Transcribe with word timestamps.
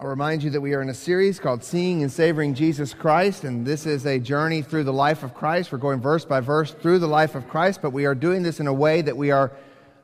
I'll 0.00 0.08
remind 0.08 0.42
you 0.42 0.48
that 0.48 0.62
we 0.62 0.72
are 0.72 0.80
in 0.80 0.88
a 0.88 0.94
series 0.94 1.38
called 1.38 1.62
Seeing 1.62 2.00
and 2.00 2.10
Savoring 2.10 2.54
Jesus 2.54 2.94
Christ, 2.94 3.44
and 3.44 3.66
this 3.66 3.84
is 3.84 4.06
a 4.06 4.18
journey 4.18 4.62
through 4.62 4.84
the 4.84 4.94
life 4.94 5.22
of 5.22 5.34
Christ. 5.34 5.70
We're 5.70 5.76
going 5.76 6.00
verse 6.00 6.24
by 6.24 6.40
verse 6.40 6.72
through 6.72 7.00
the 7.00 7.06
life 7.06 7.34
of 7.34 7.46
Christ, 7.50 7.82
but 7.82 7.90
we 7.90 8.06
are 8.06 8.14
doing 8.14 8.42
this 8.42 8.60
in 8.60 8.66
a 8.66 8.72
way 8.72 9.02
that 9.02 9.14
we 9.14 9.30
are 9.30 9.52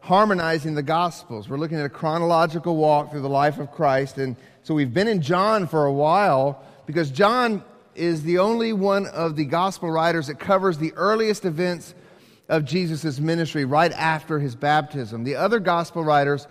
harmonizing 0.00 0.74
the 0.74 0.82
Gospels. 0.82 1.48
We're 1.48 1.56
looking 1.56 1.78
at 1.78 1.86
a 1.86 1.88
chronological 1.88 2.76
walk 2.76 3.10
through 3.10 3.22
the 3.22 3.30
life 3.30 3.58
of 3.58 3.72
Christ, 3.72 4.18
and 4.18 4.36
so 4.64 4.74
we've 4.74 4.92
been 4.92 5.08
in 5.08 5.22
John 5.22 5.66
for 5.66 5.86
a 5.86 5.92
while 5.92 6.62
because 6.84 7.10
John 7.10 7.64
is 7.94 8.22
the 8.22 8.36
only 8.36 8.74
one 8.74 9.06
of 9.06 9.34
the 9.34 9.46
Gospel 9.46 9.90
writers 9.90 10.26
that 10.26 10.38
covers 10.38 10.76
the 10.76 10.92
earliest 10.92 11.46
events 11.46 11.94
of 12.50 12.66
Jesus' 12.66 13.18
ministry 13.18 13.64
right 13.64 13.92
after 13.92 14.40
his 14.40 14.56
baptism. 14.56 15.24
The 15.24 15.36
other 15.36 15.58
Gospel 15.58 16.04
writers 16.04 16.46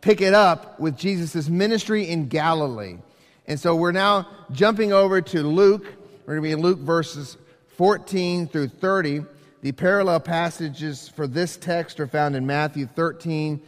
pick 0.00 0.20
it 0.20 0.34
up 0.34 0.78
with 0.78 0.96
Jesus' 0.96 1.48
ministry 1.48 2.08
in 2.08 2.28
Galilee. 2.28 2.98
And 3.46 3.58
so 3.60 3.76
we're 3.76 3.92
now 3.92 4.26
jumping 4.52 4.92
over 4.92 5.20
to 5.20 5.42
Luke. 5.42 5.86
We're 6.26 6.34
going 6.34 6.42
to 6.42 6.48
be 6.48 6.52
in 6.52 6.60
Luke 6.60 6.80
verses 6.80 7.36
14 7.76 8.48
through 8.48 8.68
30. 8.68 9.24
The 9.62 9.72
parallel 9.72 10.20
passages 10.20 11.08
for 11.08 11.26
this 11.26 11.56
text 11.56 12.00
are 12.00 12.06
found 12.06 12.36
in 12.36 12.46
Matthew 12.46 12.86
13 12.86 13.60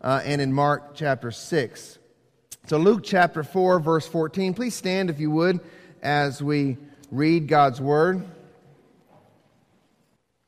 uh, 0.00 0.20
and 0.24 0.40
in 0.40 0.52
Mark 0.52 0.94
chapter 0.94 1.30
6. 1.30 1.98
So, 2.66 2.78
Luke 2.78 3.02
chapter 3.04 3.44
4, 3.44 3.78
verse 3.78 4.08
14. 4.08 4.54
Please 4.54 4.74
stand, 4.74 5.08
if 5.08 5.20
you 5.20 5.30
would, 5.30 5.60
as 6.02 6.42
we 6.42 6.76
read 7.10 7.48
God's 7.48 7.80
word. 7.80 8.26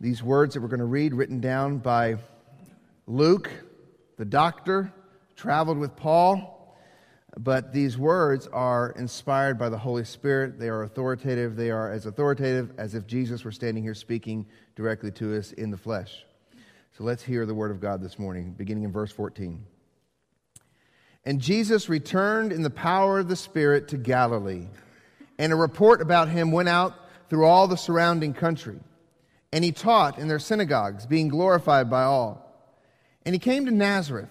These 0.00 0.22
words 0.22 0.54
that 0.54 0.60
we're 0.60 0.68
going 0.68 0.78
to 0.80 0.84
read, 0.84 1.14
written 1.14 1.40
down 1.40 1.78
by 1.78 2.18
Luke, 3.06 3.50
the 4.16 4.24
doctor, 4.24 4.92
traveled 5.38 5.78
with 5.78 5.94
Paul, 5.94 6.76
but 7.38 7.72
these 7.72 7.96
words 7.96 8.48
are 8.48 8.90
inspired 8.98 9.56
by 9.56 9.68
the 9.68 9.78
Holy 9.78 10.04
Spirit. 10.04 10.58
They 10.58 10.68
are 10.68 10.82
authoritative. 10.82 11.54
They 11.54 11.70
are 11.70 11.92
as 11.92 12.06
authoritative 12.06 12.72
as 12.76 12.96
if 12.96 13.06
Jesus 13.06 13.44
were 13.44 13.52
standing 13.52 13.84
here 13.84 13.94
speaking 13.94 14.46
directly 14.74 15.12
to 15.12 15.38
us 15.38 15.52
in 15.52 15.70
the 15.70 15.76
flesh. 15.76 16.24
So 16.96 17.04
let's 17.04 17.22
hear 17.22 17.46
the 17.46 17.54
word 17.54 17.70
of 17.70 17.80
God 17.80 18.02
this 18.02 18.18
morning, 18.18 18.52
beginning 18.58 18.82
in 18.82 18.90
verse 18.90 19.12
14. 19.12 19.64
And 21.24 21.40
Jesus 21.40 21.88
returned 21.88 22.52
in 22.52 22.62
the 22.62 22.70
power 22.70 23.20
of 23.20 23.28
the 23.28 23.36
Spirit 23.36 23.88
to 23.88 23.96
Galilee, 23.96 24.66
and 25.38 25.52
a 25.52 25.56
report 25.56 26.02
about 26.02 26.28
him 26.28 26.50
went 26.50 26.68
out 26.68 26.94
through 27.30 27.44
all 27.44 27.68
the 27.68 27.76
surrounding 27.76 28.34
country. 28.34 28.80
And 29.52 29.62
he 29.62 29.70
taught 29.70 30.18
in 30.18 30.26
their 30.26 30.40
synagogues, 30.40 31.06
being 31.06 31.28
glorified 31.28 31.88
by 31.88 32.02
all. 32.02 32.44
And 33.24 33.36
he 33.36 33.38
came 33.38 33.66
to 33.66 33.70
Nazareth 33.70 34.30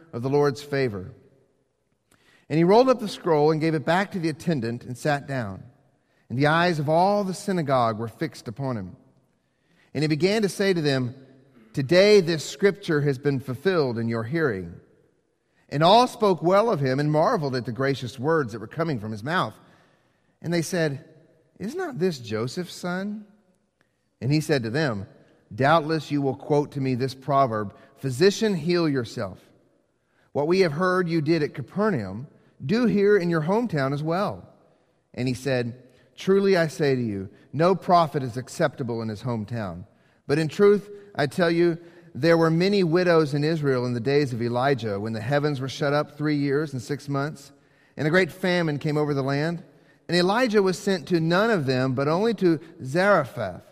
of 0.13 0.21
the 0.21 0.29
Lord's 0.29 0.61
favor. 0.61 1.13
And 2.49 2.57
he 2.57 2.63
rolled 2.63 2.89
up 2.89 2.99
the 2.99 3.07
scroll 3.07 3.51
and 3.51 3.61
gave 3.61 3.73
it 3.73 3.85
back 3.85 4.11
to 4.11 4.19
the 4.19 4.29
attendant 4.29 4.83
and 4.83 4.97
sat 4.97 5.27
down. 5.27 5.63
And 6.29 6.37
the 6.37 6.47
eyes 6.47 6.79
of 6.79 6.89
all 6.89 7.23
the 7.23 7.33
synagogue 7.33 7.97
were 7.97 8.07
fixed 8.07 8.47
upon 8.47 8.77
him. 8.77 8.95
And 9.93 10.03
he 10.03 10.07
began 10.07 10.41
to 10.41 10.49
say 10.49 10.73
to 10.73 10.81
them, 10.81 11.15
Today 11.73 12.19
this 12.19 12.43
scripture 12.43 13.01
has 13.01 13.17
been 13.17 13.39
fulfilled 13.39 13.97
in 13.97 14.09
your 14.09 14.23
hearing. 14.23 14.73
And 15.69 15.83
all 15.83 16.07
spoke 16.07 16.43
well 16.43 16.69
of 16.69 16.81
him 16.81 16.99
and 16.99 17.11
marveled 17.11 17.55
at 17.55 17.65
the 17.65 17.71
gracious 17.71 18.19
words 18.19 18.51
that 18.51 18.59
were 18.59 18.67
coming 18.67 18.99
from 18.99 19.11
his 19.11 19.23
mouth. 19.23 19.53
And 20.41 20.53
they 20.53 20.61
said, 20.61 21.05
Is 21.59 21.75
not 21.75 21.99
this 21.99 22.19
Joseph's 22.19 22.75
son? 22.75 23.25
And 24.19 24.31
he 24.31 24.41
said 24.41 24.63
to 24.63 24.69
them, 24.69 25.07
Doubtless 25.53 26.11
you 26.11 26.21
will 26.21 26.35
quote 26.35 26.71
to 26.73 26.81
me 26.81 26.95
this 26.95 27.15
proverb 27.15 27.73
Physician, 27.97 28.55
heal 28.55 28.89
yourself. 28.89 29.39
What 30.33 30.47
we 30.47 30.61
have 30.61 30.73
heard 30.73 31.09
you 31.09 31.21
did 31.21 31.43
at 31.43 31.53
Capernaum, 31.53 32.27
do 32.65 32.85
here 32.85 33.17
in 33.17 33.29
your 33.29 33.41
hometown 33.41 33.93
as 33.93 34.03
well. 34.03 34.47
And 35.13 35.27
he 35.27 35.33
said, 35.33 35.81
Truly 36.15 36.55
I 36.55 36.67
say 36.67 36.95
to 36.95 37.01
you, 37.01 37.29
no 37.51 37.75
prophet 37.75 38.23
is 38.23 38.37
acceptable 38.37 39.01
in 39.01 39.09
his 39.09 39.23
hometown. 39.23 39.85
But 40.27 40.39
in 40.39 40.47
truth, 40.47 40.89
I 41.15 41.27
tell 41.27 41.51
you, 41.51 41.77
there 42.13 42.37
were 42.37 42.51
many 42.51 42.83
widows 42.83 43.33
in 43.33 43.43
Israel 43.43 43.85
in 43.85 43.93
the 43.93 43.99
days 43.99 44.33
of 44.33 44.41
Elijah, 44.41 44.99
when 44.99 45.13
the 45.13 45.21
heavens 45.21 45.59
were 45.59 45.69
shut 45.69 45.93
up 45.93 46.17
three 46.17 46.35
years 46.35 46.73
and 46.73 46.81
six 46.81 47.09
months, 47.09 47.51
and 47.97 48.07
a 48.07 48.11
great 48.11 48.31
famine 48.31 48.79
came 48.79 48.97
over 48.97 49.13
the 49.13 49.21
land. 49.21 49.63
And 50.07 50.17
Elijah 50.17 50.61
was 50.61 50.77
sent 50.77 51.07
to 51.07 51.19
none 51.19 51.49
of 51.49 51.65
them, 51.65 51.93
but 51.93 52.07
only 52.07 52.33
to 52.35 52.59
Zarephath 52.83 53.63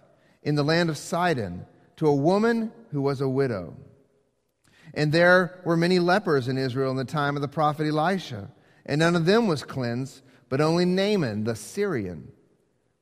in 0.44 0.56
the 0.56 0.64
land 0.64 0.90
of 0.90 0.98
Sidon, 0.98 1.66
to 1.98 2.08
a 2.08 2.16
woman 2.16 2.72
who 2.92 3.02
was 3.02 3.22
a 3.22 3.30
widow. 3.30 3.76
And 5.00 5.14
there 5.14 5.62
were 5.64 5.78
many 5.78 5.98
lepers 5.98 6.50
in 6.50 6.58
Israel 6.58 6.92
in 6.92 6.98
the 6.98 7.06
time 7.06 7.38
of 7.38 7.42
the 7.42 7.48
prophet 7.48 7.88
Elisha, 7.88 8.50
and 8.86 9.00
none 9.00 9.16
of 9.16 9.26
them 9.26 9.48
was 9.48 9.64
cleansed, 9.64 10.22
but 10.50 10.60
only 10.60 10.84
Naaman 10.84 11.46
the 11.46 11.56
Syrian. 11.56 12.30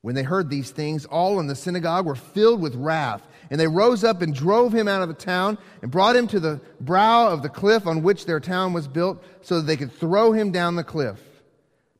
When 0.01 0.13
they 0.13 0.21
heard 0.21 0.47
these 0.47 0.69
things, 0.69 1.05
all 1.05 1.39
in 1.39 1.47
the 1.47 1.55
synagogue 1.55 2.05
were 2.05 2.13
filled 2.13 2.61
with 2.61 2.75
wrath, 2.75 3.27
and 3.49 3.59
they 3.59 3.65
rose 3.65 4.03
up 4.03 4.21
and 4.21 4.31
drove 4.31 4.75
him 4.75 4.87
out 4.87 5.01
of 5.01 5.07
the 5.07 5.15
town 5.15 5.57
and 5.81 5.89
brought 5.89 6.15
him 6.15 6.27
to 6.27 6.39
the 6.39 6.61
brow 6.79 7.29
of 7.29 7.41
the 7.41 7.49
cliff 7.49 7.87
on 7.87 8.03
which 8.03 8.27
their 8.27 8.39
town 8.39 8.73
was 8.73 8.87
built, 8.87 9.23
so 9.41 9.55
that 9.55 9.63
they 9.63 9.75
could 9.75 9.91
throw 9.91 10.33
him 10.33 10.51
down 10.51 10.75
the 10.75 10.83
cliff. 10.83 11.19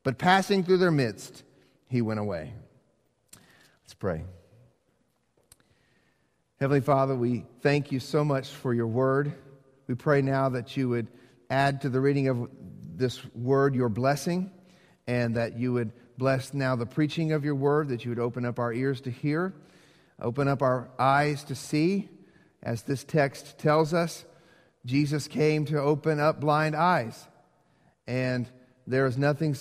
But 0.04 0.16
passing 0.16 0.62
through 0.62 0.78
their 0.78 0.92
midst, 0.92 1.42
he 1.88 2.02
went 2.02 2.20
away. 2.20 2.52
Let's 3.82 3.94
pray. 3.94 4.22
Heavenly 6.60 6.82
Father, 6.82 7.16
we 7.16 7.46
thank 7.62 7.90
you 7.90 7.98
so 7.98 8.24
much 8.24 8.46
for 8.46 8.72
your 8.72 8.86
word. 8.86 9.34
We 9.88 9.94
pray 9.94 10.22
now 10.22 10.50
that 10.50 10.76
you 10.76 10.88
would 10.90 11.08
add 11.50 11.80
to 11.80 11.88
the 11.88 12.00
reading 12.00 12.28
of 12.28 12.48
this 12.94 13.24
word 13.34 13.74
your 13.74 13.88
blessing, 13.88 14.50
and 15.06 15.34
that 15.36 15.58
you 15.58 15.72
would 15.72 15.92
bless 16.18 16.52
now 16.52 16.76
the 16.76 16.86
preaching 16.86 17.32
of 17.32 17.44
your 17.44 17.54
word, 17.54 17.88
that 17.88 18.04
you 18.04 18.10
would 18.10 18.18
open 18.18 18.44
up 18.44 18.58
our 18.58 18.72
ears 18.72 19.00
to 19.00 19.10
hear, 19.10 19.54
open 20.20 20.46
up 20.46 20.62
our 20.62 20.90
eyes 20.98 21.42
to 21.44 21.54
see. 21.54 22.10
As 22.62 22.82
this 22.82 23.04
text 23.04 23.58
tells 23.58 23.94
us, 23.94 24.24
Jesus 24.84 25.26
came 25.26 25.64
to 25.66 25.80
open 25.80 26.20
up 26.20 26.40
blind 26.40 26.76
eyes. 26.76 27.26
And 28.06 28.48
there 28.86 29.06
is 29.06 29.16
nothing 29.16 29.56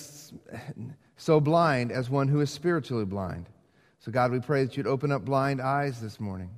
so 1.15 1.39
blind 1.39 1.91
as 1.91 2.09
one 2.09 2.27
who 2.27 2.41
is 2.41 2.49
spiritually 2.49 3.05
blind. 3.05 3.45
So, 3.99 4.11
God, 4.11 4.31
we 4.31 4.39
pray 4.39 4.63
that 4.63 4.75
you'd 4.75 4.88
open 4.88 5.11
up 5.11 5.23
blind 5.23 5.61
eyes 5.61 6.01
this 6.01 6.19
morning. 6.19 6.49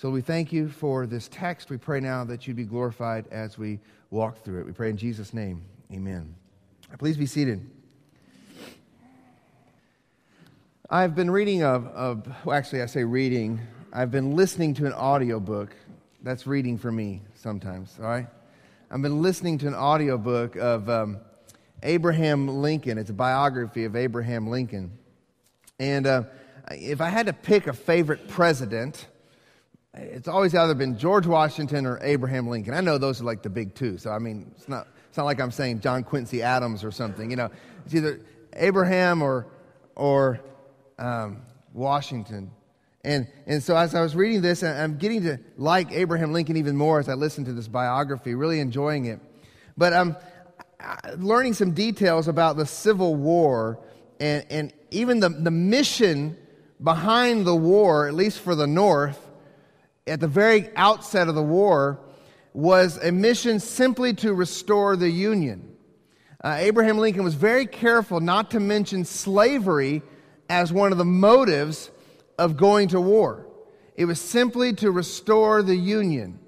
So 0.00 0.10
we 0.10 0.20
thank 0.20 0.52
you 0.52 0.68
for 0.68 1.08
this 1.08 1.26
text. 1.26 1.70
We 1.70 1.76
pray 1.76 1.98
now 1.98 2.22
that 2.22 2.46
you'd 2.46 2.54
be 2.54 2.62
glorified 2.62 3.26
as 3.32 3.58
we 3.58 3.80
walk 4.10 4.44
through 4.44 4.60
it. 4.60 4.66
We 4.66 4.70
pray 4.70 4.90
in 4.90 4.96
Jesus' 4.96 5.34
name. 5.34 5.60
Amen. 5.92 6.36
Please 7.00 7.16
be 7.16 7.26
seated. 7.26 7.68
I've 10.88 11.16
been 11.16 11.32
reading 11.32 11.64
of, 11.64 11.88
of 11.88 12.32
well, 12.44 12.56
actually, 12.56 12.82
I 12.82 12.86
say 12.86 13.02
reading. 13.02 13.58
I've 13.92 14.12
been 14.12 14.36
listening 14.36 14.72
to 14.74 14.86
an 14.86 14.92
audiobook. 14.92 15.74
That's 16.22 16.46
reading 16.46 16.78
for 16.78 16.92
me 16.92 17.20
sometimes, 17.34 17.98
all 17.98 18.06
right? 18.06 18.28
I've 18.92 19.02
been 19.02 19.20
listening 19.20 19.58
to 19.58 19.66
an 19.66 19.74
audiobook 19.74 20.54
of 20.54 20.88
um, 20.88 21.16
Abraham 21.82 22.46
Lincoln. 22.46 22.98
It's 22.98 23.10
a 23.10 23.14
biography 23.14 23.84
of 23.84 23.96
Abraham 23.96 24.46
Lincoln. 24.46 24.92
And 25.80 26.06
uh, 26.06 26.22
if 26.70 27.00
I 27.00 27.08
had 27.08 27.26
to 27.26 27.32
pick 27.32 27.66
a 27.66 27.72
favorite 27.72 28.28
president, 28.28 29.04
it's 29.98 30.28
always 30.28 30.54
either 30.54 30.74
been 30.74 30.96
George 30.98 31.26
Washington 31.26 31.86
or 31.86 31.98
Abraham 32.02 32.48
Lincoln. 32.48 32.74
I 32.74 32.80
know 32.80 32.98
those 32.98 33.20
are 33.20 33.24
like 33.24 33.42
the 33.42 33.50
big 33.50 33.74
two. 33.74 33.98
So, 33.98 34.10
I 34.10 34.18
mean, 34.18 34.50
it's 34.56 34.68
not, 34.68 34.86
it's 35.08 35.16
not 35.16 35.24
like 35.24 35.40
I'm 35.40 35.50
saying 35.50 35.80
John 35.80 36.04
Quincy 36.04 36.42
Adams 36.42 36.84
or 36.84 36.90
something. 36.90 37.30
You 37.30 37.36
know, 37.36 37.50
it's 37.84 37.94
either 37.94 38.20
Abraham 38.54 39.22
or, 39.22 39.46
or 39.96 40.40
um, 40.98 41.42
Washington. 41.72 42.50
And, 43.04 43.26
and 43.46 43.62
so 43.62 43.76
as 43.76 43.94
I 43.94 44.02
was 44.02 44.14
reading 44.14 44.42
this, 44.42 44.62
I'm 44.62 44.98
getting 44.98 45.22
to 45.22 45.38
like 45.56 45.92
Abraham 45.92 46.32
Lincoln 46.32 46.56
even 46.56 46.76
more 46.76 46.98
as 46.98 47.08
I 47.08 47.14
listen 47.14 47.44
to 47.44 47.52
this 47.52 47.68
biography, 47.68 48.34
really 48.34 48.60
enjoying 48.60 49.06
it. 49.06 49.20
But 49.76 49.92
I'm 49.92 50.16
um, 50.80 50.96
learning 51.16 51.54
some 51.54 51.72
details 51.72 52.28
about 52.28 52.56
the 52.56 52.66
Civil 52.66 53.14
War 53.14 53.78
and, 54.20 54.44
and 54.50 54.72
even 54.90 55.20
the, 55.20 55.28
the 55.28 55.50
mission 55.50 56.36
behind 56.82 57.46
the 57.46 57.54
war, 57.54 58.06
at 58.06 58.14
least 58.14 58.40
for 58.40 58.54
the 58.54 58.66
North, 58.66 59.27
at 60.08 60.20
the 60.20 60.28
very 60.28 60.74
outset 60.76 61.28
of 61.28 61.34
the 61.34 61.42
war 61.42 62.00
was 62.52 62.96
a 63.02 63.12
mission 63.12 63.60
simply 63.60 64.14
to 64.14 64.34
restore 64.34 64.96
the 64.96 65.10
Union. 65.10 65.76
Uh, 66.42 66.56
Abraham 66.58 66.98
Lincoln 66.98 67.24
was 67.24 67.34
very 67.34 67.66
careful 67.66 68.20
not 68.20 68.50
to 68.52 68.60
mention 68.60 69.04
slavery 69.04 70.02
as 70.48 70.72
one 70.72 70.92
of 70.92 70.98
the 70.98 71.04
motives 71.04 71.90
of 72.38 72.56
going 72.56 72.88
to 72.88 73.00
war. 73.00 73.46
It 73.96 74.04
was 74.04 74.20
simply 74.20 74.72
to 74.74 74.90
restore 74.90 75.62
the 75.62 75.76
Union. 75.76 76.38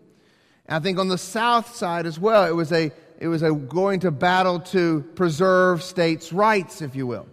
I 0.69 0.79
think 0.79 0.99
on 0.99 1.09
the 1.09 1.19
South 1.19 1.75
side 1.75 2.07
as 2.07 2.19
well, 2.19 2.45
it 2.45 2.55
was 2.55 2.73
a 2.73 2.93
it 3.19 3.29
was 3.29 3.43
a 3.43 3.53
going 3.53 4.01
to 4.01 4.11
battle 4.11 4.61
to 4.61 5.03
preserve 5.15 5.83
states' 5.83 6.33
rights, 6.33 6.81
if 6.81 6.97
you 6.97 7.07
will. 7.07 7.27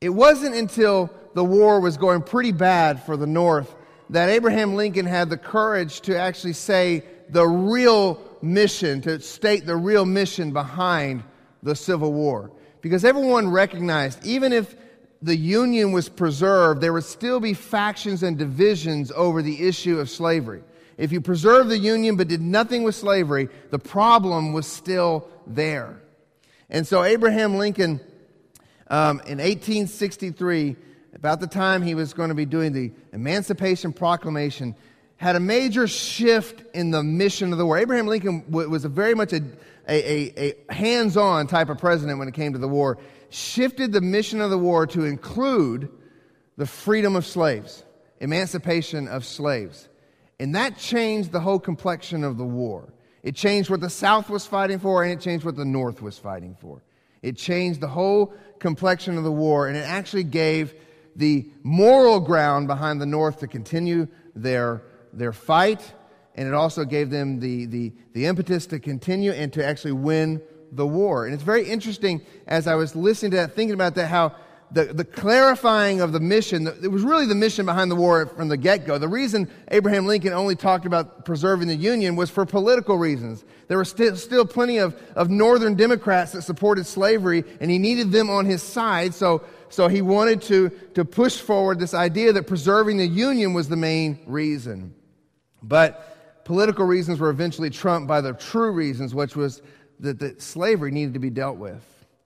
It 0.00 0.10
wasn't 0.10 0.54
until 0.54 1.10
the 1.34 1.44
war 1.44 1.80
was 1.80 1.96
going 1.96 2.22
pretty 2.22 2.52
bad 2.52 3.02
for 3.02 3.16
the 3.16 3.26
North 3.26 3.74
that 4.10 4.28
Abraham 4.28 4.74
Lincoln 4.74 5.06
had 5.06 5.30
the 5.30 5.36
courage 5.36 6.00
to 6.02 6.18
actually 6.18 6.52
say 6.52 7.02
the 7.30 7.46
real 7.46 8.20
mission, 8.42 9.00
to 9.02 9.20
state 9.20 9.66
the 9.66 9.76
real 9.76 10.04
mission 10.04 10.52
behind 10.52 11.22
the 11.62 11.74
Civil 11.74 12.12
War. 12.12 12.50
Because 12.80 13.04
everyone 13.04 13.48
recognized, 13.48 14.24
even 14.26 14.52
if 14.52 14.76
the 15.22 15.36
Union 15.36 15.92
was 15.92 16.08
preserved, 16.08 16.82
there 16.82 16.92
would 16.92 17.04
still 17.04 17.40
be 17.40 17.54
factions 17.54 18.22
and 18.22 18.36
divisions 18.36 19.10
over 19.12 19.40
the 19.40 19.66
issue 19.66 19.98
of 19.98 20.10
slavery. 20.10 20.62
If 20.98 21.10
you 21.10 21.20
preserved 21.20 21.70
the 21.70 21.78
Union 21.78 22.16
but 22.16 22.28
did 22.28 22.42
nothing 22.42 22.82
with 22.82 22.94
slavery, 22.94 23.48
the 23.70 23.78
problem 23.78 24.52
was 24.52 24.66
still 24.66 25.26
there. 25.46 26.00
And 26.68 26.86
so 26.86 27.02
Abraham 27.02 27.56
Lincoln, 27.56 28.00
um, 28.88 29.20
in 29.20 29.38
1863, 29.38 30.76
about 31.14 31.40
the 31.40 31.46
time 31.46 31.82
he 31.82 31.94
was 31.94 32.12
going 32.12 32.28
to 32.28 32.34
be 32.34 32.46
doing 32.46 32.72
the 32.72 32.92
Emancipation 33.12 33.92
Proclamation, 33.92 34.74
had 35.16 35.36
a 35.36 35.40
major 35.40 35.86
shift 35.86 36.64
in 36.74 36.90
the 36.90 37.02
mission 37.02 37.52
of 37.52 37.58
the 37.58 37.64
war. 37.64 37.78
Abraham 37.78 38.06
Lincoln 38.06 38.44
was 38.50 38.84
a 38.84 38.88
very 38.88 39.14
much 39.14 39.32
a, 39.32 39.42
a, 39.88 40.32
a, 40.36 40.54
a 40.68 40.74
hands 40.74 41.16
on 41.16 41.46
type 41.46 41.68
of 41.68 41.78
president 41.78 42.18
when 42.18 42.28
it 42.28 42.34
came 42.34 42.52
to 42.52 42.58
the 42.58 42.68
war, 42.68 42.98
shifted 43.30 43.92
the 43.92 44.00
mission 44.00 44.40
of 44.40 44.50
the 44.50 44.58
war 44.58 44.86
to 44.88 45.04
include 45.04 45.88
the 46.56 46.66
freedom 46.66 47.16
of 47.16 47.24
slaves, 47.24 47.84
emancipation 48.20 49.08
of 49.08 49.24
slaves. 49.24 49.88
And 50.40 50.54
that 50.56 50.78
changed 50.78 51.32
the 51.32 51.40
whole 51.40 51.60
complexion 51.60 52.24
of 52.24 52.36
the 52.36 52.44
war. 52.44 52.92
It 53.22 53.34
changed 53.34 53.70
what 53.70 53.80
the 53.80 53.90
South 53.90 54.28
was 54.28 54.46
fighting 54.46 54.78
for, 54.78 55.02
and 55.02 55.12
it 55.12 55.20
changed 55.20 55.44
what 55.44 55.56
the 55.56 55.64
North 55.64 56.02
was 56.02 56.18
fighting 56.18 56.56
for. 56.60 56.82
It 57.22 57.36
changed 57.36 57.80
the 57.80 57.88
whole 57.88 58.34
complexion 58.58 59.16
of 59.16 59.24
the 59.24 59.32
war, 59.32 59.68
and 59.68 59.76
it 59.76 59.86
actually 59.86 60.24
gave 60.24 60.74
the 61.16 61.50
moral 61.62 62.20
ground 62.20 62.66
behind 62.66 63.00
the 63.00 63.06
North 63.06 63.40
to 63.40 63.46
continue 63.46 64.08
their, 64.34 64.82
their 65.12 65.32
fight, 65.32 65.92
and 66.34 66.48
it 66.48 66.54
also 66.54 66.84
gave 66.84 67.10
them 67.10 67.40
the, 67.40 67.66
the, 67.66 67.92
the 68.12 68.26
impetus 68.26 68.66
to 68.66 68.78
continue 68.78 69.32
and 69.32 69.52
to 69.52 69.64
actually 69.64 69.92
win 69.92 70.42
the 70.72 70.86
war. 70.86 71.26
And 71.26 71.34
it's 71.34 71.42
very 71.42 71.68
interesting 71.68 72.22
as 72.46 72.66
I 72.66 72.74
was 72.74 72.96
listening 72.96 73.30
to 73.32 73.36
that, 73.38 73.54
thinking 73.54 73.74
about 73.74 73.94
that, 73.94 74.08
how 74.08 74.34
the, 74.74 74.86
the 74.86 75.04
clarifying 75.04 76.00
of 76.00 76.12
the 76.12 76.18
mission, 76.18 76.66
it 76.66 76.88
was 76.88 77.02
really 77.02 77.26
the 77.26 77.34
mission 77.34 77.64
behind 77.64 77.90
the 77.90 77.96
war 77.96 78.26
from 78.26 78.48
the 78.48 78.56
get 78.56 78.86
go. 78.86 78.98
The 78.98 79.08
reason 79.08 79.48
Abraham 79.70 80.06
Lincoln 80.06 80.32
only 80.32 80.56
talked 80.56 80.84
about 80.84 81.24
preserving 81.24 81.68
the 81.68 81.76
Union 81.76 82.16
was 82.16 82.28
for 82.28 82.44
political 82.44 82.98
reasons. 82.98 83.44
There 83.68 83.78
were 83.78 83.84
still, 83.84 84.16
still 84.16 84.44
plenty 84.44 84.78
of, 84.78 85.00
of 85.14 85.30
Northern 85.30 85.76
Democrats 85.76 86.32
that 86.32 86.42
supported 86.42 86.86
slavery, 86.86 87.44
and 87.60 87.70
he 87.70 87.78
needed 87.78 88.10
them 88.10 88.28
on 88.28 88.46
his 88.46 88.62
side. 88.62 89.14
So, 89.14 89.44
so 89.68 89.88
he 89.88 90.02
wanted 90.02 90.42
to, 90.42 90.70
to 90.94 91.04
push 91.04 91.38
forward 91.38 91.78
this 91.78 91.94
idea 91.94 92.32
that 92.32 92.46
preserving 92.46 92.98
the 92.98 93.06
Union 93.06 93.52
was 93.52 93.68
the 93.68 93.76
main 93.76 94.18
reason. 94.26 94.94
But 95.62 96.44
political 96.44 96.84
reasons 96.84 97.20
were 97.20 97.30
eventually 97.30 97.70
trumped 97.70 98.06
by 98.06 98.20
the 98.20 98.34
true 98.34 98.70
reasons, 98.70 99.14
which 99.14 99.34
was 99.34 99.62
that, 100.00 100.18
that 100.18 100.42
slavery 100.42 100.90
needed 100.90 101.14
to 101.14 101.20
be 101.20 101.30
dealt 101.30 101.56
with 101.56 101.82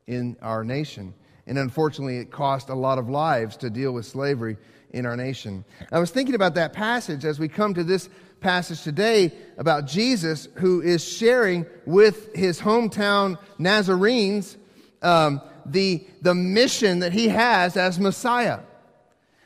in 0.06 0.36
our 0.42 0.64
nation. 0.64 1.14
And 1.46 1.58
unfortunately, 1.58 2.18
it 2.18 2.30
cost 2.30 2.68
a 2.68 2.74
lot 2.74 2.98
of 2.98 3.08
lives 3.08 3.56
to 3.58 3.70
deal 3.70 3.92
with 3.92 4.06
slavery 4.06 4.56
in 4.90 5.06
our 5.06 5.16
nation. 5.16 5.64
I 5.92 5.98
was 5.98 6.10
thinking 6.10 6.34
about 6.34 6.54
that 6.54 6.72
passage 6.72 7.24
as 7.24 7.38
we 7.38 7.48
come 7.48 7.74
to 7.74 7.84
this 7.84 8.08
passage 8.40 8.82
today 8.82 9.32
about 9.56 9.86
Jesus, 9.86 10.48
who 10.56 10.80
is 10.80 11.06
sharing 11.06 11.66
with 11.86 12.34
his 12.34 12.60
hometown 12.60 13.38
Nazarenes 13.58 14.56
um, 15.02 15.40
the, 15.72 16.06
the 16.22 16.34
mission 16.34 17.00
that 17.00 17.12
he 17.12 17.28
has 17.28 17.76
as 17.76 17.98
Messiah. 17.98 18.60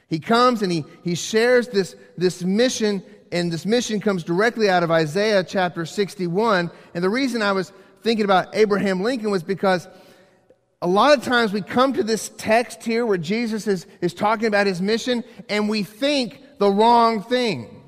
He 0.08 0.19
comes 0.19 0.62
and 0.62 0.70
he, 0.70 0.84
he 1.02 1.14
shares 1.14 1.69
this, 1.69 1.96
this 2.19 2.42
mission, 2.44 3.02
and 3.30 3.50
this 3.50 3.64
mission 3.64 3.98
comes 3.98 4.22
directly 4.22 4.69
out 4.69 4.82
of 4.82 4.90
Isaiah 4.90 5.42
chapter 5.42 5.86
61. 5.86 6.70
And 6.94 7.02
the 7.02 7.08
reason 7.08 7.40
I 7.40 7.52
was 7.52 7.72
thinking 8.02 8.24
about 8.24 8.54
Abraham 8.54 9.02
Lincoln 9.02 9.30
was 9.30 9.42
because 9.42 9.88
a 10.82 10.86
lot 10.86 11.16
of 11.16 11.24
times 11.24 11.52
we 11.52 11.62
come 11.62 11.92
to 11.94 12.02
this 12.02 12.30
text 12.36 12.82
here 12.82 13.06
where 13.06 13.16
Jesus 13.16 13.66
is, 13.66 13.86
is 14.00 14.12
talking 14.12 14.46
about 14.46 14.66
his 14.66 14.82
mission 14.82 15.24
and 15.48 15.69
we 15.69 15.82
think 15.82 16.42
the 16.58 16.70
wrong 16.70 17.22
thing. 17.22 17.82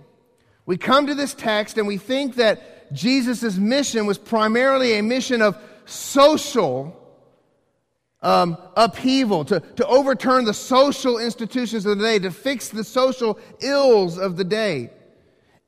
We 0.64 0.78
come 0.78 1.06
to 1.08 1.14
this 1.14 1.34
text 1.34 1.76
and 1.76 1.86
we 1.86 1.98
think 1.98 2.36
that 2.36 2.92
Jesus' 2.94 3.56
mission 3.56 4.06
was 4.06 4.16
primarily 4.16 4.98
a 4.98 5.02
mission 5.02 5.42
of 5.42 5.58
social 5.84 7.03
um, 8.24 8.56
upheaval, 8.74 9.44
to, 9.44 9.60
to 9.60 9.86
overturn 9.86 10.46
the 10.46 10.54
social 10.54 11.18
institutions 11.18 11.84
of 11.86 11.98
the 11.98 12.04
day, 12.04 12.18
to 12.18 12.30
fix 12.30 12.70
the 12.70 12.82
social 12.82 13.38
ills 13.60 14.18
of 14.18 14.36
the 14.36 14.44
day. 14.44 14.90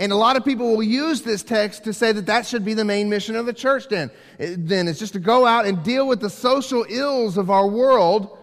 And 0.00 0.10
a 0.10 0.16
lot 0.16 0.36
of 0.36 0.44
people 0.44 0.74
will 0.74 0.82
use 0.82 1.22
this 1.22 1.42
text 1.42 1.84
to 1.84 1.92
say 1.92 2.12
that 2.12 2.26
that 2.26 2.46
should 2.46 2.64
be 2.64 2.74
the 2.74 2.84
main 2.84 3.08
mission 3.08 3.36
of 3.36 3.46
the 3.46 3.52
church 3.52 3.88
then. 3.88 4.10
Then 4.38 4.88
it's 4.88 4.98
just 4.98 5.12
to 5.12 5.20
go 5.20 5.46
out 5.46 5.66
and 5.66 5.82
deal 5.82 6.08
with 6.08 6.20
the 6.20 6.30
social 6.30 6.84
ills 6.88 7.36
of 7.38 7.50
our 7.50 7.66
world. 7.68 8.36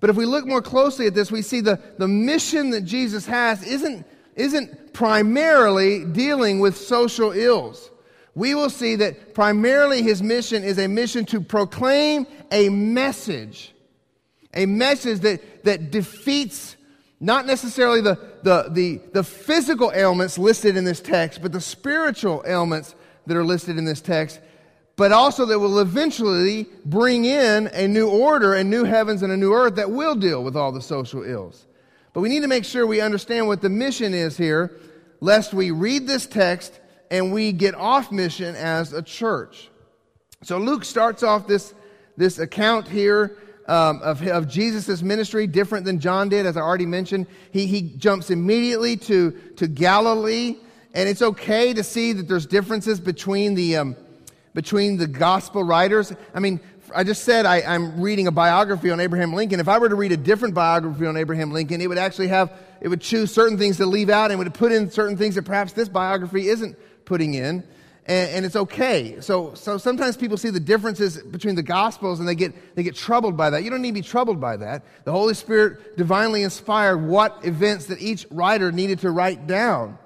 But 0.00 0.10
if 0.10 0.16
we 0.16 0.26
look 0.26 0.46
more 0.46 0.60
closely 0.60 1.06
at 1.06 1.14
this, 1.14 1.30
we 1.30 1.42
see 1.42 1.60
the, 1.60 1.80
the 1.98 2.08
mission 2.08 2.70
that 2.70 2.82
Jesus 2.82 3.24
has 3.26 3.62
isn't, 3.62 4.06
isn't 4.36 4.92
primarily 4.92 6.04
dealing 6.04 6.60
with 6.60 6.76
social 6.76 7.32
ills. 7.32 7.90
We 8.34 8.54
will 8.54 8.70
see 8.70 8.96
that 8.96 9.34
primarily 9.34 10.02
his 10.02 10.22
mission 10.22 10.64
is 10.64 10.78
a 10.78 10.88
mission 10.88 11.26
to 11.26 11.40
proclaim 11.40 12.26
a 12.50 12.68
message, 12.70 13.74
a 14.54 14.66
message 14.66 15.20
that, 15.20 15.64
that 15.64 15.90
defeats 15.90 16.76
not 17.20 17.46
necessarily 17.46 18.00
the, 18.00 18.18
the, 18.42 18.68
the, 18.70 19.00
the 19.12 19.22
physical 19.22 19.92
ailments 19.94 20.38
listed 20.38 20.76
in 20.76 20.84
this 20.84 21.00
text, 21.00 21.40
but 21.40 21.52
the 21.52 21.60
spiritual 21.60 22.42
ailments 22.46 22.96
that 23.26 23.36
are 23.36 23.44
listed 23.44 23.78
in 23.78 23.84
this 23.84 24.00
text, 24.00 24.40
but 24.96 25.12
also 25.12 25.46
that 25.46 25.58
will 25.58 25.78
eventually 25.78 26.66
bring 26.84 27.24
in 27.24 27.68
a 27.68 27.86
new 27.86 28.08
order 28.08 28.54
and 28.54 28.68
new 28.68 28.82
heavens 28.82 29.22
and 29.22 29.32
a 29.32 29.36
new 29.36 29.52
earth 29.52 29.76
that 29.76 29.90
will 29.90 30.16
deal 30.16 30.42
with 30.42 30.56
all 30.56 30.72
the 30.72 30.82
social 30.82 31.22
ills. 31.22 31.66
But 32.12 32.22
we 32.22 32.28
need 32.28 32.40
to 32.40 32.48
make 32.48 32.64
sure 32.64 32.86
we 32.86 33.00
understand 33.00 33.46
what 33.46 33.62
the 33.62 33.70
mission 33.70 34.14
is 34.14 34.36
here, 34.36 34.76
lest 35.20 35.54
we 35.54 35.70
read 35.70 36.08
this 36.08 36.26
text 36.26 36.80
and 37.12 37.30
we 37.30 37.52
get 37.52 37.74
off 37.74 38.10
mission 38.10 38.56
as 38.56 38.94
a 38.94 39.02
church. 39.02 39.68
So 40.42 40.56
Luke 40.56 40.82
starts 40.82 41.22
off 41.22 41.46
this, 41.46 41.74
this 42.16 42.38
account 42.38 42.88
here 42.88 43.36
um, 43.68 44.00
of, 44.02 44.26
of 44.26 44.48
Jesus' 44.48 45.02
ministry, 45.02 45.46
different 45.46 45.84
than 45.84 46.00
John 46.00 46.30
did, 46.30 46.46
as 46.46 46.56
I 46.56 46.62
already 46.62 46.86
mentioned. 46.86 47.26
He, 47.52 47.66
he 47.66 47.82
jumps 47.82 48.30
immediately 48.30 48.96
to, 48.96 49.30
to 49.56 49.68
Galilee, 49.68 50.56
and 50.94 51.06
it's 51.06 51.20
okay 51.20 51.74
to 51.74 51.84
see 51.84 52.14
that 52.14 52.26
there's 52.26 52.46
differences 52.46 52.98
between 52.98 53.54
the, 53.54 53.76
um, 53.76 53.96
between 54.54 54.96
the 54.96 55.06
gospel 55.06 55.62
writers. 55.62 56.14
I 56.34 56.40
mean, 56.40 56.60
I 56.94 57.04
just 57.04 57.24
said 57.24 57.44
I, 57.44 57.60
I'm 57.60 58.00
reading 58.00 58.26
a 58.26 58.32
biography 58.32 58.90
on 58.90 59.00
Abraham 59.00 59.34
Lincoln. 59.34 59.60
If 59.60 59.68
I 59.68 59.78
were 59.78 59.90
to 59.90 59.94
read 59.94 60.12
a 60.12 60.16
different 60.16 60.54
biography 60.54 61.06
on 61.06 61.18
Abraham 61.18 61.52
Lincoln, 61.52 61.82
it 61.82 61.88
would 61.88 61.98
actually 61.98 62.28
have, 62.28 62.52
it 62.80 62.88
would 62.88 63.02
choose 63.02 63.32
certain 63.32 63.58
things 63.58 63.76
to 63.76 63.86
leave 63.86 64.08
out 64.08 64.30
and 64.30 64.38
would 64.38 64.52
put 64.54 64.72
in 64.72 64.90
certain 64.90 65.18
things 65.18 65.34
that 65.34 65.42
perhaps 65.42 65.72
this 65.72 65.90
biography 65.90 66.48
isn't 66.48 66.74
putting 67.12 67.34
in 67.34 67.62
and, 68.06 68.30
and, 68.30 68.46
it's 68.46 68.56
okay. 68.56 69.20
So, 69.20 69.52
so 69.54 69.76
sometimes 69.76 70.16
people 70.16 70.38
see 70.38 70.48
the 70.48 70.58
differences 70.58 71.22
between 71.22 71.56
the 71.56 71.62
Gospels 71.62 72.20
and 72.20 72.26
they 72.26 72.34
get, 72.34 72.74
they 72.74 72.82
get 72.82 72.96
troubled 72.96 73.36
by 73.36 73.50
that. 73.50 73.62
You 73.62 73.70
don't 73.70 73.82
need 73.82 73.90
to 73.90 73.94
be 73.94 74.02
troubled 74.02 74.40
by 74.40 74.56
that. 74.56 74.82
The 75.04 75.12
Holy 75.12 75.34
Spirit 75.34 75.96
divinely 75.98 76.42
inspired 76.42 76.96
what 76.96 77.44
events 77.44 77.86
that 77.86 78.00
each 78.00 78.26
writer 78.30 78.72
needed 78.72 79.00
to 79.00 79.10
write 79.10 79.46
down. 79.46 79.98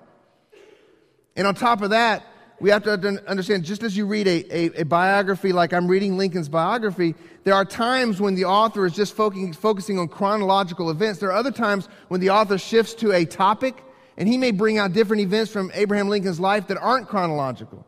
And 1.37 1.47
on 1.47 1.55
top 1.55 1.81
of 1.81 1.91
that, 1.91 2.27
we 2.59 2.71
have 2.71 2.83
to 2.83 3.23
understand 3.29 3.65
just 3.65 3.83
as 3.85 3.97
you 3.97 4.07
read 4.07 4.27
a, 4.27 4.55
a, 4.55 4.81
a 4.81 4.85
biography 4.85 5.53
like 5.53 5.73
I'm 5.73 5.87
reading 5.89 6.19
Lincoln's 6.19 6.49
biography, 6.49 7.15
there 7.45 7.55
are 7.55 7.65
times 7.65 8.21
when 8.21 8.35
the 8.35 8.47
author 8.47 8.85
is 8.85 8.95
just 8.95 9.15
focusing, 9.15 9.53
focusing 9.53 9.99
on 9.99 10.09
chronological 10.09 10.91
events. 10.91 11.21
There 11.21 11.31
are 11.31 11.39
other 11.39 11.53
times 11.53 11.89
when 12.09 12.21
the 12.21 12.31
author 12.31 12.59
shifts 12.59 12.95
to 12.95 13.13
a 13.13 13.25
topic 13.25 13.83
and 14.17 14.29
he 14.29 14.39
may 14.39 14.51
bring 14.51 14.79
out 14.79 14.93
different 14.93 15.23
events 15.23 15.51
from 15.51 15.71
Abraham 15.75 16.09
Lincoln's 16.09 16.41
life 16.41 16.69
that 16.69 16.79
aren't 16.79 17.09
chronological. 17.09 17.87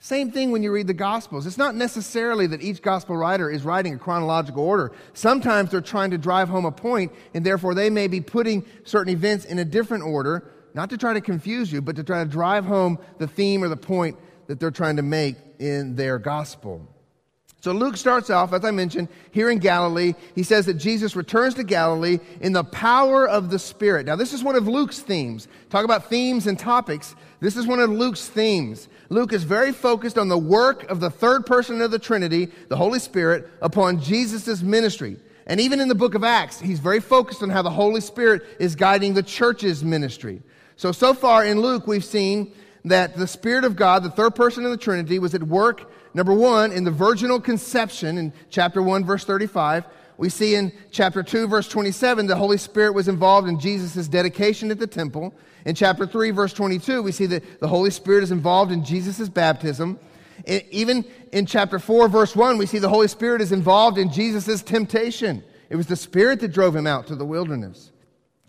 Same 0.00 0.30
thing 0.30 0.52
when 0.52 0.62
you 0.62 0.70
read 0.70 0.86
the 0.86 0.94
Gospels. 0.94 1.44
It's 1.44 1.58
not 1.58 1.74
necessarily 1.74 2.46
that 2.48 2.62
each 2.62 2.82
Gospel 2.82 3.16
writer 3.16 3.50
is 3.50 3.64
writing 3.64 3.94
a 3.94 3.98
chronological 3.98 4.62
order. 4.62 4.92
Sometimes 5.12 5.70
they're 5.70 5.80
trying 5.80 6.12
to 6.12 6.18
drive 6.18 6.48
home 6.48 6.64
a 6.64 6.70
point, 6.70 7.12
and 7.34 7.44
therefore 7.44 7.74
they 7.74 7.90
may 7.90 8.06
be 8.06 8.20
putting 8.20 8.64
certain 8.84 9.12
events 9.12 9.44
in 9.44 9.58
a 9.58 9.64
different 9.64 10.04
order, 10.04 10.50
not 10.74 10.90
to 10.90 10.96
try 10.96 11.14
to 11.14 11.20
confuse 11.20 11.72
you, 11.72 11.82
but 11.82 11.96
to 11.96 12.04
try 12.04 12.22
to 12.22 12.30
drive 12.30 12.64
home 12.64 12.98
the 13.18 13.26
theme 13.26 13.64
or 13.64 13.68
the 13.68 13.76
point 13.76 14.16
that 14.46 14.60
they're 14.60 14.70
trying 14.70 14.96
to 14.96 15.02
make 15.02 15.36
in 15.58 15.96
their 15.96 16.18
Gospel. 16.18 16.86
So 17.60 17.72
Luke 17.72 17.96
starts 17.96 18.30
off, 18.30 18.52
as 18.52 18.64
I 18.64 18.70
mentioned, 18.70 19.08
here 19.32 19.50
in 19.50 19.58
Galilee. 19.58 20.14
He 20.36 20.44
says 20.44 20.66
that 20.66 20.74
Jesus 20.74 21.16
returns 21.16 21.54
to 21.54 21.64
Galilee 21.64 22.20
in 22.40 22.52
the 22.52 22.62
power 22.62 23.28
of 23.28 23.50
the 23.50 23.58
Spirit. 23.58 24.06
Now, 24.06 24.14
this 24.14 24.32
is 24.32 24.44
one 24.44 24.54
of 24.54 24.68
Luke's 24.68 25.00
themes. 25.00 25.48
Talk 25.68 25.84
about 25.84 26.08
themes 26.08 26.46
and 26.46 26.56
topics. 26.56 27.16
This 27.40 27.56
is 27.56 27.66
one 27.66 27.80
of 27.80 27.90
Luke's 27.90 28.28
themes. 28.28 28.88
Luke 29.08 29.32
is 29.32 29.42
very 29.42 29.72
focused 29.72 30.18
on 30.18 30.28
the 30.28 30.38
work 30.38 30.88
of 30.88 31.00
the 31.00 31.10
third 31.10 31.46
person 31.46 31.80
of 31.80 31.90
the 31.90 31.98
Trinity, 31.98 32.48
the 32.68 32.76
Holy 32.76 33.00
Spirit, 33.00 33.48
upon 33.60 34.00
Jesus' 34.00 34.62
ministry. 34.62 35.16
And 35.48 35.60
even 35.60 35.80
in 35.80 35.88
the 35.88 35.94
book 35.96 36.14
of 36.14 36.22
Acts, 36.22 36.60
he's 36.60 36.78
very 36.78 37.00
focused 37.00 37.42
on 37.42 37.50
how 37.50 37.62
the 37.62 37.70
Holy 37.70 38.00
Spirit 38.00 38.42
is 38.60 38.76
guiding 38.76 39.14
the 39.14 39.22
church's 39.22 39.82
ministry. 39.82 40.42
So, 40.76 40.92
so 40.92 41.12
far 41.12 41.44
in 41.44 41.60
Luke, 41.60 41.88
we've 41.88 42.04
seen 42.04 42.52
that 42.84 43.16
the 43.16 43.26
Spirit 43.26 43.64
of 43.64 43.74
God, 43.74 44.04
the 44.04 44.10
third 44.10 44.36
person 44.36 44.64
of 44.64 44.70
the 44.70 44.76
Trinity, 44.76 45.18
was 45.18 45.34
at 45.34 45.42
work 45.42 45.90
Number 46.18 46.34
one, 46.34 46.72
in 46.72 46.82
the 46.82 46.90
virginal 46.90 47.40
conception 47.40 48.18
in 48.18 48.32
chapter 48.50 48.82
1, 48.82 49.04
verse 49.04 49.24
35, 49.24 49.84
we 50.16 50.28
see 50.28 50.56
in 50.56 50.72
chapter 50.90 51.22
2, 51.22 51.46
verse 51.46 51.68
27, 51.68 52.26
the 52.26 52.34
Holy 52.34 52.56
Spirit 52.56 52.92
was 52.92 53.06
involved 53.06 53.48
in 53.48 53.60
Jesus' 53.60 54.08
dedication 54.08 54.72
at 54.72 54.80
the 54.80 54.86
temple. 54.88 55.32
In 55.64 55.76
chapter 55.76 56.08
3, 56.08 56.32
verse 56.32 56.52
22, 56.52 57.04
we 57.04 57.12
see 57.12 57.26
that 57.26 57.60
the 57.60 57.68
Holy 57.68 57.92
Spirit 57.92 58.24
is 58.24 58.32
involved 58.32 58.72
in 58.72 58.84
Jesus' 58.84 59.28
baptism. 59.28 59.96
Even 60.44 61.04
in 61.30 61.46
chapter 61.46 61.78
4, 61.78 62.08
verse 62.08 62.34
1, 62.34 62.58
we 62.58 62.66
see 62.66 62.80
the 62.80 62.88
Holy 62.88 63.06
Spirit 63.06 63.40
is 63.40 63.52
involved 63.52 63.96
in 63.96 64.10
Jesus' 64.10 64.60
temptation. 64.60 65.44
It 65.70 65.76
was 65.76 65.86
the 65.86 65.94
Spirit 65.94 66.40
that 66.40 66.48
drove 66.48 66.74
him 66.74 66.88
out 66.88 67.06
to 67.06 67.14
the 67.14 67.24
wilderness. 67.24 67.92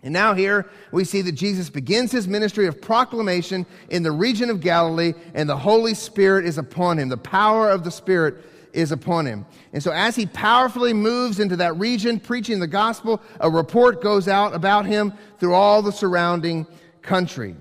And 0.02 0.12
now 0.12 0.32
here 0.34 0.66
we 0.92 1.04
see 1.04 1.20
that 1.22 1.32
Jesus 1.32 1.68
begins 1.68 2.10
his 2.10 2.26
ministry 2.26 2.66
of 2.66 2.80
proclamation 2.80 3.66
in 3.90 4.02
the 4.02 4.12
region 4.12 4.48
of 4.48 4.60
Galilee, 4.60 5.12
and 5.34 5.48
the 5.48 5.56
Holy 5.56 5.94
Spirit 5.94 6.46
is 6.46 6.56
upon 6.56 6.98
him. 6.98 7.08
The 7.08 7.18
power 7.18 7.70
of 7.70 7.84
the 7.84 7.90
Spirit 7.90 8.36
is 8.72 8.92
upon 8.92 9.26
him. 9.26 9.44
And 9.72 9.82
so 9.82 9.90
as 9.90 10.16
he 10.16 10.26
powerfully 10.26 10.92
moves 10.92 11.40
into 11.40 11.56
that 11.56 11.76
region, 11.76 12.18
preaching 12.18 12.60
the 12.60 12.66
gospel, 12.66 13.20
a 13.40 13.50
report 13.50 14.00
goes 14.00 14.28
out 14.28 14.54
about 14.54 14.86
him 14.86 15.12
through 15.38 15.54
all 15.54 15.82
the 15.82 15.92
surrounding 15.92 16.66
country. 17.02 17.56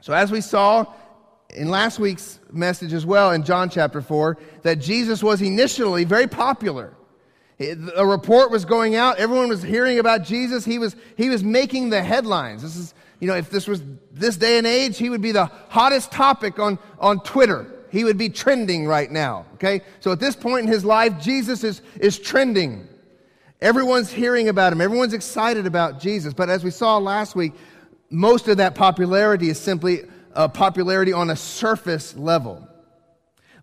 So 0.00 0.12
as 0.12 0.30
we 0.30 0.40
saw 0.40 0.86
in 1.50 1.68
last 1.68 1.98
week's 1.98 2.40
message 2.50 2.92
as 2.92 3.04
well 3.04 3.32
in 3.32 3.42
John 3.44 3.68
chapter 3.68 4.00
4, 4.00 4.38
that 4.62 4.76
Jesus 4.76 5.22
was 5.22 5.42
initially 5.42 6.04
very 6.04 6.26
popular. 6.26 6.94
A 7.96 8.06
report 8.06 8.50
was 8.50 8.64
going 8.64 8.96
out. 8.96 9.18
Everyone 9.18 9.48
was 9.48 9.62
hearing 9.62 9.98
about 9.98 10.24
Jesus. 10.24 10.64
He 10.64 10.78
was, 10.78 10.96
he 11.16 11.28
was 11.28 11.42
making 11.42 11.90
the 11.90 12.02
headlines. 12.02 12.62
This 12.62 12.76
is, 12.76 12.94
you 13.20 13.28
know, 13.28 13.36
if 13.36 13.50
this 13.50 13.66
was 13.66 13.82
this 14.12 14.36
day 14.36 14.58
and 14.58 14.66
age, 14.66 14.98
he 14.98 15.10
would 15.10 15.22
be 15.22 15.32
the 15.32 15.46
hottest 15.68 16.10
topic 16.10 16.58
on, 16.58 16.78
on 16.98 17.20
Twitter. 17.20 17.66
He 17.90 18.04
would 18.04 18.18
be 18.18 18.30
trending 18.30 18.86
right 18.86 19.10
now. 19.10 19.46
Okay? 19.54 19.82
So 20.00 20.12
at 20.12 20.20
this 20.20 20.34
point 20.34 20.66
in 20.66 20.72
his 20.72 20.84
life, 20.84 21.20
Jesus 21.20 21.62
is, 21.62 21.82
is 22.00 22.18
trending. 22.18 22.88
Everyone's 23.60 24.10
hearing 24.10 24.48
about 24.48 24.72
him. 24.72 24.80
Everyone's 24.80 25.12
excited 25.12 25.66
about 25.66 26.00
Jesus. 26.00 26.34
But 26.34 26.48
as 26.50 26.64
we 26.64 26.70
saw 26.70 26.98
last 26.98 27.36
week, 27.36 27.52
most 28.10 28.48
of 28.48 28.56
that 28.56 28.74
popularity 28.74 29.50
is 29.50 29.58
simply 29.60 30.02
a 30.34 30.48
popularity 30.48 31.12
on 31.12 31.30
a 31.30 31.36
surface 31.36 32.16
level. 32.16 32.66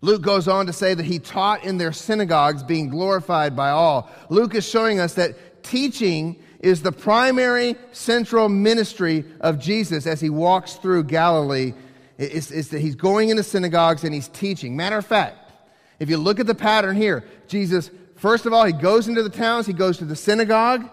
Luke 0.02 0.22
goes 0.22 0.48
on 0.48 0.66
to 0.66 0.72
say 0.72 0.94
that 0.94 1.04
he 1.04 1.18
taught 1.18 1.64
in 1.64 1.76
their 1.76 1.92
synagogues, 1.92 2.62
being 2.62 2.88
glorified 2.88 3.54
by 3.54 3.70
all. 3.70 4.10
Luke 4.30 4.54
is 4.54 4.66
showing 4.66 4.98
us 4.98 5.14
that 5.14 5.62
teaching 5.62 6.42
is 6.60 6.82
the 6.82 6.92
primary 6.92 7.76
central 7.92 8.48
ministry 8.48 9.24
of 9.40 9.58
Jesus 9.58 10.06
as 10.06 10.20
he 10.20 10.30
walks 10.30 10.74
through 10.74 11.04
Galilee. 11.04 11.74
It's 12.18 12.48
that 12.48 12.80
he's 12.80 12.94
going 12.94 13.30
into 13.30 13.42
synagogues 13.42 14.04
and 14.04 14.14
he's 14.14 14.28
teaching. 14.28 14.76
Matter 14.76 14.98
of 14.98 15.06
fact, 15.06 15.52
if 15.98 16.08
you 16.08 16.16
look 16.16 16.40
at 16.40 16.46
the 16.46 16.54
pattern 16.54 16.96
here, 16.96 17.24
Jesus, 17.46 17.90
first 18.16 18.46
of 18.46 18.52
all, 18.52 18.64
he 18.64 18.72
goes 18.72 19.08
into 19.08 19.22
the 19.22 19.30
towns, 19.30 19.66
he 19.66 19.72
goes 19.72 19.98
to 19.98 20.04
the 20.04 20.16
synagogue, 20.16 20.88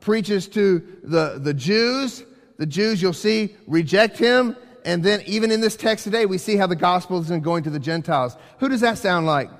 preaches 0.00 0.48
to 0.48 0.80
the, 1.02 1.38
the 1.40 1.54
Jews. 1.54 2.24
The 2.56 2.66
Jews, 2.66 3.02
you'll 3.02 3.12
see, 3.12 3.56
reject 3.66 4.16
him 4.16 4.56
and 4.84 5.02
then 5.02 5.22
even 5.26 5.50
in 5.50 5.60
this 5.60 5.76
text 5.76 6.04
today, 6.04 6.26
we 6.26 6.38
see 6.38 6.56
how 6.56 6.66
the 6.66 6.76
gospel 6.76 7.20
is 7.20 7.30
going 7.30 7.64
to 7.64 7.70
the 7.70 7.78
Gentiles. 7.78 8.36
Who 8.58 8.68
does 8.68 8.80
that 8.80 8.98
sound 8.98 9.26
like? 9.26 9.50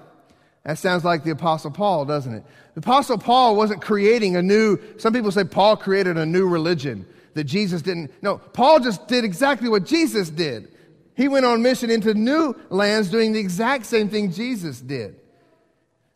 That 0.64 0.78
sounds 0.78 1.04
like 1.04 1.24
the 1.24 1.30
Apostle 1.30 1.70
Paul, 1.70 2.04
doesn't 2.04 2.32
it? 2.32 2.44
The 2.74 2.80
Apostle 2.80 3.18
Paul 3.18 3.56
wasn't 3.56 3.82
creating 3.82 4.36
a 4.36 4.42
new, 4.42 4.78
some 4.98 5.12
people 5.12 5.30
say 5.30 5.44
Paul 5.44 5.76
created 5.76 6.16
a 6.16 6.26
new 6.26 6.48
religion 6.48 7.06
that 7.34 7.44
Jesus 7.44 7.82
didn't. 7.82 8.10
No, 8.22 8.38
Paul 8.38 8.80
just 8.80 9.06
did 9.06 9.24
exactly 9.24 9.68
what 9.68 9.84
Jesus 9.84 10.30
did. 10.30 10.68
He 11.16 11.28
went 11.28 11.44
on 11.44 11.62
mission 11.62 11.90
into 11.90 12.14
new 12.14 12.54
lands 12.70 13.10
doing 13.10 13.32
the 13.32 13.38
exact 13.38 13.86
same 13.86 14.08
thing 14.08 14.32
Jesus 14.32 14.80
did. 14.80 15.16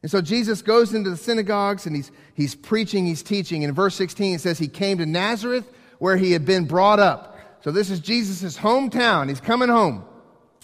And 0.02 0.10
so 0.10 0.20
Jesus 0.20 0.62
goes 0.62 0.94
into 0.94 1.10
the 1.10 1.16
synagogues 1.16 1.86
and 1.86 1.94
he's, 1.94 2.10
he's 2.34 2.54
preaching, 2.54 3.06
he's 3.06 3.22
teaching. 3.22 3.62
In 3.62 3.72
verse 3.74 3.94
16, 3.96 4.36
it 4.36 4.40
says 4.40 4.58
he 4.58 4.68
came 4.68 4.98
to 4.98 5.06
Nazareth 5.06 5.68
where 5.98 6.16
he 6.16 6.32
had 6.32 6.44
been 6.44 6.64
brought 6.64 7.00
up. 7.00 7.27
So 7.60 7.70
this 7.70 7.90
is 7.90 8.00
Jesus' 8.00 8.56
hometown. 8.56 9.28
He's 9.28 9.40
coming 9.40 9.68
home. 9.68 10.04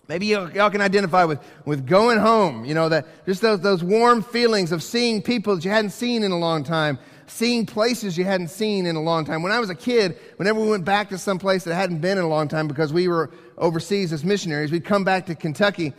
Maybe 0.07 0.27
y'all, 0.27 0.71
can 0.71 0.83
identify 0.83 1.25
with, 1.25 1.41
with 1.65 1.87
going 1.87 2.19
home, 2.19 2.67
you 2.67 2.75
know, 2.75 2.91
that 2.91 3.07
just 3.25 3.41
those, 3.41 3.61
those 3.61 3.83
warm 3.83 4.23
feelings 4.23 4.71
of 4.71 4.83
seeing 4.83 5.23
people 5.23 5.57
that 5.57 5.65
you 5.65 5.71
hadn't 5.71 5.91
seen 5.91 6.23
in 6.23 6.31
a 6.31 6.39
long 6.39 6.63
time, 6.63 6.99
seeing 7.27 7.65
places 7.65 8.19
you 8.19 8.25
hadn't 8.25 8.49
seen 8.49 8.85
in 8.85 8.97
a 8.97 9.01
long 9.01 9.25
time. 9.25 9.43
When 9.43 9.51
I 9.51 9.61
was 9.61 9.71
a 9.71 9.75
kid, 9.75 10.19
whenever 10.37 10.61
we 10.61 10.69
went 10.69 10.85
back 10.85 11.09
to 11.09 11.17
some 11.17 11.39
place 11.39 11.65
that 11.65 11.75
hadn't 11.75 12.01
been 12.01 12.19
in 12.19 12.25
a 12.25 12.29
long 12.29 12.49
time 12.49 12.69
because 12.69 12.93
we 12.93 13.09
were 13.09 13.31
overseas 13.57 14.13
as 14.13 14.25
missionaries, 14.25 14.71
we'd 14.71 14.85
come 14.85 15.05
back 15.05 15.25
to 15.27 15.35
Kentucky. 15.35 15.95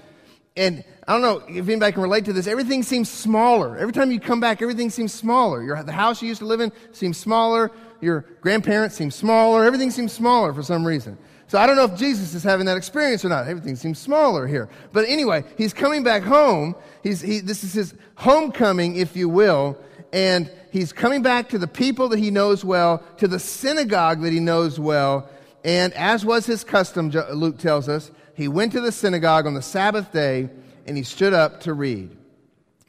And 0.56 0.84
I 1.08 1.14
don't 1.14 1.22
know 1.22 1.44
if 1.50 1.68
anybody 1.68 1.92
can 1.92 2.04
relate 2.04 2.26
to 2.26 2.34
this. 2.34 2.46
Everything 2.46 2.84
seems 2.84 3.10
smaller. 3.10 3.76
Every 3.76 3.92
time 3.92 4.12
you 4.12 4.20
come 4.20 4.40
back, 4.40 4.62
everything 4.62 4.92
seems 4.92 5.14
smaller. 5.14 5.64
Your, 5.64 5.82
the 5.84 5.92
house 5.92 6.22
you 6.22 6.28
used 6.28 6.40
to 6.40 6.46
live 6.46 6.62
in 6.62 6.72
seems 6.92 7.18
smaller 7.18 7.72
your 8.02 8.26
grandparents 8.42 8.96
seem 8.96 9.12
smaller. 9.12 9.66
Everything 9.66 9.92
seems 9.92 10.14
smaller 10.14 10.54
for 10.54 10.64
some 10.64 10.86
reason. 10.86 11.18
So 11.48 11.60
I 11.60 11.68
don't 11.68 11.76
know 11.76 11.86
if 11.86 11.96
Jesus 11.96 12.34
is 12.34 12.44
having 12.44 12.66
that 12.66 12.78
experience 12.78 13.24
or 13.24 13.30
not. 13.30 13.48
Everything 13.48 13.76
seems 13.76 14.00
smaller 14.00 14.48
here. 14.48 14.68
But 14.92 15.06
anyway, 15.08 15.44
he's 15.58 15.74
coming 15.74 16.04
back 16.04 16.24
home. 16.24 16.76
He's, 17.04 17.22
he, 17.22 17.40
this 17.40 17.64
is 17.64 17.74
his 17.74 17.94
homecoming, 18.16 18.96
if 18.96 19.16
you 19.16 19.30
will. 19.30 19.78
And 20.12 20.52
he's 20.72 20.92
coming 20.92 21.22
back 21.22 21.50
to 21.50 21.58
the 21.58 21.68
people 21.68 22.10
that 22.10 22.20
he 22.20 22.32
knows 22.32 22.66
well, 22.66 23.04
to 23.18 23.28
the 23.28 23.40
synagogue 23.40 24.22
that 24.22 24.34
he 24.34 24.40
knows 24.40 24.80
well. 24.80 25.30
And 25.64 25.94
as 25.94 26.26
was 26.26 26.46
his 26.46 26.64
custom, 26.64 27.10
Luke 27.10 27.58
tells 27.60 27.90
us, 27.90 28.12
he 28.36 28.48
went 28.48 28.72
to 28.74 28.82
the 28.82 28.92
synagogue 28.92 29.46
on 29.46 29.54
the 29.54 29.62
Sabbath 29.62 30.12
day 30.12 30.50
and 30.86 30.98
he 30.98 31.04
stood 31.04 31.34
up 31.34 31.62
to 31.62 31.74
read. 31.74 32.16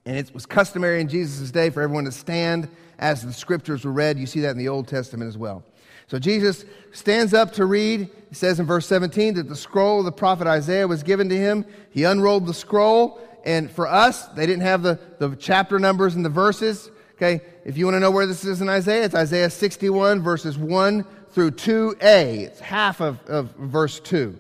And 0.05 0.17
it 0.17 0.33
was 0.33 0.47
customary 0.47 1.01
in 1.01 1.09
Jesus' 1.09 1.51
day 1.51 1.71
for 1.71 1.83
everyone 1.83 2.05
to 2.05 2.13
stand 2.13 2.69
as 2.99 3.23
the 3.23 3.33
scriptures 3.33 3.85
were 3.85 3.93
read. 3.93 4.19
You 4.19 4.26
see 4.26 4.41
that 4.41 4.50
in 4.50 4.59
the 4.59 4.69
Old 4.69 4.88
Testament 4.88 5.29
as 5.29 5.38
well. 5.38 5.65
So 6.09 6.19
Jesus 6.19 6.65
stands 6.93 7.35
up 7.35 7.53
to 7.55 7.67
read. 7.67 8.11
He 8.29 8.35
says 8.35 8.61
in 8.61 8.67
verse 8.67 8.87
17 8.87 9.35
that 9.35 9.49
the 9.49 9.57
scroll 9.57 10.00
of 10.00 10.05
the 10.05 10.12
prophet 10.12 10.47
Isaiah 10.47 10.87
was 10.87 11.03
given 11.03 11.29
to 11.29 11.37
him. 11.37 11.65
He 11.91 12.05
unrolled 12.05 12.47
the 12.47 12.55
scroll. 12.55 13.21
And 13.45 13.71
for 13.71 13.87
us, 13.87 14.26
they 14.29 14.47
didn't 14.47 14.62
have 14.62 14.83
the, 14.83 14.99
the 15.19 15.37
chapter 15.37 15.79
numbers 15.79 16.15
and 16.15 16.25
the 16.25 16.31
verses. 16.31 16.91
Okay, 17.15 17.41
if 17.65 17.79
you 17.79 17.87
want 17.87 17.95
to 17.95 18.00
know 18.00 18.11
where 18.11 18.26
this 18.26 18.45
is 18.45 18.61
in 18.61 18.69
Isaiah, 18.69 19.05
it's 19.05 19.15
Isaiah 19.15 19.49
61, 19.49 20.23
verses 20.23 20.59
1 20.59 21.05
through 21.31 21.53
2a. 21.53 22.43
It's 22.43 22.61
half 22.61 23.00
of, 23.00 23.25
of 23.26 23.53
verse 23.53 24.00
2. 24.00 24.38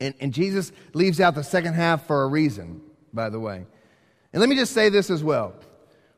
And, 0.00 0.14
and 0.18 0.32
Jesus 0.32 0.72
leaves 0.94 1.20
out 1.20 1.34
the 1.34 1.44
second 1.44 1.74
half 1.74 2.06
for 2.06 2.22
a 2.22 2.28
reason, 2.28 2.80
by 3.12 3.28
the 3.28 3.38
way. 3.38 3.66
And 4.32 4.40
let 4.40 4.48
me 4.48 4.56
just 4.56 4.72
say 4.72 4.88
this 4.88 5.10
as 5.10 5.22
well. 5.22 5.54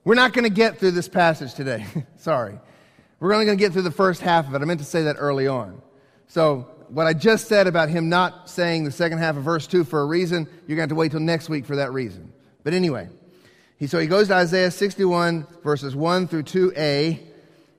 We're 0.05 0.17
not 0.17 0.33
going 0.33 0.45
to 0.45 0.51
get 0.51 0.79
through 0.79 0.93
this 0.93 1.09
passage 1.09 1.55
today. 1.55 1.87
Sorry. 2.17 2.59
We're 3.21 3.35
only 3.35 3.47
going 3.47 3.57
to 3.57 3.65
get 3.65 3.73
through 3.73 3.83
the 3.83 3.93
first 3.93 4.21
half 4.21 4.49
of 4.49 4.55
it. 4.55 4.61
I 4.61 4.65
meant 4.65 4.81
to 4.81 4.87
say 4.87 5.03
that 5.03 5.15
early 5.17 5.47
on. 5.47 5.81
So, 6.27 6.69
what 6.89 7.07
I 7.07 7.15
just 7.15 7.47
said 7.47 7.69
about 7.69 7.89
him 7.89 8.09
not 8.09 8.51
saying 8.51 8.85
the 8.85 8.91
second 8.91 9.19
half 9.19 9.37
of 9.37 9.45
verse 9.45 9.67
2 9.67 9.85
for 9.85 10.01
a 10.01 10.05
reason, 10.05 10.47
you're 10.67 10.77
going 10.77 10.79
to 10.79 10.81
have 10.83 10.89
to 10.89 10.95
wait 10.97 11.13
till 11.13 11.21
next 11.21 11.49
week 11.49 11.65
for 11.65 11.77
that 11.77 11.93
reason. 11.93 12.33
But 12.65 12.75
anyway, 12.75 13.09
he, 13.79 13.87
so 13.87 13.99
he 13.99 14.07
goes 14.09 14.29
to 14.29 14.35
Isaiah 14.35 14.71
61, 14.71 15.47
verses 15.63 15.95
1 15.95 16.29
through 16.29 16.43
2a, 16.43 17.19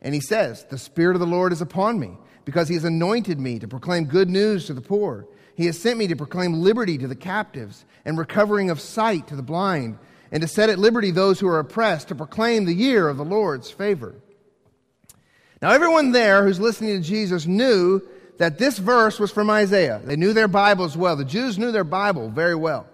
and 0.01 0.13
he 0.13 0.21
says, 0.21 0.65
The 0.69 0.77
Spirit 0.77 1.15
of 1.15 1.19
the 1.19 1.27
Lord 1.27 1.51
is 1.51 1.61
upon 1.61 1.99
me, 1.99 2.17
because 2.45 2.69
he 2.69 2.73
has 2.75 2.85
anointed 2.85 3.39
me 3.39 3.59
to 3.59 3.67
proclaim 3.67 4.05
good 4.05 4.29
news 4.29 4.65
to 4.67 4.73
the 4.73 4.81
poor. 4.81 5.27
He 5.55 5.67
has 5.67 5.77
sent 5.77 5.99
me 5.99 6.07
to 6.07 6.15
proclaim 6.15 6.61
liberty 6.61 6.97
to 6.97 7.07
the 7.07 7.15
captives 7.15 7.85
and 8.05 8.17
recovering 8.17 8.69
of 8.69 8.79
sight 8.79 9.27
to 9.27 9.35
the 9.35 9.43
blind 9.43 9.99
and 10.33 10.41
to 10.41 10.47
set 10.47 10.69
at 10.71 10.79
liberty 10.79 11.11
those 11.11 11.39
who 11.39 11.47
are 11.47 11.59
oppressed, 11.59 12.07
to 12.07 12.15
proclaim 12.15 12.65
the 12.65 12.73
year 12.73 13.07
of 13.07 13.17
the 13.17 13.23
Lord's 13.23 13.69
favor. 13.69 14.15
Now, 15.61 15.69
everyone 15.71 16.11
there 16.11 16.43
who's 16.43 16.59
listening 16.59 16.99
to 16.99 17.07
Jesus 17.07 17.45
knew 17.45 18.01
that 18.39 18.57
this 18.57 18.79
verse 18.79 19.19
was 19.19 19.31
from 19.31 19.51
Isaiah. 19.51 20.01
They 20.03 20.15
knew 20.15 20.33
their 20.33 20.47
Bibles 20.47 20.97
well. 20.97 21.15
The 21.15 21.23
Jews 21.23 21.59
knew 21.59 21.71
their 21.71 21.83
Bible 21.83 22.29
very 22.29 22.55
well. 22.55 22.87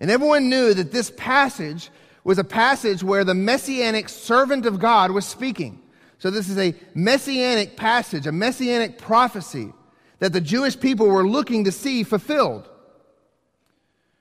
And 0.00 0.10
everyone 0.10 0.48
knew 0.48 0.72
that 0.72 0.92
this 0.92 1.12
passage 1.14 1.90
was 2.24 2.38
a 2.38 2.44
passage 2.44 3.04
where 3.04 3.22
the 3.22 3.34
messianic 3.34 4.08
servant 4.08 4.64
of 4.64 4.80
God 4.80 5.10
was 5.10 5.26
speaking. 5.26 5.78
So, 6.20 6.30
this 6.30 6.48
is 6.48 6.56
a 6.56 6.74
messianic 6.94 7.76
passage, 7.76 8.26
a 8.26 8.32
messianic 8.32 8.96
prophecy 8.96 9.74
that 10.20 10.32
the 10.32 10.40
Jewish 10.40 10.80
people 10.80 11.08
were 11.08 11.28
looking 11.28 11.64
to 11.64 11.72
see 11.72 12.02
fulfilled. 12.02 12.66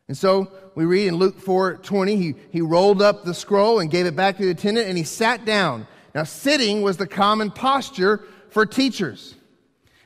And 0.08 0.18
so 0.18 0.52
we 0.76 0.86
read 0.86 1.08
in 1.08 1.16
Luke 1.16 1.40
4 1.40 1.78
20, 1.78 2.16
he, 2.16 2.36
he 2.52 2.62
rolled 2.62 3.02
up 3.02 3.24
the 3.24 3.34
scroll 3.34 3.80
and 3.80 3.90
gave 3.90 4.06
it 4.06 4.16
back 4.16 4.38
to 4.38 4.44
the 4.44 4.52
attendant 4.52 4.88
and 4.88 4.98
he 4.98 5.04
sat 5.04 5.46
down. 5.46 5.88
Now, 6.14 6.24
sitting 6.24 6.82
was 6.82 6.98
the 6.98 7.08
common 7.08 7.52
posture 7.52 8.26
for 8.50 8.66
teachers. 8.66 9.36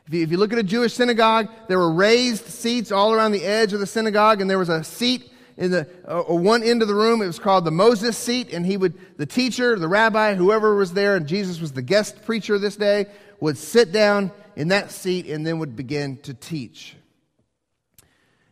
If 0.08 0.14
you, 0.14 0.22
if 0.22 0.32
you 0.32 0.38
look 0.38 0.54
at 0.54 0.60
a 0.60 0.64
Jewish 0.64 0.94
synagogue, 0.94 1.50
there 1.68 1.80
were 1.80 1.92
raised 1.92 2.46
seats 2.46 2.92
all 2.92 3.12
around 3.12 3.32
the 3.32 3.44
edge 3.44 3.74
of 3.74 3.80
the 3.80 3.88
synagogue, 3.88 4.40
and 4.40 4.50
there 4.50 4.60
was 4.60 4.70
a 4.70 4.84
seat 4.84 5.32
in 5.58 5.72
the 5.72 5.88
uh, 6.08 6.22
one 6.24 6.62
end 6.62 6.84
of 6.84 6.88
the 6.88 6.94
room. 6.94 7.22
It 7.24 7.28
was 7.28 7.40
called 7.40 7.66
the 7.66 7.72
Moses 7.72 8.16
seat, 8.16 8.54
and 8.54 8.66
he 8.66 8.78
would, 8.78 9.18
the 9.18 9.26
teacher, 9.26 9.80
the 9.80 9.88
rabbi, 9.88 10.36
whoever 10.36 10.76
was 10.76 10.94
there, 10.94 11.16
and 11.16 11.28
Jesus 11.28 11.60
was 11.60 11.72
the 11.72 11.82
guest 11.82 12.24
preacher 12.24 12.60
this 12.60 12.76
day, 12.76 13.08
would 13.40 13.58
sit 13.58 13.92
down 13.92 14.32
in 14.56 14.68
that 14.68 14.92
seat 14.92 15.26
and 15.26 15.46
then 15.46 15.58
would 15.60 15.76
begin 15.76 16.18
to 16.18 16.34
teach. 16.34 16.96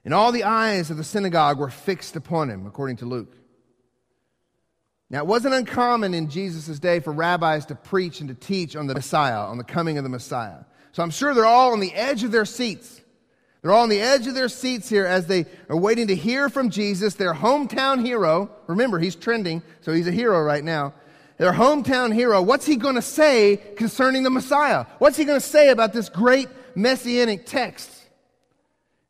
And 0.05 0.13
all 0.13 0.31
the 0.31 0.43
eyes 0.43 0.89
of 0.89 0.97
the 0.97 1.03
synagogue 1.03 1.59
were 1.59 1.69
fixed 1.69 2.15
upon 2.15 2.49
him, 2.49 2.65
according 2.65 2.97
to 2.97 3.05
Luke. 3.05 3.35
Now, 5.09 5.19
it 5.19 5.27
wasn't 5.27 5.53
uncommon 5.53 6.13
in 6.13 6.29
Jesus' 6.29 6.79
day 6.79 6.99
for 6.99 7.13
rabbis 7.13 7.67
to 7.67 7.75
preach 7.75 8.19
and 8.19 8.29
to 8.29 8.35
teach 8.35 8.75
on 8.75 8.87
the 8.87 8.95
Messiah, 8.95 9.45
on 9.45 9.57
the 9.57 9.63
coming 9.63 9.97
of 9.97 10.03
the 10.03 10.09
Messiah. 10.09 10.63
So 10.91 11.03
I'm 11.03 11.11
sure 11.11 11.33
they're 11.33 11.45
all 11.45 11.73
on 11.73 11.79
the 11.79 11.93
edge 11.93 12.23
of 12.23 12.31
their 12.31 12.45
seats. 12.45 12.99
They're 13.61 13.71
all 13.71 13.83
on 13.83 13.89
the 13.89 14.01
edge 14.01 14.27
of 14.27 14.33
their 14.35 14.49
seats 14.49 14.89
here 14.89 15.05
as 15.05 15.27
they 15.27 15.45
are 15.69 15.77
waiting 15.77 16.07
to 16.07 16.15
hear 16.15 16.49
from 16.49 16.69
Jesus, 16.69 17.13
their 17.13 17.33
hometown 17.33 18.05
hero. 18.05 18.49
Remember, 18.67 18.99
he's 18.99 19.15
trending, 19.15 19.61
so 19.81 19.93
he's 19.93 20.07
a 20.07 20.11
hero 20.11 20.41
right 20.41 20.63
now. 20.63 20.93
Their 21.37 21.53
hometown 21.53 22.13
hero. 22.13 22.41
What's 22.41 22.65
he 22.65 22.75
going 22.75 22.95
to 22.95 23.01
say 23.01 23.57
concerning 23.77 24.23
the 24.23 24.29
Messiah? 24.29 24.85
What's 24.99 25.15
he 25.15 25.25
going 25.25 25.39
to 25.39 25.45
say 25.45 25.69
about 25.69 25.93
this 25.93 26.09
great 26.09 26.49
messianic 26.75 27.45
text? 27.45 27.89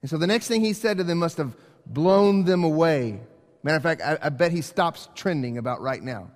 And 0.04 0.10
so 0.10 0.18
the 0.18 0.28
next 0.28 0.50
thing 0.50 0.60
he 0.60 0.74
said 0.74 0.98
to 0.98 1.04
them 1.06 1.20
must 1.20 1.38
have 1.38 1.56
blown 1.86 2.44
them 2.44 2.66
away. 2.66 3.22
Matter 3.64 3.78
of 3.78 3.84
fact, 3.84 4.02
I, 4.02 4.18
I 4.22 4.30
bet 4.30 4.52
he 4.52 4.62
stops 4.62 5.08
trending 5.16 5.58
about 5.58 5.82
right 5.82 6.04
now. 6.04 6.30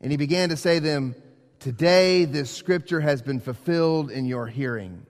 And 0.00 0.12
he 0.12 0.16
began 0.16 0.48
to 0.50 0.56
say 0.56 0.76
to 0.76 0.80
them, 0.80 1.16
Today 1.58 2.24
this 2.24 2.48
scripture 2.48 3.00
has 3.00 3.22
been 3.22 3.40
fulfilled 3.40 4.12
in 4.12 4.24
your 4.24 4.46
hearing. 4.46 5.04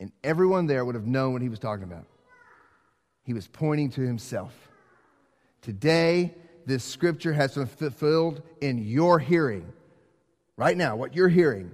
And 0.00 0.10
everyone 0.24 0.66
there 0.66 0.84
would 0.84 0.96
have 0.96 1.06
known 1.06 1.32
what 1.34 1.42
he 1.42 1.48
was 1.48 1.60
talking 1.60 1.84
about. 1.84 2.06
He 3.22 3.32
was 3.32 3.46
pointing 3.46 3.90
to 3.90 4.00
himself. 4.00 4.52
Today 5.62 6.34
this 6.66 6.82
scripture 6.82 7.32
has 7.32 7.54
been 7.54 7.66
fulfilled 7.66 8.42
in 8.60 8.78
your 8.78 9.20
hearing. 9.20 9.72
Right 10.56 10.76
now, 10.76 10.96
what 10.96 11.14
you're 11.14 11.28
hearing 11.28 11.70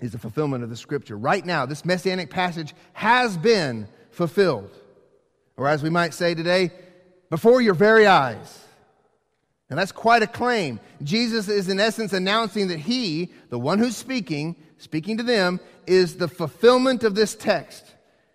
is 0.00 0.12
the 0.12 0.18
fulfillment 0.18 0.64
of 0.64 0.70
the 0.70 0.76
scripture. 0.76 1.16
Right 1.16 1.44
now, 1.44 1.66
this 1.66 1.84
messianic 1.84 2.30
passage 2.30 2.74
has 2.92 3.36
been 3.36 3.88
fulfilled. 4.10 4.70
Or 5.56 5.68
as 5.68 5.82
we 5.82 5.90
might 5.90 6.14
say 6.14 6.34
today, 6.34 6.72
before 7.30 7.60
your 7.60 7.74
very 7.74 8.06
eyes. 8.06 8.60
And 9.70 9.78
that's 9.78 9.92
quite 9.92 10.22
a 10.22 10.26
claim. 10.26 10.78
Jesus 11.02 11.48
is, 11.48 11.68
in 11.68 11.80
essence, 11.80 12.12
announcing 12.12 12.68
that 12.68 12.78
he, 12.78 13.32
the 13.48 13.58
one 13.58 13.78
who's 13.78 13.96
speaking, 13.96 14.56
speaking 14.78 15.16
to 15.16 15.22
them, 15.22 15.58
is 15.86 16.16
the 16.16 16.28
fulfillment 16.28 17.02
of 17.02 17.14
this 17.14 17.34
text. 17.34 17.94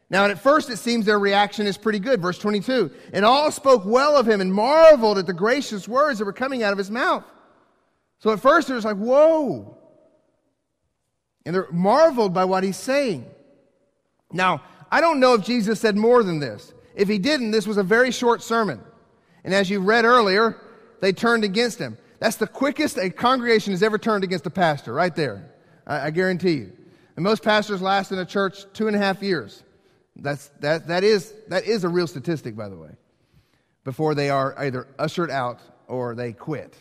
Now, 0.10 0.26
at 0.26 0.40
first, 0.40 0.70
it 0.70 0.78
seems 0.78 1.06
their 1.06 1.20
reaction 1.20 1.68
is 1.68 1.78
pretty 1.78 2.00
good. 2.00 2.22
Verse 2.22 2.40
22 2.40 2.92
And 3.14 3.24
all 3.24 3.52
spoke 3.52 3.84
well 3.86 4.18
of 4.18 4.28
him 4.28 4.42
and 4.42 4.52
marveled 4.52 5.20
at 5.20 5.28
the 5.28 5.34
gracious 5.34 5.88
words 5.88 6.20
that 6.20 6.26
were 6.26 6.34
coming 6.34 6.64
out 6.64 6.72
of 6.72 6.78
his 6.78 6.90
mouth. 6.90 7.24
So 8.18 8.32
at 8.32 8.40
first, 8.40 8.68
they're 8.68 8.78
just 8.78 8.86
like, 8.86 8.98
whoa. 8.98 9.78
And 11.50 11.56
they're 11.56 11.72
marveled 11.72 12.32
by 12.32 12.46
what 12.46 12.64
he's 12.64 12.78
saying. 12.78 13.26
Now, 14.32 14.62
I 14.92 15.02
don't 15.02 15.20
know 15.20 15.34
if 15.34 15.44
Jesus 15.44 15.80
said 15.80 15.98
more 15.98 16.22
than 16.22 16.38
this. 16.38 16.76
If 16.94 17.08
he 17.08 17.18
didn't, 17.18 17.50
this 17.50 17.66
was 17.66 17.78
a 17.78 17.84
very 17.84 18.12
short 18.12 18.44
sermon. 18.44 18.80
And 19.44 19.52
as 19.52 19.68
you 19.68 19.80
read 19.80 20.06
earlier, 20.06 20.62
they 21.02 21.12
turned 21.12 21.44
against 21.44 21.80
him. 21.80 21.98
That's 22.20 22.36
the 22.36 22.46
quickest 22.46 23.00
a 23.00 23.10
congregation 23.10 23.74
has 23.74 23.82
ever 23.82 23.98
turned 23.98 24.24
against 24.24 24.46
a 24.46 24.52
pastor, 24.52 24.94
right 24.94 25.16
there. 25.16 25.52
I, 25.88 26.02
I 26.02 26.12
guarantee 26.12 26.54
you. 26.54 26.72
And 27.16 27.24
most 27.24 27.42
pastors 27.42 27.82
last 27.82 28.12
in 28.12 28.20
a 28.20 28.28
church 28.28 28.72
two 28.74 28.86
and 28.86 28.96
a 28.96 29.00
half 29.00 29.24
years. 29.24 29.64
That's, 30.18 30.50
that, 30.60 30.90
that, 30.90 31.04
is, 31.04 31.34
that 31.48 31.64
is 31.64 31.84
a 31.84 31.90
real 31.90 32.06
statistic, 32.06 32.56
by 32.56 32.70
the 32.70 32.78
way, 32.78 32.92
before 33.84 34.14
they 34.14 34.30
are 34.30 34.54
either 34.60 34.86
ushered 35.00 35.32
out 35.32 35.62
or 35.88 36.14
they 36.14 36.32
quit. 36.32 36.78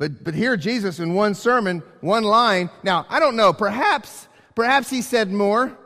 But, 0.00 0.24
but 0.24 0.32
here, 0.32 0.56
Jesus, 0.56 0.98
in 0.98 1.12
one 1.12 1.34
sermon, 1.34 1.82
one 2.00 2.24
line. 2.24 2.70
Now, 2.82 3.04
I 3.10 3.20
don't 3.20 3.36
know. 3.36 3.52
Perhaps, 3.52 4.28
perhaps 4.54 4.88
he 4.88 5.02
said 5.02 5.30
more. 5.30 5.76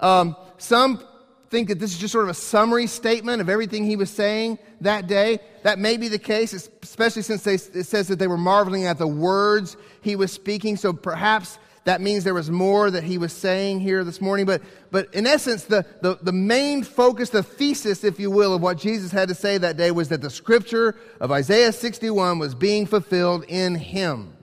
Um, 0.00 0.36
some 0.56 1.04
think 1.50 1.68
that 1.68 1.78
this 1.78 1.92
is 1.92 1.98
just 1.98 2.12
sort 2.12 2.24
of 2.24 2.30
a 2.30 2.34
summary 2.34 2.86
statement 2.86 3.42
of 3.42 3.50
everything 3.50 3.84
he 3.84 3.94
was 3.94 4.08
saying 4.08 4.58
that 4.80 5.06
day. 5.06 5.40
That 5.64 5.78
may 5.78 5.98
be 5.98 6.08
the 6.08 6.18
case, 6.18 6.54
especially 6.54 7.20
since 7.20 7.42
they, 7.42 7.56
it 7.56 7.84
says 7.84 8.08
that 8.08 8.18
they 8.18 8.26
were 8.26 8.38
marveling 8.38 8.86
at 8.86 8.96
the 8.96 9.06
words 9.06 9.76
he 10.00 10.16
was 10.16 10.32
speaking. 10.32 10.78
So 10.78 10.94
perhaps 10.94 11.58
that 11.88 12.02
means 12.02 12.22
there 12.22 12.34
was 12.34 12.50
more 12.50 12.90
that 12.90 13.02
he 13.02 13.16
was 13.16 13.32
saying 13.32 13.80
here 13.80 14.04
this 14.04 14.20
morning. 14.20 14.44
But, 14.44 14.60
but 14.90 15.14
in 15.14 15.26
essence, 15.26 15.64
the, 15.64 15.86
the, 16.02 16.18
the 16.20 16.32
main 16.32 16.82
focus, 16.82 17.30
the 17.30 17.42
thesis, 17.42 18.04
if 18.04 18.20
you 18.20 18.30
will, 18.30 18.52
of 18.52 18.60
what 18.60 18.76
Jesus 18.76 19.10
had 19.10 19.30
to 19.30 19.34
say 19.34 19.56
that 19.56 19.78
day 19.78 19.90
was 19.90 20.10
that 20.10 20.20
the 20.20 20.28
scripture 20.28 20.96
of 21.18 21.32
Isaiah 21.32 21.72
61 21.72 22.38
was 22.38 22.54
being 22.54 22.84
fulfilled 22.84 23.44
in 23.48 23.74
him. 23.74 24.36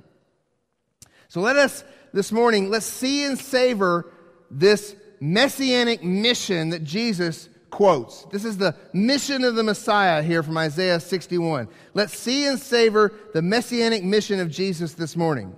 So 1.28 1.40
let 1.40 1.56
us, 1.56 1.84
this 2.14 2.32
morning, 2.32 2.72
let's 2.72 2.88
see 2.88 3.24
and 3.26 3.38
savor 3.38 4.12
this 4.50 4.96
messianic 5.20 6.04
mission 6.04 6.72
that 6.72 6.84
Jesus 6.84 7.48
quotes. 7.70 8.24
This 8.32 8.44
is 8.44 8.58
the 8.58 8.76
mission 8.92 9.44
of 9.44 9.54
the 9.54 9.62
Messiah 9.62 10.24
here 10.24 10.42
from 10.42 10.58
Isaiah 10.58 11.00
61. 11.00 11.68
Let's 11.94 12.18
see 12.18 12.48
and 12.48 12.60
savor 12.60 13.14
the 13.36 13.44
messianic 13.44 14.04
mission 14.04 14.40
of 14.40 14.50
Jesus 14.50 14.94
this 14.94 15.16
morning. 15.16 15.56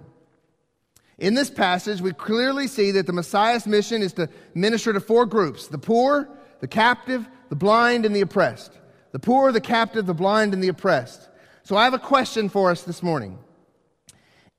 In 1.20 1.34
this 1.34 1.50
passage, 1.50 2.00
we 2.00 2.14
clearly 2.14 2.68
see 2.68 2.92
that 2.92 3.08
the 3.08 3.14
Messiah's 3.14 3.66
mission 3.66 4.02
is 4.02 4.14
to 4.14 4.30
minister 4.54 4.94
to 4.94 5.00
four 5.00 5.26
groups 5.26 5.68
the 5.68 5.78
poor, 5.78 6.30
the 6.60 6.68
captive, 6.68 7.28
the 7.50 7.56
blind, 7.56 8.06
and 8.06 8.16
the 8.16 8.22
oppressed. 8.22 8.74
The 9.14 9.20
poor, 9.20 9.52
the 9.52 9.62
captive, 9.62 10.06
the 10.06 10.14
blind, 10.14 10.54
and 10.54 10.64
the 10.64 10.68
oppressed. 10.68 11.28
So 11.64 11.76
I 11.76 11.86
have 11.86 11.94
a 11.94 12.00
question 12.00 12.50
for 12.50 12.70
us 12.70 12.84
this 12.84 13.02
morning. 13.02 13.40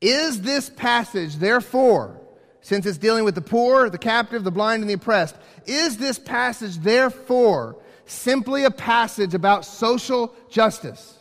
Is 0.01 0.43
this 0.43 0.69
passage, 0.69 1.37
therefore, 1.37 2.21
since 2.61 2.87
it's 2.87 2.99
dealing 2.99 3.25
with 3.25 3.35
the 3.35 3.41
poor, 3.41 3.89
the 3.89 3.99
captive, 3.99 4.45
the 4.45 4.51
blind, 4.51 4.83
and 4.83 4.91
the 4.91 4.95
oppressed, 4.95 5.37
is 5.67 5.97
this 5.97 6.19
passage, 6.19 6.79
therefore, 6.79 7.77
simply 8.05 8.65
a 8.65 8.71
passage 8.71 9.35
about 9.35 9.65
social 9.65 10.35
justice? 10.51 11.17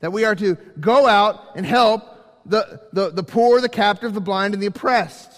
That 0.00 0.12
we 0.12 0.24
are 0.24 0.34
to 0.34 0.56
go 0.80 1.06
out 1.06 1.56
and 1.56 1.64
help 1.64 2.13
the, 2.46 2.80
the, 2.92 3.10
the 3.10 3.22
poor, 3.22 3.60
the 3.60 3.68
captive, 3.68 4.14
the 4.14 4.20
blind, 4.20 4.54
and 4.54 4.62
the 4.62 4.66
oppressed. 4.66 5.30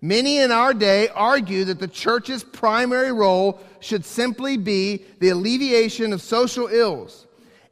Many 0.00 0.38
in 0.38 0.50
our 0.50 0.74
day 0.74 1.08
argue 1.08 1.64
that 1.64 1.80
the 1.80 1.88
church's 1.88 2.44
primary 2.44 3.12
role 3.12 3.58
should 3.80 4.04
simply 4.04 4.56
be 4.56 5.02
the 5.18 5.30
alleviation 5.30 6.12
of 6.12 6.20
social 6.20 6.66
ills. 6.66 7.26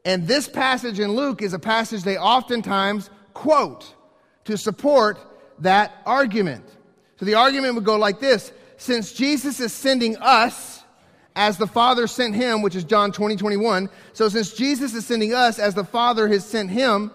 And 0.04 0.26
this 0.26 0.48
passage 0.48 0.98
in 0.98 1.12
Luke 1.12 1.42
is 1.42 1.52
a 1.52 1.58
passage 1.58 2.02
they 2.02 2.16
oftentimes 2.16 3.10
quote 3.34 3.94
to 4.44 4.56
support 4.56 5.18
that 5.58 5.92
argument. 6.06 6.64
So 7.18 7.26
the 7.26 7.34
argument 7.34 7.74
would 7.74 7.84
go 7.84 7.96
like 7.96 8.18
this 8.18 8.50
Since 8.78 9.12
Jesus 9.12 9.60
is 9.60 9.72
sending 9.72 10.16
us 10.16 10.82
as 11.36 11.56
the 11.56 11.66
Father 11.66 12.06
sent 12.06 12.34
him, 12.34 12.62
which 12.62 12.74
is 12.74 12.84
John 12.84 13.12
20, 13.12 13.36
21, 13.36 13.88
so 14.12 14.28
since 14.28 14.52
Jesus 14.52 14.94
is 14.94 15.06
sending 15.06 15.32
us 15.32 15.58
as 15.58 15.74
the 15.74 15.84
Father 15.84 16.28
has 16.28 16.44
sent 16.44 16.70
him, 16.70 17.10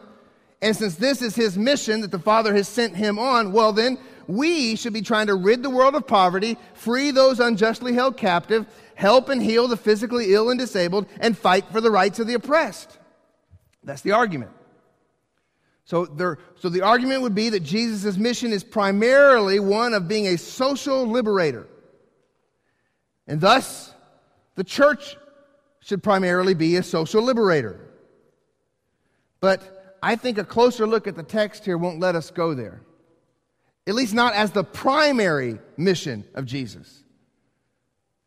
and 0.62 0.76
since 0.76 0.96
this 0.96 1.22
is 1.22 1.36
his 1.36 1.58
mission 1.58 2.02
that 2.02 2.12
the 2.12 2.20
Father 2.20 2.54
has 2.56 2.67
sent 2.67 2.96
him 2.96 3.20
on, 3.20 3.52
well, 3.52 3.74
then 3.74 3.98
we 4.28 4.76
should 4.76 4.93
be 4.93 5.02
trying 5.02 5.28
to 5.28 5.36
rid 5.36 5.63
the 5.63 5.70
world 5.70 5.96
of 5.96 6.08
poverty, 6.08 6.58
free 6.74 7.12
those 7.12 7.39
unjustly 7.39 7.93
held 7.93 8.17
captive, 8.17 8.65
help 8.96 9.30
and 9.30 9.41
heal 9.41 9.67
the 9.67 9.78
physically 9.78 10.34
ill 10.34 10.50
and 10.50 10.60
disabled, 10.60 11.06
and 11.20 11.38
fight 11.38 11.65
for 11.72 11.80
the 11.80 11.91
rights 11.91 12.20
of 12.20 12.28
the 12.28 12.34
oppressed. 12.34 12.98
That's 13.84 14.02
the 14.02 14.12
argument. 14.12 14.52
So, 15.86 16.06
there, 16.06 16.39
so 16.60 16.67
the 16.67 16.82
argument 16.82 17.22
would 17.22 17.36
be 17.36 17.50
that 17.50 17.62
Jesus' 17.62 18.17
mission 18.17 18.52
is 18.52 18.63
primarily 18.63 19.60
one 19.60 19.93
of 19.93 20.08
being 20.08 20.28
a 20.28 20.38
social 20.38 21.06
liberator. 21.06 21.67
And 23.28 23.39
thus, 23.39 23.93
the 24.56 24.65
church 24.65 25.15
should 25.80 26.04
primarily 26.04 26.54
be 26.54 26.76
a 26.76 26.84
social 26.84 27.22
liberator. 27.22 27.80
But 29.39 29.77
I 30.02 30.16
think 30.16 30.38
a 30.38 30.44
closer 30.44 30.86
look 30.86 31.08
at 31.08 31.16
the 31.16 31.24
text 31.24 31.66
here 31.66 31.78
won't 31.78 32.00
let 32.00 32.16
us 32.16 32.32
go 32.32 32.54
there. 32.54 32.82
At 33.88 33.96
least 33.96 34.14
not 34.14 34.34
as 34.34 34.52
the 34.52 34.64
primary 34.64 35.60
mission 35.78 36.26
of 36.36 36.46
Jesus. 36.46 37.04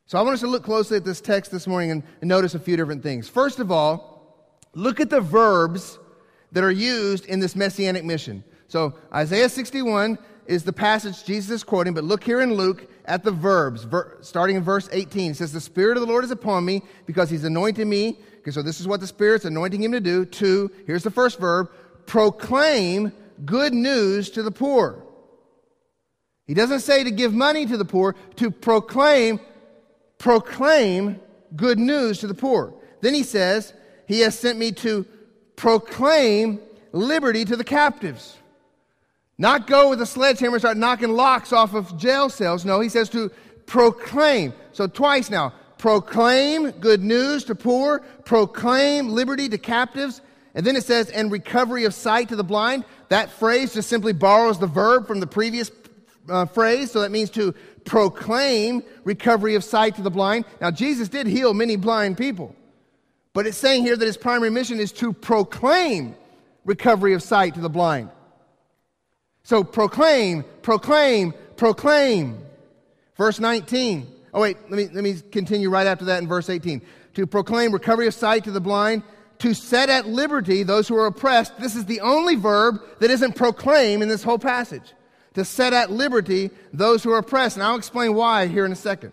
So 0.06 0.18
I 0.18 0.22
want 0.22 0.34
us 0.34 0.40
to 0.40 0.48
look 0.48 0.64
closely 0.64 0.96
at 0.96 1.04
this 1.04 1.20
text 1.20 1.52
this 1.52 1.66
morning 1.66 1.90
and, 1.90 2.02
notice 2.22 2.54
a 2.54 2.58
few 2.58 2.76
different 2.76 3.02
things. 3.02 3.28
First 3.28 3.60
of 3.60 3.70
all, 3.70 4.58
look 4.74 4.98
at 4.98 5.10
the 5.10 5.20
verbs 5.20 5.98
that 6.52 6.64
are 6.64 6.70
used 6.70 7.26
in 7.26 7.38
this 7.40 7.54
messianic 7.54 8.04
mission. 8.04 8.42
So 8.66 8.94
Isaiah 9.14 9.48
61 9.48 10.18
is 10.46 10.64
the 10.64 10.72
passage 10.72 11.24
Jesus 11.24 11.50
is 11.50 11.62
quoting, 11.62 11.94
but 11.94 12.02
look 12.02 12.24
here 12.24 12.40
in 12.40 12.54
Luke 12.54 12.90
at 13.04 13.22
the 13.22 13.30
verbs, 13.30 13.84
ver, 13.84 14.18
starting 14.20 14.56
in 14.56 14.64
verse 14.64 14.88
18. 14.90 15.30
It 15.32 15.36
says, 15.36 15.52
The 15.52 15.60
Spirit 15.60 15.96
of 15.96 16.00
the 16.00 16.08
Lord 16.08 16.24
is 16.24 16.32
upon 16.32 16.64
me 16.64 16.82
because 17.06 17.30
he's 17.30 17.44
anointed 17.44 17.86
me. 17.86 18.18
Okay, 18.40 18.50
so 18.50 18.62
this 18.62 18.80
is 18.80 18.88
what 18.88 19.00
the 19.00 19.06
Spirit's 19.06 19.44
anointing 19.44 19.82
him 19.82 19.92
to 19.92 20.00
do. 20.00 20.24
To, 20.24 20.70
here's 20.86 21.02
the 21.02 21.10
first 21.10 21.38
verb, 21.38 21.70
proclaim 22.06 23.12
good 23.44 23.74
news 23.74 24.30
to 24.30 24.42
the 24.42 24.50
poor. 24.50 25.04
He 26.46 26.54
doesn't 26.54 26.80
say 26.80 27.04
to 27.04 27.10
give 27.10 27.34
money 27.34 27.66
to 27.66 27.76
the 27.76 27.84
poor, 27.84 28.16
to 28.36 28.50
proclaim, 28.50 29.40
proclaim 30.18 31.20
good 31.54 31.78
news 31.78 32.20
to 32.20 32.26
the 32.26 32.34
poor. 32.34 32.74
Then 33.02 33.14
he 33.14 33.22
says, 33.22 33.74
He 34.08 34.20
has 34.20 34.38
sent 34.38 34.58
me 34.58 34.72
to 34.72 35.04
proclaim 35.54 36.60
liberty 36.92 37.44
to 37.44 37.56
the 37.56 37.64
captives. 37.64 38.36
Not 39.36 39.66
go 39.66 39.90
with 39.90 40.00
a 40.02 40.06
sledgehammer 40.06 40.56
and 40.56 40.62
start 40.62 40.76
knocking 40.76 41.10
locks 41.10 41.52
off 41.52 41.74
of 41.74 41.96
jail 41.96 42.28
cells. 42.30 42.64
No, 42.64 42.80
he 42.80 42.88
says 42.88 43.08
to 43.10 43.30
proclaim. 43.66 44.52
So 44.72 44.86
twice 44.86 45.30
now. 45.30 45.52
Proclaim 45.80 46.72
good 46.72 47.02
news 47.02 47.44
to 47.44 47.54
poor, 47.54 48.00
proclaim 48.26 49.08
liberty 49.08 49.48
to 49.48 49.56
captives, 49.56 50.20
and 50.54 50.66
then 50.66 50.76
it 50.76 50.84
says, 50.84 51.08
and 51.08 51.32
recovery 51.32 51.86
of 51.86 51.94
sight 51.94 52.28
to 52.28 52.36
the 52.36 52.44
blind. 52.44 52.84
That 53.08 53.30
phrase 53.30 53.72
just 53.72 53.88
simply 53.88 54.12
borrows 54.12 54.58
the 54.58 54.66
verb 54.66 55.06
from 55.06 55.20
the 55.20 55.26
previous 55.26 55.70
uh, 56.28 56.44
phrase, 56.44 56.90
so 56.90 57.00
that 57.00 57.10
means 57.10 57.30
to 57.30 57.54
proclaim 57.86 58.82
recovery 59.04 59.54
of 59.54 59.64
sight 59.64 59.96
to 59.96 60.02
the 60.02 60.10
blind. 60.10 60.44
Now, 60.60 60.70
Jesus 60.70 61.08
did 61.08 61.26
heal 61.26 61.54
many 61.54 61.76
blind 61.76 62.18
people, 62.18 62.54
but 63.32 63.46
it's 63.46 63.56
saying 63.56 63.82
here 63.82 63.96
that 63.96 64.04
his 64.04 64.18
primary 64.18 64.50
mission 64.50 64.80
is 64.80 64.92
to 64.92 65.14
proclaim 65.14 66.14
recovery 66.66 67.14
of 67.14 67.22
sight 67.22 67.54
to 67.54 67.60
the 67.62 67.70
blind. 67.70 68.10
So 69.44 69.64
proclaim, 69.64 70.44
proclaim, 70.60 71.32
proclaim. 71.56 72.36
Verse 73.16 73.40
19. 73.40 74.19
Oh, 74.32 74.40
wait, 74.40 74.56
let 74.70 74.72
me, 74.72 74.88
let 74.92 75.02
me 75.02 75.14
continue 75.32 75.70
right 75.70 75.86
after 75.86 76.04
that 76.06 76.22
in 76.22 76.28
verse 76.28 76.48
18. 76.48 76.82
To 77.14 77.26
proclaim 77.26 77.72
recovery 77.72 78.06
of 78.06 78.14
sight 78.14 78.44
to 78.44 78.50
the 78.50 78.60
blind, 78.60 79.02
to 79.38 79.54
set 79.54 79.88
at 79.88 80.06
liberty 80.06 80.62
those 80.62 80.86
who 80.86 80.96
are 80.96 81.06
oppressed. 81.06 81.58
This 81.58 81.74
is 81.74 81.86
the 81.86 82.00
only 82.00 82.36
verb 82.36 82.80
that 83.00 83.10
isn't 83.10 83.34
proclaim 83.34 84.02
in 84.02 84.08
this 84.08 84.22
whole 84.22 84.38
passage 84.38 84.94
to 85.34 85.44
set 85.44 85.72
at 85.72 85.90
liberty 85.90 86.50
those 86.72 87.02
who 87.02 87.10
are 87.10 87.18
oppressed. 87.18 87.56
And 87.56 87.62
I'll 87.62 87.76
explain 87.76 88.14
why 88.14 88.46
here 88.46 88.64
in 88.64 88.72
a 88.72 88.76
second. 88.76 89.12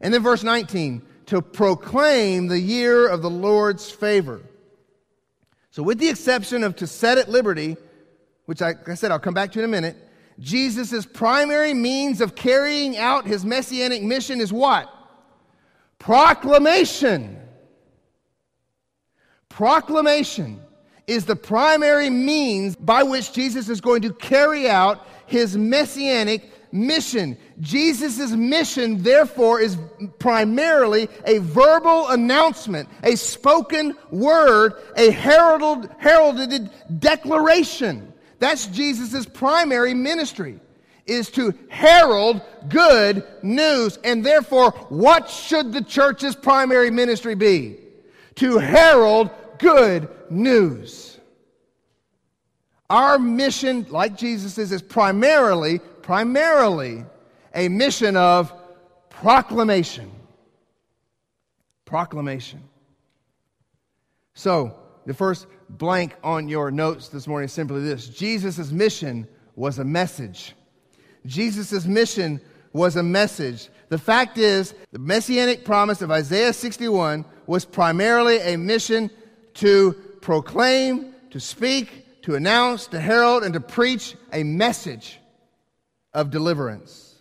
And 0.00 0.12
then 0.12 0.22
verse 0.22 0.42
19, 0.42 1.02
to 1.26 1.42
proclaim 1.42 2.48
the 2.48 2.58
year 2.58 3.08
of 3.08 3.22
the 3.22 3.30
Lord's 3.30 3.90
favor. 3.90 4.42
So, 5.70 5.82
with 5.82 5.98
the 5.98 6.08
exception 6.08 6.62
of 6.62 6.76
to 6.76 6.86
set 6.86 7.18
at 7.18 7.28
liberty, 7.28 7.76
which 8.46 8.62
I, 8.62 8.68
like 8.68 8.88
I 8.88 8.94
said, 8.94 9.10
I'll 9.10 9.18
come 9.18 9.34
back 9.34 9.52
to 9.52 9.58
in 9.58 9.64
a 9.64 9.68
minute, 9.68 9.96
Jesus' 10.38 11.06
primary 11.06 11.74
means 11.74 12.20
of 12.20 12.34
carrying 12.34 12.96
out 12.96 13.26
his 13.26 13.44
messianic 13.44 14.02
mission 14.02 14.40
is 14.40 14.52
what? 14.52 14.92
Proclamation. 15.98 17.38
Proclamation 19.48 20.60
is 21.06 21.24
the 21.26 21.36
primary 21.36 22.10
means 22.10 22.74
by 22.76 23.02
which 23.02 23.32
Jesus 23.32 23.68
is 23.68 23.80
going 23.80 24.02
to 24.02 24.12
carry 24.12 24.68
out 24.68 25.06
his 25.26 25.56
messianic 25.56 26.50
mission. 26.72 27.38
Jesus' 27.60 28.32
mission, 28.32 29.02
therefore, 29.02 29.60
is 29.60 29.78
primarily 30.18 31.08
a 31.24 31.38
verbal 31.38 32.08
announcement, 32.08 32.88
a 33.04 33.16
spoken 33.16 33.96
word, 34.10 34.74
a 34.96 35.10
heralded, 35.10 35.90
heralded 35.98 36.70
declaration. 36.98 38.12
That's 38.38 38.66
Jesus' 38.66 39.26
primary 39.26 39.94
ministry, 39.94 40.60
is 41.06 41.30
to 41.30 41.54
herald 41.68 42.40
good 42.68 43.24
news. 43.42 43.98
And 44.04 44.24
therefore, 44.24 44.70
what 44.88 45.28
should 45.28 45.72
the 45.72 45.82
church's 45.82 46.34
primary 46.34 46.90
ministry 46.90 47.34
be? 47.34 47.76
To 48.36 48.58
herald 48.58 49.30
good 49.58 50.08
news. 50.30 51.18
Our 52.90 53.18
mission, 53.18 53.86
like 53.88 54.16
Jesus's, 54.16 54.72
is 54.72 54.82
primarily, 54.82 55.78
primarily 56.02 57.04
a 57.54 57.68
mission 57.68 58.16
of 58.16 58.52
proclamation. 59.08 60.10
Proclamation. 61.84 62.62
So, 64.34 64.76
the 65.06 65.14
first 65.14 65.46
blank 65.68 66.14
on 66.22 66.48
your 66.48 66.70
notes 66.70 67.08
this 67.08 67.26
morning 67.26 67.46
is 67.46 67.52
simply 67.52 67.80
this 67.80 68.08
Jesus' 68.08 68.70
mission 68.70 69.26
was 69.56 69.78
a 69.78 69.84
message. 69.84 70.54
Jesus' 71.26 71.84
mission 71.86 72.40
was 72.72 72.96
a 72.96 73.02
message. 73.02 73.68
The 73.88 73.98
fact 73.98 74.38
is, 74.38 74.74
the 74.92 74.98
messianic 74.98 75.64
promise 75.64 76.02
of 76.02 76.10
Isaiah 76.10 76.52
61 76.52 77.24
was 77.46 77.64
primarily 77.64 78.38
a 78.38 78.56
mission 78.56 79.10
to 79.54 79.92
proclaim, 80.20 81.14
to 81.30 81.38
speak, 81.38 82.22
to 82.22 82.34
announce, 82.34 82.86
to 82.88 83.00
herald, 83.00 83.44
and 83.44 83.54
to 83.54 83.60
preach 83.60 84.16
a 84.32 84.42
message 84.42 85.20
of 86.12 86.30
deliverance. 86.30 87.14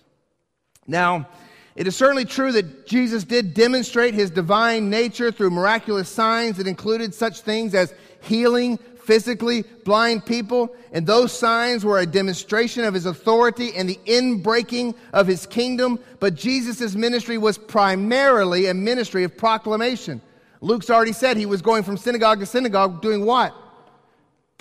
Now, 0.88 1.28
it 1.76 1.88
is 1.88 1.96
certainly 1.96 2.26
true 2.26 2.52
that 2.52 2.88
Jesus 2.88 3.24
did 3.24 3.54
demonstrate 3.54 4.14
his 4.14 4.30
divine 4.30 4.90
nature 4.90 5.32
through 5.32 5.50
miraculous 5.50 6.10
signs 6.10 6.58
that 6.58 6.68
included 6.68 7.14
such 7.14 7.42
things 7.42 7.74
as 7.74 7.94
healing 8.22 8.78
physically 8.78 9.64
blind 9.84 10.26
people, 10.26 10.74
and 10.94 11.06
those 11.06 11.32
signs 11.38 11.84
were 11.84 12.00
a 12.00 12.06
demonstration 12.06 12.86
of 12.86 12.94
his 12.94 13.06
authority 13.06 13.76
and 13.76 13.90
the 13.90 14.00
inbreaking 14.06 14.96
of 15.12 15.28
his 15.28 15.46
kingdom. 15.46 16.00
But 16.22 16.36
Jesus' 16.36 16.96
ministry 16.96 17.38
was 17.38 17.58
primarily 17.58 18.68
a 18.68 18.74
ministry 18.74 19.26
of 19.26 19.36
proclamation. 19.36 20.22
Luke's 20.62 20.90
already 20.90 21.12
said 21.12 21.36
he 21.36 21.46
was 21.46 21.62
going 21.62 21.84
from 21.84 21.98
synagogue 21.98 22.40
to 22.40 22.46
synagogue 22.46 23.02
doing 23.02 23.26
what? 23.26 23.54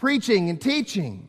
preaching 0.03 0.51
and 0.51 0.61
teaching. 0.61 1.29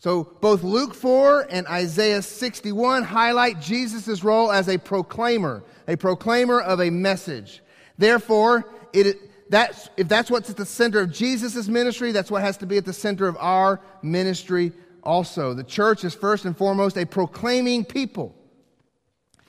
So 0.00 0.24
both 0.40 0.62
Luke 0.62 0.94
4 0.94 1.48
and 1.50 1.66
Isaiah 1.66 2.22
61 2.22 3.02
highlight 3.02 3.60
Jesus' 3.60 4.24
role 4.24 4.50
as 4.50 4.66
a 4.70 4.78
proclaimer, 4.78 5.62
a 5.86 5.96
proclaimer 5.96 6.58
of 6.58 6.80
a 6.80 6.88
message. 6.88 7.62
Therefore, 7.98 8.64
it, 8.94 9.50
that's, 9.50 9.90
if 9.98 10.08
that's 10.08 10.30
what's 10.30 10.48
at 10.48 10.56
the 10.56 10.64
center 10.64 11.00
of 11.00 11.12
Jesus' 11.12 11.68
ministry, 11.68 12.12
that's 12.12 12.30
what 12.30 12.40
has 12.40 12.56
to 12.58 12.66
be 12.66 12.78
at 12.78 12.86
the 12.86 12.94
center 12.94 13.28
of 13.28 13.36
our 13.38 13.78
ministry 14.02 14.72
also. 15.02 15.52
The 15.52 15.64
church 15.64 16.02
is 16.02 16.14
first 16.14 16.46
and 16.46 16.56
foremost 16.56 16.96
a 16.96 17.04
proclaiming 17.04 17.84
people. 17.84 18.34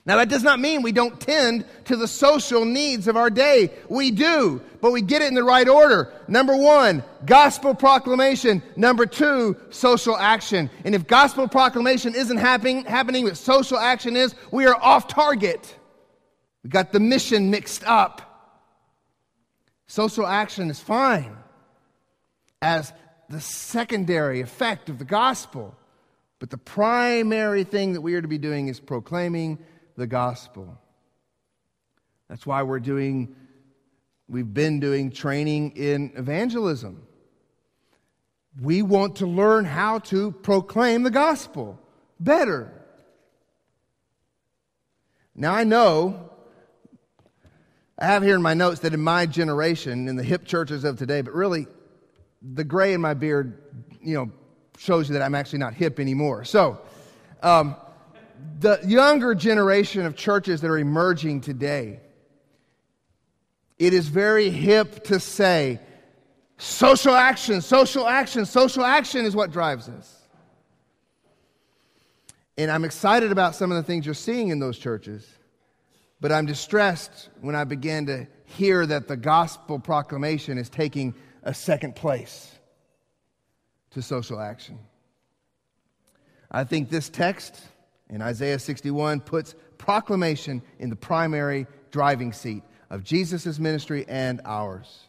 Now, 0.04 0.16
that 0.16 0.28
does 0.28 0.42
not 0.42 0.58
mean 0.58 0.82
we 0.82 0.90
don't 0.90 1.20
tend 1.20 1.64
to 1.84 1.96
the 1.96 2.08
social 2.08 2.64
needs 2.64 3.06
of 3.06 3.16
our 3.16 3.30
day. 3.30 3.70
We 3.88 4.10
do, 4.10 4.60
but 4.80 4.90
we 4.90 5.00
get 5.00 5.22
it 5.22 5.28
in 5.28 5.34
the 5.34 5.44
right 5.44 5.68
order. 5.68 6.12
Number 6.26 6.56
one, 6.56 7.04
gospel 7.24 7.72
proclamation. 7.72 8.64
Number 8.74 9.06
two, 9.06 9.56
social 9.70 10.16
action. 10.16 10.70
And 10.84 10.96
if 10.96 11.06
gospel 11.06 11.46
proclamation 11.46 12.16
isn't 12.16 12.38
happening, 12.38 12.84
happening, 12.84 13.26
but 13.26 13.36
social 13.36 13.78
action 13.78 14.16
is, 14.16 14.34
we 14.50 14.66
are 14.66 14.74
off 14.74 15.06
target. 15.06 15.72
We 16.64 16.70
got 16.70 16.90
the 16.90 17.00
mission 17.00 17.50
mixed 17.50 17.84
up. 17.84 18.28
Social 19.86 20.26
action 20.26 20.68
is 20.68 20.80
fine 20.80 21.36
as 22.60 22.92
the 23.28 23.40
secondary 23.40 24.40
effect 24.40 24.88
of 24.88 24.98
the 24.98 25.04
gospel, 25.04 25.76
but 26.40 26.50
the 26.50 26.58
primary 26.58 27.62
thing 27.62 27.92
that 27.92 28.00
we 28.00 28.14
are 28.14 28.22
to 28.22 28.28
be 28.28 28.38
doing 28.38 28.66
is 28.66 28.80
proclaiming 28.80 29.58
the 29.96 30.06
gospel. 30.06 30.78
That's 32.28 32.46
why 32.46 32.62
we're 32.62 32.80
doing, 32.80 33.34
we've 34.28 34.52
been 34.52 34.80
doing 34.80 35.10
training 35.10 35.72
in 35.76 36.12
evangelism. 36.16 37.06
We 38.60 38.82
want 38.82 39.16
to 39.16 39.26
learn 39.26 39.64
how 39.64 39.98
to 40.00 40.32
proclaim 40.32 41.02
the 41.02 41.10
gospel 41.10 41.78
better. 42.18 42.72
Now, 45.34 45.54
I 45.54 45.64
know, 45.64 46.30
I 47.98 48.06
have 48.06 48.22
here 48.22 48.34
in 48.34 48.42
my 48.42 48.54
notes 48.54 48.80
that 48.80 48.92
in 48.92 49.00
my 49.00 49.26
generation, 49.26 50.08
in 50.08 50.16
the 50.16 50.22
hip 50.22 50.44
churches 50.44 50.84
of 50.84 50.98
today, 50.98 51.22
but 51.22 51.34
really, 51.34 51.66
the 52.42 52.64
gray 52.64 52.92
in 52.92 53.00
my 53.00 53.14
beard, 53.14 53.62
you 54.02 54.14
know, 54.14 54.30
shows 54.76 55.08
you 55.08 55.14
that 55.14 55.22
I'm 55.22 55.34
actually 55.34 55.60
not 55.60 55.74
hip 55.74 56.00
anymore. 56.00 56.44
So, 56.44 56.80
um, 57.42 57.76
the 58.58 58.80
younger 58.86 59.34
generation 59.34 60.06
of 60.06 60.16
churches 60.16 60.60
that 60.60 60.68
are 60.68 60.78
emerging 60.78 61.40
today, 61.40 62.00
it 63.78 63.92
is 63.92 64.08
very 64.08 64.50
hip 64.50 65.04
to 65.04 65.18
say, 65.18 65.80
social 66.58 67.14
action, 67.14 67.60
social 67.60 68.06
action, 68.06 68.46
social 68.46 68.84
action 68.84 69.24
is 69.24 69.34
what 69.34 69.50
drives 69.50 69.88
us. 69.88 70.18
And 72.56 72.70
I'm 72.70 72.84
excited 72.84 73.32
about 73.32 73.56
some 73.56 73.72
of 73.72 73.76
the 73.76 73.82
things 73.82 74.06
you're 74.06 74.14
seeing 74.14 74.48
in 74.48 74.60
those 74.60 74.78
churches, 74.78 75.26
but 76.20 76.30
I'm 76.30 76.46
distressed 76.46 77.30
when 77.40 77.56
I 77.56 77.64
begin 77.64 78.06
to 78.06 78.28
hear 78.44 78.86
that 78.86 79.08
the 79.08 79.16
gospel 79.16 79.78
proclamation 79.78 80.58
is 80.58 80.68
taking 80.68 81.14
a 81.42 81.54
second 81.54 81.96
place 81.96 82.52
to 83.90 84.02
social 84.02 84.38
action. 84.38 84.78
I 86.50 86.64
think 86.64 86.90
this 86.90 87.08
text 87.08 87.60
And 88.12 88.22
Isaiah 88.22 88.58
61 88.58 89.20
puts 89.20 89.54
proclamation 89.78 90.62
in 90.78 90.90
the 90.90 90.96
primary 90.96 91.66
driving 91.90 92.32
seat 92.32 92.62
of 92.90 93.02
Jesus' 93.02 93.58
ministry 93.58 94.04
and 94.06 94.40
ours. 94.44 95.08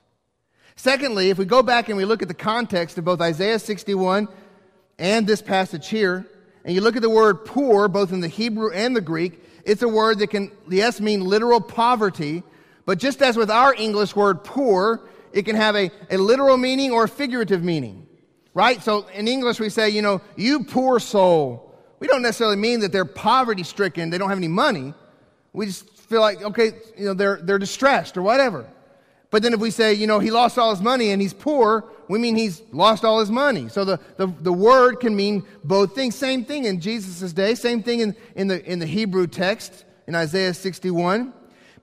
Secondly, 0.75 1.29
if 1.29 1.37
we 1.37 1.45
go 1.45 1.61
back 1.61 1.89
and 1.89 1.97
we 1.97 2.05
look 2.05 2.21
at 2.21 2.29
the 2.29 2.33
context 2.33 2.97
of 2.97 3.05
both 3.05 3.21
Isaiah 3.21 3.59
61 3.59 4.27
and 4.97 5.27
this 5.27 5.41
passage 5.41 5.89
here, 5.89 6.25
and 6.63 6.73
you 6.73 6.79
look 6.79 6.95
at 6.95 7.01
the 7.01 7.09
word 7.09 7.43
poor, 7.45 7.89
both 7.89 8.13
in 8.13 8.21
the 8.21 8.29
Hebrew 8.29 8.71
and 8.71 8.95
the 8.95 9.01
Greek, 9.01 9.43
it's 9.65 9.81
a 9.81 9.87
word 9.87 10.19
that 10.19 10.27
can, 10.27 10.49
yes, 10.69 11.01
mean 11.01 11.25
literal 11.25 11.59
poverty, 11.59 12.41
but 12.85 12.99
just 12.99 13.21
as 13.21 13.35
with 13.35 13.51
our 13.51 13.73
English 13.75 14.15
word 14.15 14.45
poor, 14.45 15.01
it 15.33 15.43
can 15.43 15.57
have 15.57 15.75
a, 15.75 15.91
a 16.09 16.17
literal 16.17 16.57
meaning 16.57 16.91
or 16.91 17.03
a 17.03 17.09
figurative 17.09 17.63
meaning, 17.63 18.07
right? 18.53 18.81
So 18.81 19.07
in 19.09 19.27
English, 19.27 19.59
we 19.59 19.69
say, 19.69 19.89
you 19.89 20.01
know, 20.01 20.21
you 20.37 20.63
poor 20.63 20.99
soul. 20.99 21.72
We 22.03 22.07
don't 22.07 22.21
necessarily 22.21 22.57
mean 22.57 22.81
that 22.81 22.91
they're 22.91 23.05
poverty 23.05 23.63
stricken, 23.63 24.09
they 24.09 24.17
don't 24.17 24.27
have 24.27 24.37
any 24.37 24.49
money. 24.49 24.93
We 25.53 25.67
just 25.67 25.87
feel 25.87 26.19
like, 26.19 26.41
okay, 26.41 26.73
you 26.97 27.05
know, 27.05 27.13
they're, 27.13 27.39
they're 27.41 27.57
distressed 27.57 28.17
or 28.17 28.21
whatever. 28.21 28.67
But 29.31 29.41
then 29.41 29.53
if 29.53 29.61
we 29.61 29.71
say, 29.71 29.93
you 29.93 30.05
know, 30.05 30.19
he 30.19 30.29
lost 30.29 30.57
all 30.57 30.71
his 30.71 30.81
money 30.81 31.11
and 31.11 31.21
he's 31.21 31.33
poor, 31.33 31.85
we 32.09 32.19
mean 32.19 32.35
he's 32.35 32.61
lost 32.73 33.05
all 33.05 33.21
his 33.21 33.31
money. 33.31 33.69
So 33.69 33.85
the, 33.85 34.01
the, 34.17 34.27
the 34.27 34.51
word 34.51 34.99
can 34.99 35.15
mean 35.15 35.45
both 35.63 35.95
things. 35.95 36.15
Same 36.15 36.43
thing 36.43 36.65
in 36.65 36.81
Jesus' 36.81 37.31
day, 37.31 37.55
same 37.55 37.81
thing 37.81 38.01
in, 38.01 38.17
in, 38.35 38.49
the, 38.49 38.61
in 38.69 38.79
the 38.79 38.85
Hebrew 38.85 39.25
text 39.25 39.85
in 40.05 40.13
Isaiah 40.13 40.53
61. 40.53 41.31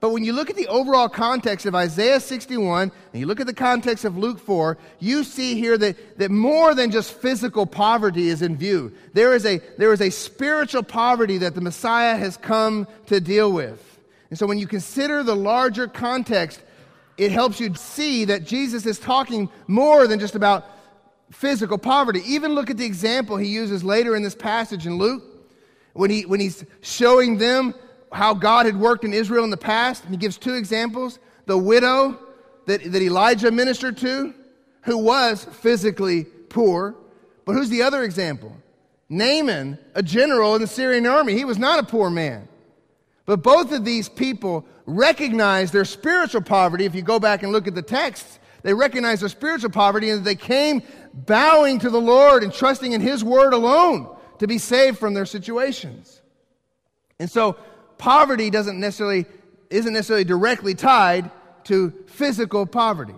But 0.00 0.12
when 0.12 0.24
you 0.24 0.32
look 0.32 0.48
at 0.48 0.56
the 0.56 0.68
overall 0.68 1.10
context 1.10 1.66
of 1.66 1.74
Isaiah 1.74 2.20
61 2.20 2.90
and 3.12 3.20
you 3.20 3.26
look 3.26 3.38
at 3.38 3.46
the 3.46 3.52
context 3.52 4.06
of 4.06 4.16
Luke 4.16 4.38
4, 4.38 4.78
you 4.98 5.22
see 5.24 5.56
here 5.56 5.76
that, 5.76 6.18
that 6.18 6.30
more 6.30 6.74
than 6.74 6.90
just 6.90 7.12
physical 7.12 7.66
poverty 7.66 8.28
is 8.28 8.40
in 8.40 8.56
view. 8.56 8.94
There 9.12 9.34
is, 9.34 9.44
a, 9.44 9.58
there 9.76 9.92
is 9.92 10.00
a 10.00 10.08
spiritual 10.08 10.82
poverty 10.82 11.36
that 11.38 11.54
the 11.54 11.60
Messiah 11.60 12.16
has 12.16 12.38
come 12.38 12.88
to 13.06 13.20
deal 13.20 13.52
with. 13.52 13.98
And 14.30 14.38
so 14.38 14.46
when 14.46 14.58
you 14.58 14.66
consider 14.66 15.22
the 15.22 15.36
larger 15.36 15.86
context, 15.86 16.62
it 17.18 17.30
helps 17.30 17.60
you 17.60 17.74
see 17.74 18.24
that 18.24 18.44
Jesus 18.44 18.86
is 18.86 18.98
talking 18.98 19.50
more 19.66 20.06
than 20.06 20.18
just 20.18 20.34
about 20.34 20.64
physical 21.30 21.76
poverty. 21.76 22.22
Even 22.24 22.54
look 22.54 22.70
at 22.70 22.78
the 22.78 22.86
example 22.86 23.36
he 23.36 23.48
uses 23.48 23.84
later 23.84 24.16
in 24.16 24.22
this 24.22 24.34
passage 24.34 24.86
in 24.86 24.96
Luke 24.96 25.22
when, 25.92 26.08
he, 26.08 26.24
when 26.24 26.40
he's 26.40 26.64
showing 26.80 27.36
them 27.36 27.74
how 28.12 28.35
God 28.35 28.66
had 28.66 28.79
worked 28.79 29.05
in 29.05 29.12
Israel 29.12 29.44
in 29.44 29.51
the 29.51 29.57
past. 29.57 30.05
And 30.05 30.12
he 30.12 30.18
gives 30.18 30.37
two 30.37 30.55
examples 30.55 31.18
the 31.46 31.59
widow 31.59 32.18
that, 32.66 32.92
that 32.92 33.03
Elijah 33.03 33.51
ministered 33.51 33.96
to, 33.99 34.35
who 34.83 34.99
was 34.99 35.44
physically 35.44 36.25
poor. 36.25 36.94
But 37.44 37.55
who's 37.55 37.68
the 37.68 37.83
other 37.83 38.05
example? 38.05 38.57
Naaman, 39.09 39.79
a 39.94 40.03
general 40.03 40.55
in 40.55 40.61
the 40.61 40.68
Syrian 40.68 41.07
army. 41.07 41.35
He 41.35 41.44
was 41.44 41.59
not 41.59 41.81
a 41.81 41.83
poor 41.83 42.11
man. 42.11 42.49
But 43.27 43.42
both 43.42 43.73
of 43.73 43.85
these 43.85 44.09
people 44.09 44.64
recognize 44.87 45.73
their 45.73 45.85
spiritual 45.85 46.42
poverty. 46.42 46.85
If 46.85 46.94
you 46.94 47.03
go 47.03 47.18
back 47.18 47.42
and 47.42 47.53
look 47.53 47.66
at 47.66 47.75
the 47.75 47.83
texts, 47.83 48.38
they 48.62 48.75
recognize 48.75 49.20
their 49.20 49.29
spiritual 49.29 49.70
poverty 49.70 50.11
and 50.11 50.25
they 50.25 50.35
came 50.35 50.83
bowing 51.12 51.79
to 51.81 51.90
the 51.90 52.01
Lord 52.01 52.42
and 52.42 52.53
trusting 52.53 52.92
in 52.92 53.01
His 53.01 53.25
word 53.25 53.53
alone 53.53 54.16
to 54.38 54.46
be 54.46 54.59
saved 54.59 54.99
from 54.99 55.14
their 55.14 55.27
situations. 55.27 56.20
And 57.18 57.31
so 57.31 57.57
poverty 58.00 58.48
doesn't 58.48 58.80
necessarily, 58.80 59.26
isn't 59.68 59.92
necessarily 59.92 60.24
directly 60.24 60.74
tied 60.74 61.30
to 61.64 61.92
physical 62.06 62.64
poverty. 62.64 63.14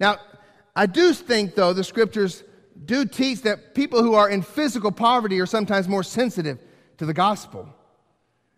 Now, 0.00 0.16
I 0.74 0.86
do 0.86 1.12
think, 1.12 1.54
though, 1.54 1.72
the 1.72 1.84
scriptures 1.84 2.42
do 2.84 3.04
teach 3.04 3.42
that 3.42 3.74
people 3.74 4.02
who 4.02 4.14
are 4.14 4.28
in 4.28 4.42
physical 4.42 4.90
poverty 4.90 5.40
are 5.40 5.46
sometimes 5.46 5.86
more 5.86 6.02
sensitive 6.02 6.58
to 6.98 7.06
the 7.06 7.14
gospel. 7.14 7.68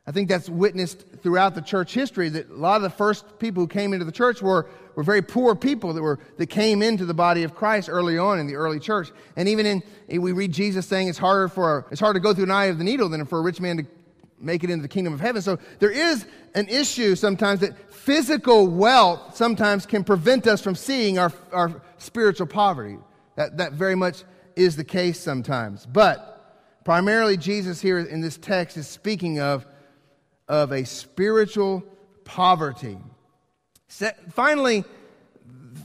I 0.06 0.10
think 0.10 0.28
that's 0.28 0.48
witnessed 0.48 1.04
throughout 1.22 1.54
the 1.54 1.60
church 1.60 1.92
history 1.92 2.28
that 2.30 2.48
a 2.48 2.54
lot 2.54 2.76
of 2.76 2.82
the 2.82 2.90
first 2.90 3.38
people 3.38 3.62
who 3.62 3.68
came 3.68 3.92
into 3.92 4.06
the 4.06 4.12
church 4.12 4.40
were, 4.40 4.68
were 4.96 5.02
very 5.02 5.22
poor 5.22 5.54
people 5.54 5.92
that, 5.92 6.02
were, 6.02 6.18
that 6.38 6.46
came 6.46 6.82
into 6.82 7.04
the 7.04 7.14
body 7.14 7.42
of 7.42 7.54
Christ 7.54 7.90
early 7.90 8.16
on 8.18 8.38
in 8.38 8.46
the 8.46 8.54
early 8.54 8.80
church. 8.80 9.10
And 9.36 9.48
even 9.48 9.66
in, 9.66 10.22
we 10.22 10.32
read 10.32 10.52
Jesus 10.52 10.86
saying 10.86 11.08
it's 11.08 11.18
harder 11.18 11.48
for, 11.48 11.86
it's 11.90 12.00
harder 12.00 12.18
to 12.18 12.22
go 12.22 12.32
through 12.32 12.44
an 12.44 12.50
eye 12.50 12.64
of 12.64 12.78
the 12.78 12.84
needle 12.84 13.08
than 13.08 13.24
for 13.26 13.38
a 13.38 13.42
rich 13.42 13.60
man 13.60 13.76
to 13.76 13.86
make 14.42 14.64
it 14.64 14.70
into 14.70 14.83
the 14.83 14.88
kingdom 14.88 15.12
of 15.12 15.20
heaven. 15.20 15.40
So 15.40 15.59
there 15.78 15.90
is 15.90 16.26
an 16.55 16.68
issue 16.68 17.14
sometimes 17.14 17.61
that 17.61 17.92
physical 17.92 18.66
wealth 18.66 19.37
sometimes 19.37 19.87
can 19.87 20.05
prevent 20.05 20.46
us 20.46 20.61
from 20.61 20.74
seeing 20.74 21.18
our, 21.18 21.33
our 21.52 21.83
spiritual 21.98 22.46
poverty. 22.46 22.98
That, 23.37 23.59
that 23.59 23.72
very 23.72 23.94
much 23.94 24.24
is 24.57 24.76
the 24.76 24.85
case 24.85 25.18
sometimes. 25.18 25.87
But 25.87 26.83
primarily, 26.85 27.37
Jesus 27.37 27.81
here 27.81 27.98
in 27.98 28.20
this 28.20 28.37
text 28.37 28.76
is 28.76 28.87
speaking 28.87 29.40
of 29.40 29.66
of 30.48 30.72
a 30.72 30.85
spiritual 30.85 31.83
poverty. 32.24 32.98
Finally, 34.31 34.85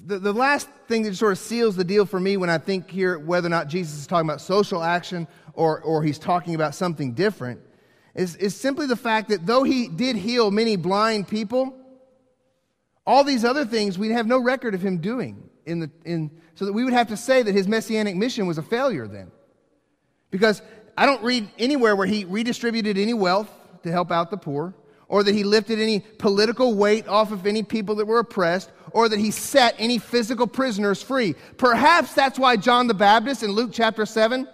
the, 0.06 0.20
the 0.20 0.34
last 0.34 0.68
thing 0.88 1.04
that 1.04 1.16
sort 1.16 1.32
of 1.32 1.38
seals 1.38 1.76
the 1.76 1.84
deal 1.84 2.06
for 2.06 2.20
me 2.20 2.38
when 2.38 2.50
I 2.50 2.58
think 2.58 2.90
here 2.90 3.20
whether 3.20 3.48
or 3.48 3.50
not 3.50 3.68
Jesus 3.68 4.00
is 4.00 4.08
talking 4.08 4.28
about 4.28 4.42
social 4.42 4.84
action 4.84 5.28
or, 5.54 5.82
or 5.82 6.04
he's 6.04 6.20
talking 6.20 6.56
about 6.56 6.76
something 6.76 7.14
different 7.14 7.62
is, 8.18 8.36
is 8.36 8.56
simply 8.56 8.88
the 8.88 8.96
fact 8.96 9.30
that 9.30 9.46
though 9.46 9.64
he 9.64 9.88
did 9.88 10.16
heal 10.16 10.52
many 10.52 10.76
blind 10.76 11.28
people, 11.28 11.74
all 13.06 13.24
these 13.24 13.46
other 13.46 13.64
things 13.64 13.98
we 13.98 14.10
have 14.10 14.28
no 14.28 14.40
record 14.40 14.74
of 14.74 14.82
him 14.82 14.98
doing 14.98 15.50
in 15.66 15.80
the 15.80 15.92
in 16.04 16.32
so 16.56 16.66
that 16.66 16.74
we 16.74 16.84
would 16.84 16.94
have 16.94 17.10
to 17.10 17.18
say 17.18 17.44
that 17.44 17.54
his 17.54 17.68
messianic 17.68 18.16
mission 18.16 18.48
was 18.48 18.58
a 18.58 18.64
failure 18.64 19.08
then. 19.08 19.32
Because 20.32 20.64
I 20.98 21.06
don't 21.06 21.24
read 21.24 21.48
anywhere 21.60 21.96
where 21.96 22.08
he 22.08 22.26
redistributed 22.26 22.98
any 22.98 23.14
wealth 23.14 23.50
to 23.84 23.92
help 23.92 24.12
out 24.12 24.32
the 24.32 24.38
poor, 24.38 24.74
or 25.08 25.24
that 25.24 25.36
he 25.36 25.44
lifted 25.44 25.80
any 25.80 26.00
political 26.00 26.74
weight 26.74 27.08
off 27.08 27.32
of 27.32 27.46
any 27.46 27.62
people 27.62 27.96
that 27.96 28.08
were 28.08 28.18
oppressed, 28.18 28.72
or 28.92 29.08
that 29.08 29.20
he 29.20 29.30
set 29.30 29.76
any 29.78 30.00
physical 30.00 30.48
prisoners 30.48 31.04
free. 31.04 31.36
Perhaps 31.58 32.16
that's 32.16 32.40
why 32.40 32.58
John 32.58 32.88
the 32.88 32.96
Baptist 32.96 33.44
in 33.44 33.52
Luke 33.52 33.70
chapter 33.72 34.08
7, 34.08 34.48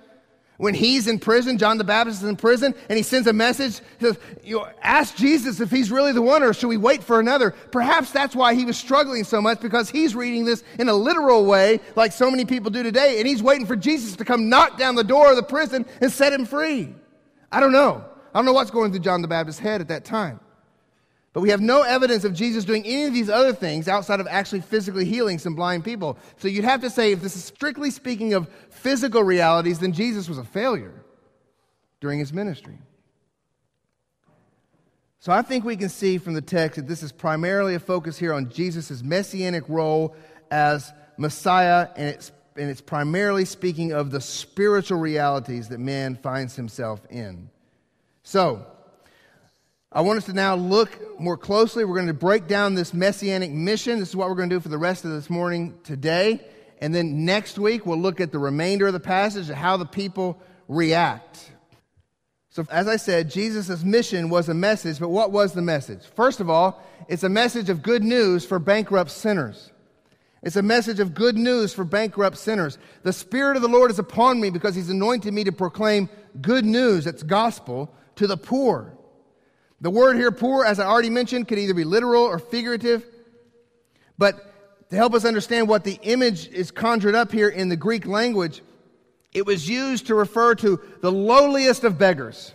when 0.63 0.73
he's 0.73 1.10
in 1.10 1.19
prison, 1.19 1.58
John 1.58 1.78
the 1.78 1.84
Baptist 1.84 2.23
is 2.23 2.30
in 2.30 2.38
prison, 2.38 2.73
and 2.88 2.95
he 2.95 3.04
sends 3.04 3.28
a 3.28 3.34
message, 3.34 3.82
says, 3.99 4.17
you 4.45 4.56
know, 4.56 4.67
ask 4.82 5.13
Jesus 5.13 5.60
if 5.60 5.69
he's 5.69 5.91
really 5.91 6.13
the 6.13 6.21
one, 6.21 6.41
or 6.41 6.54
should 6.54 6.69
we 6.69 6.78
wait 6.78 7.04
for 7.04 7.19
another? 7.19 7.52
Perhaps 7.71 8.12
that's 8.12 8.34
why 8.34 8.54
he 8.54 8.63
was 8.63 8.78
struggling 8.78 9.26
so 9.26 9.41
much, 9.41 9.60
because 9.60 9.89
he's 9.89 10.15
reading 10.15 10.45
this 10.45 10.63
in 10.80 10.88
a 10.88 10.93
literal 10.93 11.45
way, 11.45 11.82
like 11.97 12.13
so 12.13 12.32
many 12.32 12.45
people 12.45 12.71
do 12.71 12.82
today, 12.82 13.19
and 13.19 13.28
he's 13.28 13.43
waiting 13.43 13.67
for 13.67 13.76
Jesus 13.76 14.15
to 14.15 14.23
come 14.23 14.47
knock 14.47 14.78
down 14.78 14.95
the 14.95 15.04
door 15.04 15.32
of 15.32 15.36
the 15.36 15.43
prison 15.43 15.86
and 15.99 16.10
set 16.10 16.32
him 16.32 16.45
free. 16.45 16.95
I 17.52 17.60
don't 17.60 17.73
know. 17.73 18.06
I 18.34 18.38
don't 18.38 18.45
know 18.45 18.54
what's 18.54 18.71
going 18.71 18.91
through 18.91 19.02
John 19.02 19.21
the 19.21 19.28
Baptist's 19.28 19.60
head 19.60 19.82
at 19.82 19.89
that 19.89 20.06
time. 20.06 20.39
But 21.34 21.41
we 21.41 21.50
have 21.50 21.62
no 21.62 21.82
evidence 21.82 22.24
of 22.24 22.34
Jesus 22.34 22.63
doing 22.63 22.86
any 22.86 23.06
of 23.06 23.13
these 23.13 23.30
other 23.30 23.54
things 23.54 23.88
outside 23.88 24.19
of 24.19 24.28
actually 24.30 24.62
physically 24.62 25.04
healing 25.04 25.39
some 25.39 25.56
blind 25.56 25.84
people. 25.84 26.17
So 26.38 26.48
you'd 26.48 26.63
have 26.63 26.82
to 26.82 26.91
say, 26.91 27.12
if 27.12 27.22
this 27.22 27.36
is 27.36 27.43
strictly 27.43 27.89
speaking 27.89 28.36
of 28.36 28.48
physical 28.69 29.24
realities, 29.24 29.80
then 29.80 29.93
Jesus 29.93 30.30
was 30.30 30.38
a 30.38 30.43
failure 30.43 30.93
during 32.00 32.19
his 32.19 32.32
ministry. 32.32 32.78
So 35.19 35.32
I 35.32 35.41
think 35.41 35.65
we 35.65 35.76
can 35.76 35.89
see 35.89 36.19
from 36.19 36.34
the 36.34 36.41
text 36.41 36.76
that 36.76 36.88
this 36.88 37.02
is 37.02 37.12
primarily 37.12 37.74
a 37.74 37.80
focus 37.80 38.17
here 38.17 38.34
on 38.34 38.50
Jesus' 38.50 39.02
messianic 39.02 39.63
role 39.67 40.15
as 40.52 40.91
Messiah, 41.17 41.88
and 41.96 42.10
it's, 42.10 42.32
and 42.58 42.69
it's 42.69 42.82
primarily 42.82 43.46
speaking 43.46 43.93
of 43.93 44.12
the 44.12 44.22
spiritual 44.22 45.00
realities 45.00 45.69
that 45.69 45.80
man 45.80 46.15
finds 46.15 46.56
himself 46.56 47.02
in. 47.10 47.50
So, 48.24 48.67
I 49.95 50.01
want 50.01 50.17
us 50.17 50.25
to 50.25 50.34
now 50.34 50.56
look 50.56 51.19
more 51.19 51.38
closely. 51.38 51.86
We're 51.86 51.93
going 51.93 52.08
to 52.08 52.15
break 52.15 52.47
down 52.47 52.73
this 52.73 52.95
messianic 52.95 53.51
mission. 53.51 53.99
This 53.99 54.10
is 54.10 54.15
what 54.15 54.27
we're 54.27 54.36
going 54.36 54.49
to 54.49 54.56
do 54.56 54.60
for 54.60 54.69
the 54.69 54.77
rest 54.79 55.06
of 55.06 55.12
this 55.12 55.29
morning 55.29 55.77
today. 55.84 56.41
And 56.82 56.95
then 56.95 57.25
next 57.25 57.60
week, 57.60 57.86
we'll 57.86 57.99
look 57.99 58.19
at 58.19 58.32
the 58.32 58.39
remainder 58.39 58.88
of 58.88 58.93
the 58.93 58.99
passage 58.99 59.49
and 59.49 59.58
how 59.58 59.77
the 59.77 59.86
people 59.86 60.41
react. 60.67 61.51
So, 62.49 62.65
as 62.71 62.88
I 62.88 62.95
said, 62.95 63.29
Jesus' 63.29 63.84
mission 63.84 64.29
was 64.29 64.49
a 64.49 64.56
message, 64.56 64.99
but 64.99 65.10
what 65.10 65.32
was 65.32 65.53
the 65.53 65.62
message? 65.62 66.03
First 66.15 66.39
of 66.39 66.49
all, 66.49 66.84
it's 67.08 67.23
a 67.23 67.29
message 67.29 67.69
of 67.69 67.84
good 67.84 68.03
news 68.03 68.45
for 68.45 68.58
bankrupt 68.58 69.12
sinners. 69.12 69.71
It's 70.41 70.56
a 70.56 70.63
message 70.63 70.99
of 70.99 71.13
good 71.13 71.38
news 71.38 71.71
for 71.71 71.84
bankrupt 71.84 72.38
sinners. 72.38 72.79
The 73.03 73.13
Spirit 73.13 73.58
of 73.58 73.62
the 73.62 73.69
Lord 73.69 73.91
is 73.91 73.99
upon 73.99 74.41
me 74.41 74.49
because 74.49 74.73
He's 74.73 74.89
anointed 74.89 75.34
me 75.36 75.43
to 75.43 75.51
proclaim 75.51 76.10
good 76.41 76.65
news, 76.65 77.06
it's 77.06 77.21
gospel, 77.21 77.93
to 78.15 78.25
the 78.25 78.38
poor. 78.38 78.97
The 79.84 79.91
word 79.91 80.15
here, 80.15 80.32
poor, 80.32 80.63
as 80.63 80.80
I 80.80 80.86
already 80.86 81.10
mentioned, 81.10 81.50
could 81.50 81.60
either 81.60 81.74
be 81.74 81.84
literal 81.84 82.24
or 82.24 82.39
figurative. 82.39 83.06
But 84.17 84.89
to 84.89 84.96
help 84.96 85.13
us 85.13 85.26
understand 85.26 85.67
what 85.67 85.84
the 85.84 86.00
image 86.04 86.48
is 86.48 86.72
conjured 86.72 87.15
up 87.15 87.34
here 87.34 87.50
in 87.50 87.67
the 87.67 87.76
Greek 87.76 88.06
language, 88.06 88.62
it 89.34 89.46
was 89.46 89.67
used 89.67 90.08
to 90.08 90.15
refer 90.15 90.56
to 90.56 90.80
the 91.02 91.12
lowliest 91.12 91.84
of 91.84 91.98
beggars. 91.98 92.54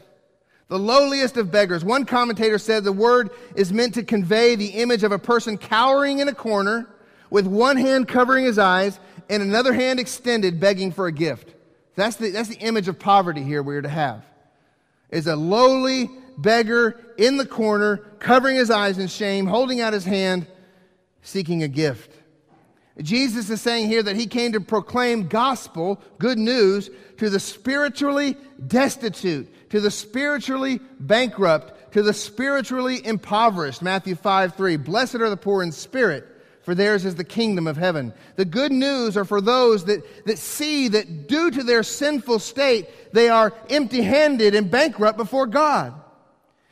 The 0.68 0.78
lowliest 0.78 1.36
of 1.36 1.50
beggars. 1.50 1.84
One 1.84 2.06
commentator 2.06 2.56
said 2.56 2.82
the 2.82 2.92
word 2.92 3.28
is 3.54 3.74
meant 3.74 3.92
to 3.94 4.04
convey 4.04 4.54
the 4.54 4.68
image 4.68 5.02
of 5.02 5.12
a 5.12 5.18
person 5.18 5.58
cowering 5.58 6.20
in 6.20 6.28
a 6.28 6.34
corner 6.34 6.88
with 7.28 7.46
one 7.46 7.76
hand 7.76 8.08
covering 8.08 8.46
his 8.46 8.58
eyes 8.58 8.98
and 9.28 9.42
another 9.42 9.74
hand 9.74 10.00
extended 10.00 10.60
begging 10.60 10.92
for 10.92 11.06
a 11.06 11.12
gift. 11.12 11.52
That's 11.94 12.16
the, 12.16 12.30
that's 12.30 12.48
the 12.48 12.60
image 12.60 12.88
of 12.88 12.98
poverty 12.98 13.42
here 13.42 13.62
we're 13.62 13.82
to 13.82 13.88
have. 13.90 14.24
is 15.10 15.26
a 15.26 15.36
lowly 15.36 16.08
beggar 16.38 16.98
in 17.18 17.36
the 17.36 17.46
corner, 17.46 17.98
covering 18.20 18.56
his 18.56 18.70
eyes 18.70 18.96
in 18.96 19.08
shame, 19.08 19.46
holding 19.46 19.80
out 19.80 19.92
his 19.92 20.04
hand, 20.04 20.46
seeking 21.22 21.62
a 21.62 21.68
gift. 21.68 22.14
Jesus 23.02 23.48
is 23.50 23.60
saying 23.60 23.88
here 23.88 24.02
that 24.02 24.16
he 24.16 24.26
came 24.26 24.52
to 24.52 24.60
proclaim 24.60 25.28
gospel, 25.28 26.00
good 26.18 26.38
news, 26.38 26.90
to 27.18 27.30
the 27.30 27.38
spiritually 27.38 28.36
destitute, 28.66 29.70
to 29.70 29.80
the 29.80 29.90
spiritually 29.90 30.80
bankrupt, 30.98 31.92
to 31.92 32.02
the 32.02 32.12
spiritually 32.12 33.04
impoverished. 33.04 33.82
Matthew 33.82 34.14
5 34.14 34.54
3. 34.54 34.76
Blessed 34.76 35.16
are 35.16 35.30
the 35.30 35.36
poor 35.36 35.62
in 35.62 35.70
spirit, 35.70 36.26
for 36.62 36.74
theirs 36.74 37.04
is 37.04 37.14
the 37.14 37.24
kingdom 37.24 37.66
of 37.68 37.76
heaven. 37.76 38.12
The 38.34 38.44
good 38.44 38.72
news 38.72 39.16
are 39.16 39.24
for 39.24 39.40
those 39.40 39.84
that, 39.84 40.26
that 40.26 40.38
see 40.38 40.88
that 40.88 41.28
due 41.28 41.52
to 41.52 41.62
their 41.62 41.84
sinful 41.84 42.40
state, 42.40 43.12
they 43.12 43.28
are 43.28 43.54
empty 43.70 44.02
handed 44.02 44.56
and 44.56 44.70
bankrupt 44.70 45.18
before 45.18 45.46
God. 45.46 45.94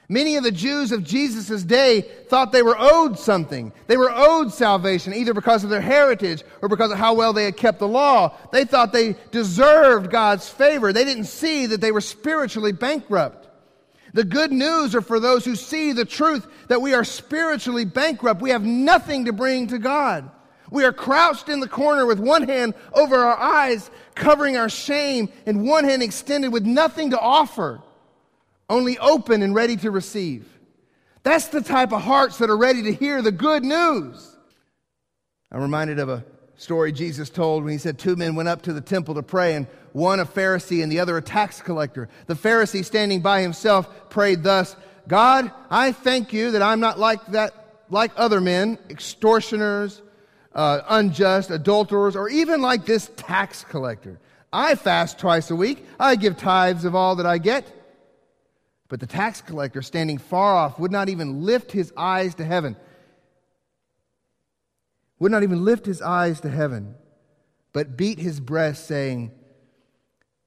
Many 0.08 0.36
of 0.36 0.44
the 0.44 0.52
Jews 0.52 0.92
of 0.92 1.02
Jesus' 1.02 1.64
day 1.64 2.02
thought 2.28 2.52
they 2.52 2.62
were 2.62 2.76
owed 2.78 3.18
something. 3.18 3.72
They 3.88 3.96
were 3.96 4.12
owed 4.12 4.52
salvation, 4.52 5.12
either 5.12 5.34
because 5.34 5.64
of 5.64 5.70
their 5.70 5.80
heritage 5.80 6.44
or 6.62 6.68
because 6.68 6.92
of 6.92 6.98
how 6.98 7.14
well 7.14 7.32
they 7.32 7.44
had 7.44 7.56
kept 7.56 7.80
the 7.80 7.88
law. 7.88 8.36
They 8.52 8.64
thought 8.64 8.92
they 8.92 9.16
deserved 9.32 10.10
God's 10.10 10.48
favor. 10.48 10.92
They 10.92 11.04
didn't 11.04 11.24
see 11.24 11.66
that 11.66 11.80
they 11.80 11.90
were 11.90 12.00
spiritually 12.00 12.70
bankrupt. 12.70 13.48
The 14.12 14.22
good 14.22 14.52
news 14.52 14.94
are 14.94 15.02
for 15.02 15.18
those 15.18 15.44
who 15.44 15.56
see 15.56 15.92
the 15.92 16.04
truth 16.04 16.46
that 16.68 16.80
we 16.80 16.94
are 16.94 17.04
spiritually 17.04 17.84
bankrupt. 17.84 18.40
We 18.40 18.50
have 18.50 18.64
nothing 18.64 19.24
to 19.24 19.32
bring 19.32 19.66
to 19.68 19.78
God. 19.78 20.30
We 20.70 20.84
are 20.84 20.92
crouched 20.92 21.48
in 21.48 21.58
the 21.60 21.68
corner 21.68 22.06
with 22.06 22.20
one 22.20 22.44
hand 22.44 22.74
over 22.92 23.16
our 23.16 23.36
eyes, 23.36 23.90
covering 24.14 24.56
our 24.56 24.68
shame, 24.68 25.30
and 25.46 25.66
one 25.66 25.84
hand 25.84 26.02
extended 26.02 26.52
with 26.52 26.64
nothing 26.64 27.10
to 27.10 27.18
offer 27.18 27.80
only 28.68 28.98
open 28.98 29.42
and 29.42 29.54
ready 29.54 29.76
to 29.76 29.90
receive. 29.90 30.46
That's 31.22 31.48
the 31.48 31.60
type 31.60 31.92
of 31.92 32.02
hearts 32.02 32.38
that 32.38 32.50
are 32.50 32.56
ready 32.56 32.84
to 32.84 32.92
hear 32.92 33.22
the 33.22 33.32
good 33.32 33.64
news. 33.64 34.36
I'm 35.50 35.60
reminded 35.60 35.98
of 35.98 36.08
a 36.08 36.24
story 36.56 36.92
Jesus 36.92 37.30
told 37.30 37.64
when 37.64 37.72
he 37.72 37.78
said 37.78 37.98
two 37.98 38.16
men 38.16 38.34
went 38.34 38.48
up 38.48 38.62
to 38.62 38.72
the 38.72 38.80
temple 38.80 39.14
to 39.14 39.22
pray, 39.22 39.54
and 39.54 39.66
one 39.92 40.20
a 40.20 40.26
Pharisee 40.26 40.82
and 40.82 40.90
the 40.90 41.00
other 41.00 41.16
a 41.16 41.22
tax 41.22 41.60
collector. 41.60 42.08
The 42.26 42.34
Pharisee, 42.34 42.84
standing 42.84 43.20
by 43.20 43.42
himself, 43.42 44.08
prayed 44.10 44.42
thus 44.42 44.76
God, 45.08 45.52
I 45.70 45.92
thank 45.92 46.32
you 46.32 46.50
that 46.52 46.62
I'm 46.62 46.80
not 46.80 46.98
like 46.98 47.24
that, 47.26 47.84
like 47.90 48.10
other 48.16 48.40
men, 48.40 48.78
extortioners, 48.90 50.02
uh, 50.52 50.80
unjust, 50.88 51.50
adulterers, 51.50 52.16
or 52.16 52.28
even 52.28 52.60
like 52.60 52.86
this 52.86 53.10
tax 53.16 53.64
collector. 53.64 54.18
I 54.52 54.74
fast 54.74 55.18
twice 55.18 55.50
a 55.50 55.56
week. 55.56 55.86
I 56.00 56.16
give 56.16 56.36
tithes 56.36 56.84
of 56.84 56.94
all 56.94 57.16
that 57.16 57.26
I 57.26 57.38
get. 57.38 57.70
But 58.88 59.00
the 59.00 59.06
tax 59.06 59.40
collector, 59.40 59.82
standing 59.82 60.18
far 60.18 60.54
off, 60.54 60.78
would 60.78 60.92
not 60.92 61.08
even 61.08 61.42
lift 61.42 61.72
his 61.72 61.92
eyes 61.96 62.34
to 62.36 62.44
heaven. 62.44 62.76
Would 65.18 65.32
not 65.32 65.42
even 65.42 65.64
lift 65.64 65.86
his 65.86 66.02
eyes 66.02 66.40
to 66.42 66.50
heaven, 66.50 66.94
but 67.72 67.96
beat 67.96 68.18
his 68.18 68.38
breast, 68.38 68.86
saying, 68.86 69.32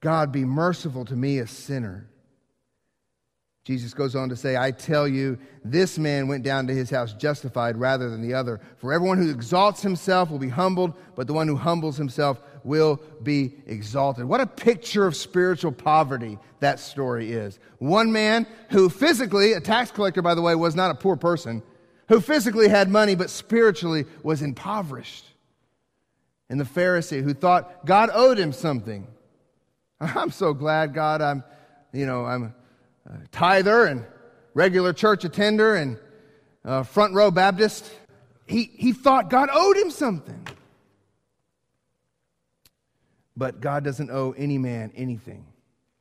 God, 0.00 0.32
be 0.32 0.44
merciful 0.44 1.04
to 1.06 1.16
me, 1.16 1.38
a 1.38 1.46
sinner. 1.46 2.08
Jesus 3.64 3.92
goes 3.92 4.16
on 4.16 4.30
to 4.30 4.36
say, 4.36 4.56
I 4.56 4.70
tell 4.70 5.06
you, 5.06 5.38
this 5.62 5.98
man 5.98 6.28
went 6.28 6.44
down 6.44 6.66
to 6.68 6.74
his 6.74 6.88
house 6.88 7.12
justified 7.12 7.76
rather 7.76 8.08
than 8.08 8.22
the 8.22 8.32
other. 8.32 8.60
For 8.78 8.92
everyone 8.92 9.18
who 9.18 9.30
exalts 9.30 9.82
himself 9.82 10.30
will 10.30 10.38
be 10.38 10.48
humbled, 10.48 10.94
but 11.14 11.26
the 11.26 11.34
one 11.34 11.46
who 11.46 11.56
humbles 11.56 11.98
himself 11.98 12.40
will 12.64 13.00
be 13.22 13.54
exalted. 13.66 14.24
What 14.24 14.40
a 14.40 14.46
picture 14.46 15.06
of 15.06 15.16
spiritual 15.16 15.72
poverty 15.72 16.38
that 16.60 16.80
story 16.80 17.32
is. 17.32 17.58
One 17.78 18.12
man 18.12 18.46
who 18.70 18.88
physically, 18.88 19.52
a 19.52 19.60
tax 19.60 19.90
collector, 19.90 20.22
by 20.22 20.34
the 20.34 20.42
way, 20.42 20.54
was 20.54 20.74
not 20.74 20.90
a 20.90 20.94
poor 20.94 21.16
person, 21.16 21.62
who 22.08 22.20
physically 22.20 22.68
had 22.68 22.88
money 22.88 23.14
but 23.14 23.30
spiritually 23.30 24.04
was 24.22 24.42
impoverished. 24.42 25.24
And 26.48 26.60
the 26.60 26.64
Pharisee 26.64 27.22
who 27.22 27.34
thought 27.34 27.86
God 27.86 28.10
owed 28.12 28.38
him 28.38 28.52
something. 28.52 29.06
I'm 30.00 30.30
so 30.30 30.52
glad, 30.52 30.94
God, 30.94 31.22
I'm, 31.22 31.44
you 31.92 32.06
know, 32.06 32.24
I'm 32.24 32.54
a 33.06 33.26
tither 33.30 33.84
and 33.84 34.04
regular 34.54 34.92
church 34.92 35.24
attender 35.24 35.74
and 35.74 36.86
front 36.86 37.14
row 37.14 37.30
Baptist. 37.30 37.90
He, 38.46 38.64
he 38.74 38.92
thought 38.92 39.30
God 39.30 39.48
owed 39.52 39.76
him 39.76 39.90
something. 39.90 40.46
But 43.40 43.62
God 43.62 43.84
doesn't 43.84 44.10
owe 44.10 44.32
any 44.36 44.58
man 44.58 44.92
anything 44.94 45.46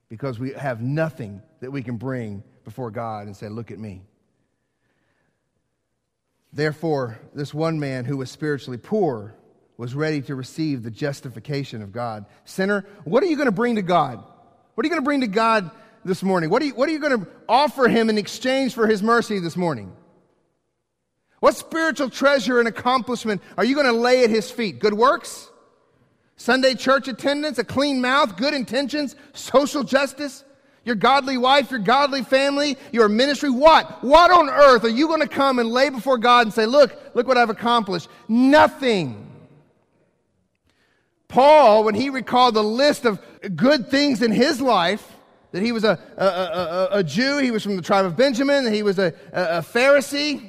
because 0.10 0.38
we 0.40 0.52
have 0.52 0.82
nothing 0.82 1.42
that 1.62 1.72
we 1.72 1.82
can 1.82 1.96
bring 1.96 2.44
before 2.66 2.92
God 2.92 3.28
and 3.28 3.36
say, 3.36 3.48
Look 3.48 3.72
at 3.72 3.80
me. 3.80 4.02
Therefore, 6.52 7.18
this 7.34 7.54
one 7.54 7.80
man 7.80 8.04
who 8.04 8.18
was 8.18 8.30
spiritually 8.30 8.78
poor 8.78 9.36
was 9.78 9.96
ready 9.96 10.22
to 10.24 10.36
receive 10.36 10.84
the 10.84 10.92
justification 10.92 11.82
of 11.82 11.94
God. 11.94 12.26
Sinner, 12.44 12.86
what 13.06 13.24
are 13.24 13.28
you 13.28 13.38
going 13.38 13.46
to 13.46 13.54
bring 13.54 13.76
to 13.76 13.84
God? 13.84 14.22
What 14.76 14.84
are 14.84 14.88
you 14.88 14.92
going 14.92 15.02
to 15.02 15.06
bring 15.06 15.22
to 15.22 15.28
God 15.28 15.72
this 16.04 16.22
morning? 16.22 16.50
What 16.50 16.62
are 16.62 16.66
you, 16.66 16.76
what 16.76 16.90
are 16.90 16.92
you 16.92 17.00
going 17.00 17.22
to 17.22 17.28
offer 17.48 17.88
him 17.88 18.10
in 18.10 18.18
exchange 18.18 18.74
for 18.74 18.86
his 18.86 19.02
mercy 19.02 19.40
this 19.40 19.56
morning? 19.56 19.94
What 21.40 21.56
spiritual 21.56 22.10
treasure 22.10 22.60
and 22.60 22.68
accomplishment 22.68 23.42
are 23.58 23.64
you 23.64 23.76
going 23.76 23.88
to 23.88 23.94
lay 23.94 24.26
at 24.26 24.30
his 24.30 24.52
feet? 24.52 24.80
Good 24.80 24.94
works? 24.94 25.50
Sunday 26.40 26.74
church 26.74 27.10
attendance, 27.10 27.60
a 27.60 27.66
clean 27.66 28.00
mouth, 28.00 28.38
good 28.38 28.54
intentions, 28.54 29.18
social 29.34 29.84
justice, 29.84 30.46
your 30.86 30.96
godly 30.96 31.38
wife, 31.38 31.70
your 31.70 31.82
godly 31.82 32.24
family, 32.24 32.78
your 32.94 33.10
ministry. 33.10 33.50
What? 33.50 34.02
What 34.02 34.32
on 34.32 34.50
earth 34.50 34.86
are 34.86 34.90
you 34.90 35.08
going 35.08 35.20
to 35.20 35.28
come 35.28 35.60
and 35.60 35.70
lay 35.70 35.90
before 35.90 36.18
God 36.18 36.48
and 36.48 36.54
say, 36.54 36.66
Look, 36.66 36.98
look 37.14 37.28
what 37.28 37.38
I've 37.38 37.50
accomplished? 37.50 38.08
Nothing. 38.30 39.30
Paul, 41.28 41.84
when 41.84 41.94
he 41.94 42.10
recalled 42.10 42.54
the 42.54 42.64
list 42.64 43.04
of 43.04 43.20
good 43.58 43.90
things 43.90 44.22
in 44.22 44.32
his 44.32 44.62
life, 44.62 45.18
that 45.52 45.62
he 45.62 45.74
was 45.74 45.84
a, 45.84 46.00
a, 46.16 46.26
a, 46.26 47.00
a 47.00 47.04
Jew, 47.04 47.40
he 47.40 47.52
was 47.52 47.64
from 47.64 47.76
the 47.76 47.82
tribe 47.82 48.06
of 48.06 48.16
Benjamin, 48.16 48.72
he 48.72 48.82
was 48.82 48.98
a, 48.98 49.14
a 49.34 49.62
Pharisee, 49.62 50.49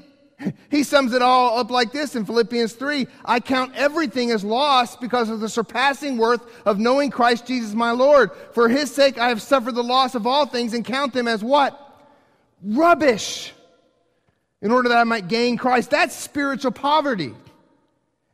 he 0.71 0.83
sums 0.83 1.13
it 1.13 1.23
all 1.23 1.59
up 1.59 1.71
like 1.71 1.93
this 1.93 2.17
in 2.17 2.25
Philippians 2.25 2.73
3 2.73 3.07
I 3.25 3.41
count 3.41 3.75
everything 3.75 4.31
as 4.31 4.45
lost 4.45 5.01
because 5.01 5.29
of 5.29 5.41
the 5.41 5.49
surpassing 5.49 6.17
worth 6.17 6.43
of 6.67 6.79
knowing 6.79 7.11
Christ 7.11 7.47
Jesus 7.47 7.75
my 7.75 7.91
Lord. 7.91 8.31
For 8.53 8.69
his 8.69 8.91
sake 8.95 9.19
I 9.19 9.29
have 9.29 9.43
suffered 9.43 9.75
the 9.75 9.83
loss 9.83 10.15
of 10.15 10.27
all 10.27 10.47
things 10.47 10.75
and 10.75 10.85
count 10.85 11.13
them 11.13 11.29
as 11.29 11.43
what? 11.43 11.79
Rubbish. 12.63 13.53
In 14.63 14.71
order 14.71 14.91
that 14.91 14.99
I 14.99 15.05
might 15.05 15.29
gain 15.29 15.57
Christ. 15.57 15.91
That's 15.91 16.15
spiritual 16.15 16.73
poverty. 16.73 17.35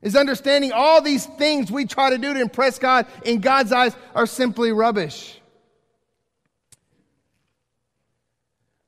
Is 0.03 0.15
understanding 0.15 0.73
all 0.73 1.01
these 1.01 1.27
things 1.27 1.71
we 1.71 1.87
try 1.87 2.11
to 2.11 2.19
do 2.19 2.35
to 2.35 2.41
impress 2.41 2.79
God 2.79 3.07
in 3.25 3.41
God's 3.41 3.73
eyes 3.73 3.97
are 4.15 4.27
simply 4.27 4.71
rubbish. 4.71 5.41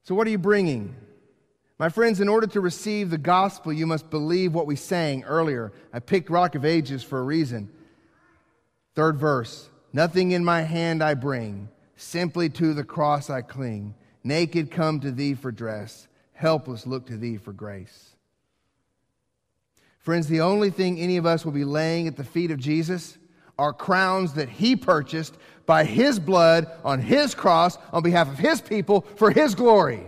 So, 0.04 0.14
what 0.14 0.26
are 0.26 0.31
you 0.31 0.38
bringing? 0.38 0.94
My 1.79 1.88
friends, 1.88 2.21
in 2.21 2.29
order 2.29 2.49
to 2.49 2.61
receive 2.61 3.09
the 3.09 3.19
gospel, 3.19 3.73
you 3.73 3.87
must 3.87 4.11
believe 4.11 4.53
what 4.53 4.67
we 4.67 4.75
sang 4.75 5.23
earlier. 5.23 5.73
I 5.93 6.01
picked 6.01 6.29
Rock 6.29 6.57
of 6.57 6.64
Ages 6.64 7.05
for 7.05 7.21
a 7.21 7.23
reason. 7.25 7.71
Third 8.95 9.17
verse 9.17 9.71
Nothing 9.93 10.33
in 10.33 10.45
my 10.45 10.62
hand 10.62 11.03
I 11.03 11.14
bring, 11.14 11.69
simply 11.97 12.49
to 12.51 12.75
the 12.75 12.85
cross 12.85 13.31
I 13.31 13.43
cling. 13.43 13.95
Naked 14.25 14.71
come 14.71 15.01
to 15.01 15.12
thee 15.12 15.35
for 15.35 15.53
dress, 15.53 16.09
helpless 16.33 16.87
look 16.87 17.07
to 17.07 17.17
thee 17.17 17.37
for 17.37 17.53
grace. 17.53 18.17
Friends, 20.01 20.27
the 20.27 20.41
only 20.41 20.71
thing 20.71 20.99
any 20.99 21.17
of 21.17 21.27
us 21.27 21.45
will 21.45 21.53
be 21.53 21.64
laying 21.64 22.09
at 22.09 22.17
the 22.17 22.25
feet 22.25 22.51
of 22.51 22.59
Jesus 22.59 23.17
are 23.59 23.73
crowns 23.73 24.35
that 24.35 24.49
he 24.49 24.75
purchased 24.75 25.37
by 25.64 25.85
his 25.85 26.19
blood 26.19 26.67
on 26.85 27.01
his 27.01 27.35
cross 27.35 27.79
on 27.93 28.03
behalf 28.03 28.29
of 28.29 28.38
his 28.38 28.61
people 28.61 29.07
for 29.17 29.31
his 29.31 29.55
glory. 29.55 30.03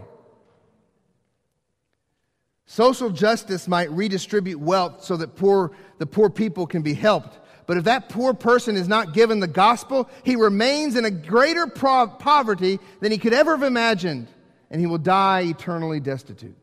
Social 2.71 3.11
justice 3.11 3.66
might 3.66 3.91
redistribute 3.91 4.61
wealth 4.61 5.03
so 5.03 5.16
that 5.16 5.35
poor, 5.35 5.73
the 5.99 6.07
poor 6.07 6.31
people 6.31 6.68
can 6.68 6.83
be 6.83 6.95
helped. 6.95 7.41
But 7.66 7.79
if 7.79 7.83
that 7.83 8.09
poor 8.09 8.33
person 8.33 8.77
is 8.77 8.87
not 8.87 9.12
given 9.12 9.41
the 9.41 9.49
gospel, 9.49 10.09
he 10.23 10.37
remains 10.37 10.95
in 10.95 11.05
a 11.05 11.11
greater 11.11 11.66
pro- 11.66 12.07
poverty 12.07 12.79
than 13.01 13.11
he 13.11 13.18
could 13.18 13.33
ever 13.33 13.57
have 13.57 13.64
imagined, 13.64 14.29
and 14.71 14.81
he 14.81 14.87
will 14.87 14.99
die 14.99 15.41
eternally 15.41 15.99
destitute. 15.99 16.57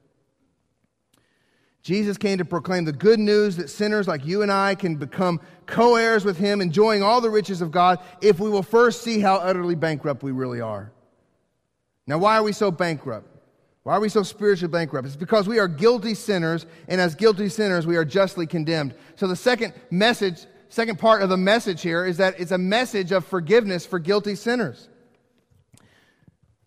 Jesus 1.81 2.17
came 2.17 2.37
to 2.37 2.45
proclaim 2.45 2.85
the 2.85 2.93
good 2.93 3.19
news 3.19 3.57
that 3.57 3.69
sinners 3.69 4.07
like 4.07 4.25
you 4.25 4.43
and 4.43 4.51
I 4.51 4.75
can 4.75 4.95
become 4.95 5.41
co 5.65 5.97
heirs 5.97 6.23
with 6.23 6.37
him, 6.37 6.61
enjoying 6.61 7.03
all 7.03 7.19
the 7.19 7.29
riches 7.29 7.59
of 7.59 7.69
God, 7.69 7.99
if 8.21 8.39
we 8.39 8.49
will 8.49 8.63
first 8.63 9.01
see 9.01 9.19
how 9.19 9.35
utterly 9.35 9.75
bankrupt 9.75 10.23
we 10.23 10.31
really 10.31 10.61
are. 10.61 10.89
Now, 12.05 12.17
why 12.17 12.37
are 12.37 12.43
we 12.43 12.53
so 12.53 12.71
bankrupt? 12.71 13.36
Why 13.87 13.95
are 13.95 14.01
we 14.01 14.09
so 14.09 14.21
spiritually 14.21 14.69
bankrupt? 14.69 15.07
It's 15.07 15.15
because 15.15 15.47
we 15.47 15.59
are 15.59 15.67
guilty 15.69 16.13
sinners, 16.13 16.65
and 16.89 16.99
as 16.99 17.15
guilty 17.15 17.47
sinners, 17.47 17.87
we 17.87 17.95
are 17.95 18.03
justly 18.03 18.45
condemned. 18.45 18.93
So, 19.15 19.27
the 19.27 19.35
second 19.37 19.73
message, 19.89 20.45
second 20.67 20.99
part 20.99 21.21
of 21.21 21.29
the 21.29 21.37
message 21.37 21.83
here 21.83 22.05
is 22.05 22.17
that 22.17 22.37
it's 22.37 22.51
a 22.51 22.57
message 22.57 23.13
of 23.13 23.25
forgiveness 23.25 23.85
for 23.85 23.97
guilty 23.97 24.35
sinners. 24.35 24.89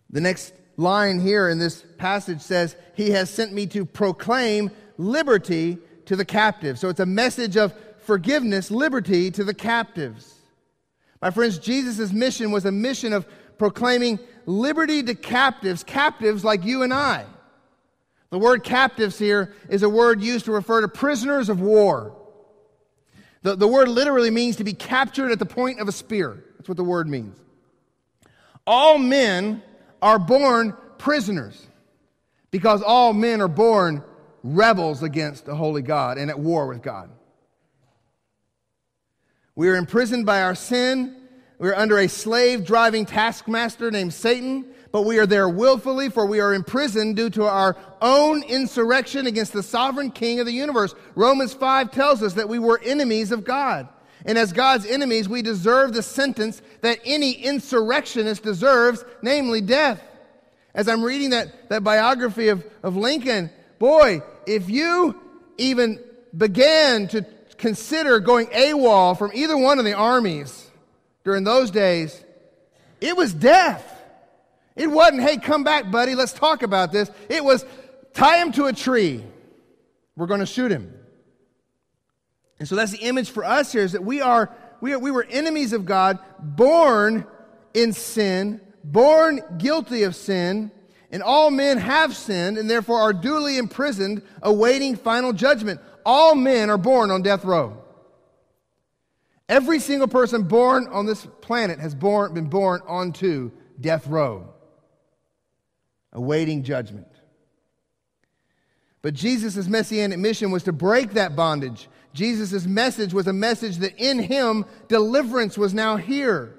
The 0.09 0.19
next 0.19 0.55
line 0.77 1.19
here 1.19 1.47
in 1.47 1.59
this 1.59 1.85
passage 1.99 2.41
says, 2.41 2.75
He 2.95 3.11
has 3.11 3.29
sent 3.29 3.53
me 3.53 3.67
to 3.67 3.85
proclaim 3.85 4.71
liberty 4.97 5.77
to 6.07 6.15
the 6.15 6.25
captives. 6.25 6.79
So 6.79 6.89
it's 6.89 7.01
a 7.01 7.05
message 7.05 7.55
of 7.55 7.75
forgiveness, 7.99 8.71
liberty 8.71 9.29
to 9.29 9.43
the 9.43 9.53
captives. 9.53 10.39
My 11.21 11.29
friends, 11.29 11.59
Jesus' 11.59 12.11
mission 12.11 12.49
was 12.49 12.65
a 12.65 12.71
mission 12.71 13.13
of 13.13 13.27
proclaiming 13.61 14.17
liberty 14.47 15.03
to 15.03 15.13
captives, 15.13 15.83
captives 15.83 16.43
like 16.43 16.65
you 16.65 16.81
and 16.81 16.91
I. 16.91 17.27
The 18.31 18.39
word 18.39 18.63
captives 18.63 19.19
here 19.19 19.53
is 19.69 19.83
a 19.83 19.89
word 19.89 20.19
used 20.19 20.45
to 20.45 20.51
refer 20.51 20.81
to 20.81 20.87
prisoners 20.87 21.47
of 21.47 21.61
war. 21.61 22.17
The, 23.43 23.55
the 23.55 23.67
word 23.67 23.87
literally 23.87 24.31
means 24.31 24.55
to 24.55 24.63
be 24.63 24.73
captured 24.73 25.31
at 25.31 25.37
the 25.37 25.45
point 25.45 25.79
of 25.79 25.87
a 25.87 25.91
spear. 25.91 26.43
That's 26.57 26.69
what 26.69 26.77
the 26.77 26.83
word 26.83 27.07
means. 27.07 27.37
All 28.65 28.97
men 28.97 29.61
are 30.01 30.17
born 30.17 30.75
prisoners 30.97 31.67
because 32.49 32.81
all 32.81 33.13
men 33.13 33.41
are 33.41 33.47
born 33.47 34.03
rebels 34.41 35.03
against 35.03 35.45
the 35.45 35.55
holy 35.55 35.83
God 35.83 36.17
and 36.17 36.31
at 36.31 36.39
war 36.39 36.65
with 36.65 36.81
God. 36.81 37.11
We 39.53 39.69
are 39.69 39.75
imprisoned 39.75 40.25
by 40.25 40.41
our 40.41 40.55
sin. 40.55 41.20
We 41.61 41.69
are 41.69 41.75
under 41.75 41.99
a 41.99 42.09
slave 42.09 42.65
driving 42.65 43.05
taskmaster 43.05 43.91
named 43.91 44.15
Satan, 44.15 44.65
but 44.91 45.03
we 45.03 45.19
are 45.19 45.27
there 45.27 45.47
willfully, 45.47 46.09
for 46.09 46.25
we 46.25 46.39
are 46.39 46.55
imprisoned 46.55 47.15
due 47.15 47.29
to 47.29 47.43
our 47.45 47.77
own 48.01 48.41
insurrection 48.41 49.27
against 49.27 49.53
the 49.53 49.61
sovereign 49.61 50.09
king 50.09 50.39
of 50.39 50.47
the 50.47 50.51
universe. 50.51 50.95
Romans 51.13 51.53
5 51.53 51.91
tells 51.91 52.23
us 52.23 52.33
that 52.33 52.49
we 52.49 52.57
were 52.57 52.81
enemies 52.83 53.31
of 53.31 53.43
God. 53.43 53.87
And 54.25 54.39
as 54.39 54.51
God's 54.51 54.87
enemies, 54.87 55.29
we 55.29 55.43
deserve 55.43 55.93
the 55.93 56.01
sentence 56.01 56.63
that 56.81 56.97
any 57.05 57.33
insurrectionist 57.33 58.41
deserves, 58.41 59.05
namely 59.21 59.61
death. 59.61 60.01
As 60.73 60.87
I'm 60.87 61.03
reading 61.03 61.29
that, 61.29 61.69
that 61.69 61.83
biography 61.83 62.47
of, 62.47 62.65
of 62.81 62.97
Lincoln, 62.97 63.51
boy, 63.77 64.23
if 64.47 64.67
you 64.67 65.15
even 65.59 65.99
began 66.35 67.07
to 67.09 67.23
consider 67.59 68.19
going 68.19 68.47
AWOL 68.47 69.15
from 69.15 69.29
either 69.35 69.55
one 69.55 69.77
of 69.77 69.85
the 69.85 69.93
armies 69.93 70.60
during 71.23 71.43
those 71.43 71.71
days, 71.71 72.23
it 72.99 73.15
was 73.15 73.33
death. 73.33 73.87
It 74.75 74.87
wasn't, 74.87 75.21
hey, 75.21 75.37
come 75.37 75.63
back, 75.63 75.91
buddy, 75.91 76.15
let's 76.15 76.33
talk 76.33 76.63
about 76.63 76.91
this. 76.91 77.11
It 77.29 77.43
was, 77.43 77.65
tie 78.13 78.37
him 78.37 78.51
to 78.53 78.65
a 78.65 78.73
tree. 78.73 79.23
We're 80.15 80.27
going 80.27 80.39
to 80.39 80.45
shoot 80.45 80.71
him. 80.71 80.93
And 82.59 82.67
so 82.67 82.75
that's 82.75 82.91
the 82.91 82.99
image 82.99 83.31
for 83.31 83.43
us 83.43 83.71
here 83.71 83.81
is 83.81 83.93
that 83.93 84.03
we 84.03 84.21
are, 84.21 84.55
we, 84.81 84.93
are, 84.93 84.99
we 84.99 85.11
were 85.11 85.25
enemies 85.29 85.73
of 85.73 85.85
God, 85.85 86.19
born 86.39 87.25
in 87.73 87.91
sin, 87.91 88.61
born 88.83 89.41
guilty 89.57 90.03
of 90.03 90.15
sin, 90.15 90.71
and 91.11 91.21
all 91.21 91.51
men 91.51 91.77
have 91.77 92.15
sinned 92.15 92.57
and 92.57 92.69
therefore 92.69 93.01
are 93.01 93.13
duly 93.13 93.57
imprisoned, 93.57 94.21
awaiting 94.41 94.95
final 94.95 95.33
judgment. 95.33 95.81
All 96.05 96.35
men 96.35 96.69
are 96.69 96.77
born 96.77 97.11
on 97.11 97.21
death 97.21 97.43
row. 97.43 97.80
Every 99.49 99.79
single 99.79 100.07
person 100.07 100.43
born 100.43 100.87
on 100.87 101.05
this 101.05 101.27
planet 101.41 101.79
has 101.79 101.93
born, 101.93 102.33
been 102.33 102.47
born 102.47 102.81
onto 102.87 103.51
death 103.79 104.07
row, 104.07 104.53
awaiting 106.13 106.63
judgment. 106.63 107.07
But 109.01 109.13
Jesus' 109.13 109.67
messianic 109.67 110.19
mission 110.19 110.51
was 110.51 110.63
to 110.63 110.71
break 110.71 111.13
that 111.13 111.35
bondage 111.35 111.89
Jesus' 112.13 112.65
message 112.65 113.13
was 113.13 113.27
a 113.27 113.33
message 113.33 113.77
that 113.77 113.97
in 113.97 114.19
him 114.19 114.65
deliverance 114.87 115.57
was 115.57 115.73
now 115.73 115.97
here. 115.97 116.55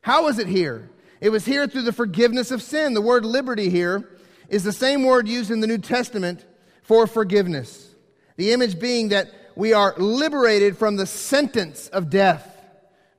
How 0.00 0.24
was 0.24 0.38
it 0.38 0.48
here? 0.48 0.90
It 1.20 1.30
was 1.30 1.44
here 1.44 1.66
through 1.66 1.82
the 1.82 1.92
forgiveness 1.92 2.50
of 2.50 2.62
sin. 2.62 2.94
The 2.94 3.00
word 3.00 3.24
liberty 3.24 3.70
here 3.70 4.10
is 4.48 4.64
the 4.64 4.72
same 4.72 5.04
word 5.04 5.28
used 5.28 5.50
in 5.50 5.60
the 5.60 5.66
New 5.66 5.78
Testament 5.78 6.44
for 6.82 7.06
forgiveness. 7.06 7.94
The 8.36 8.52
image 8.52 8.78
being 8.78 9.08
that 9.08 9.30
we 9.56 9.72
are 9.72 9.94
liberated 9.96 10.76
from 10.76 10.96
the 10.96 11.06
sentence 11.06 11.88
of 11.88 12.10
death 12.10 12.52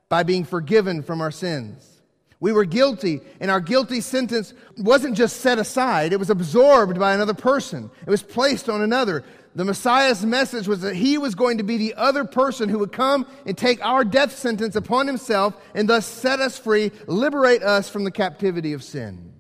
by 0.08 0.24
being 0.24 0.46
forgiven 0.46 1.04
from 1.04 1.20
our 1.20 1.32
sins. 1.32 2.02
We 2.40 2.54
were 2.54 2.66
guilty, 2.66 3.22
and 3.40 3.50
our 3.50 3.60
guilty 3.60 4.00
sentence 4.00 4.54
wasn't 4.78 5.18
just 5.18 5.38
set 5.38 5.58
aside, 5.58 6.14
it 6.14 6.20
was 6.20 6.30
absorbed 6.30 7.00
by 7.00 7.14
another 7.14 7.34
person. 7.34 7.90
It 8.06 8.10
was 8.10 8.22
placed 8.22 8.70
on 8.70 8.82
another. 8.82 9.24
The 9.56 9.66
Messiah's 9.66 10.24
message 10.24 10.68
was 10.68 10.82
that 10.82 10.96
he 10.96 11.18
was 11.18 11.34
going 11.34 11.58
to 11.58 11.64
be 11.64 11.78
the 11.78 11.96
other 11.96 12.26
person 12.26 12.70
who 12.70 12.78
would 12.78 12.92
come 12.92 13.26
and 13.48 13.58
take 13.58 13.84
our 13.84 14.06
death 14.06 14.38
sentence 14.38 14.76
upon 14.76 15.08
himself 15.08 15.60
and 15.74 15.90
thus 15.90 16.06
set 16.06 16.40
us 16.40 16.60
free, 16.60 16.92
liberate 17.08 17.64
us 17.64 17.90
from 17.90 18.04
the 18.04 18.12
captivity 18.12 18.74
of 18.74 18.84
sin. 18.84 19.34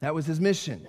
That 0.00 0.14
was 0.14 0.26
his 0.26 0.38
mission 0.38 0.86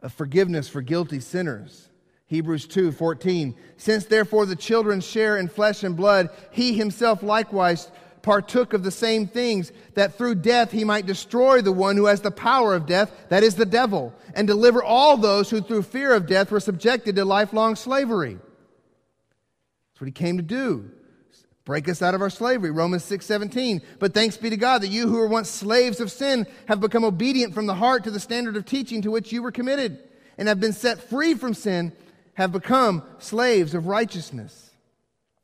of 0.00 0.12
forgiveness 0.12 0.68
for 0.68 0.82
guilty 0.82 1.20
sinners. 1.20 1.88
Hebrews 2.26 2.66
2 2.66 2.92
14. 2.92 3.54
Since 3.76 4.06
therefore 4.06 4.46
the 4.46 4.56
children 4.56 5.00
share 5.00 5.36
in 5.36 5.48
flesh 5.48 5.84
and 5.84 5.96
blood, 5.96 6.30
he 6.50 6.72
himself 6.74 7.22
likewise 7.22 7.90
partook 8.26 8.72
of 8.72 8.82
the 8.82 8.90
same 8.90 9.28
things, 9.28 9.70
that 9.94 10.18
through 10.18 10.34
death 10.34 10.72
he 10.72 10.82
might 10.82 11.06
destroy 11.06 11.62
the 11.62 11.70
one 11.70 11.96
who 11.96 12.06
has 12.06 12.20
the 12.20 12.30
power 12.30 12.74
of 12.74 12.84
death, 12.84 13.12
that 13.28 13.44
is 13.44 13.54
the 13.54 13.64
devil, 13.64 14.12
and 14.34 14.48
deliver 14.48 14.82
all 14.82 15.16
those 15.16 15.48
who 15.48 15.60
through 15.60 15.82
fear 15.82 16.12
of 16.12 16.26
death 16.26 16.50
were 16.50 16.58
subjected 16.58 17.14
to 17.14 17.24
lifelong 17.24 17.76
slavery. 17.76 18.34
That's 18.34 20.00
what 20.00 20.08
he 20.08 20.12
came 20.12 20.38
to 20.38 20.42
do. 20.42 20.90
Break 21.64 21.88
us 21.88 22.02
out 22.02 22.14
of 22.14 22.20
our 22.20 22.30
slavery. 22.30 22.70
Romans 22.72 23.04
6 23.04 23.24
17. 23.24 23.80
But 24.00 24.12
thanks 24.12 24.36
be 24.36 24.50
to 24.50 24.56
God 24.56 24.82
that 24.82 24.88
you 24.88 25.08
who 25.08 25.18
were 25.18 25.28
once 25.28 25.48
slaves 25.48 26.00
of 26.00 26.10
sin 26.10 26.46
have 26.66 26.80
become 26.80 27.04
obedient 27.04 27.54
from 27.54 27.66
the 27.66 27.74
heart 27.74 28.04
to 28.04 28.10
the 28.10 28.20
standard 28.20 28.56
of 28.56 28.64
teaching 28.64 29.02
to 29.02 29.10
which 29.12 29.32
you 29.32 29.42
were 29.42 29.52
committed, 29.52 30.00
and 30.36 30.48
have 30.48 30.58
been 30.58 30.72
set 30.72 31.08
free 31.08 31.34
from 31.34 31.54
sin, 31.54 31.92
have 32.36 32.52
become 32.52 33.02
slaves 33.18 33.74
of 33.74 33.86
righteousness. 33.86 34.70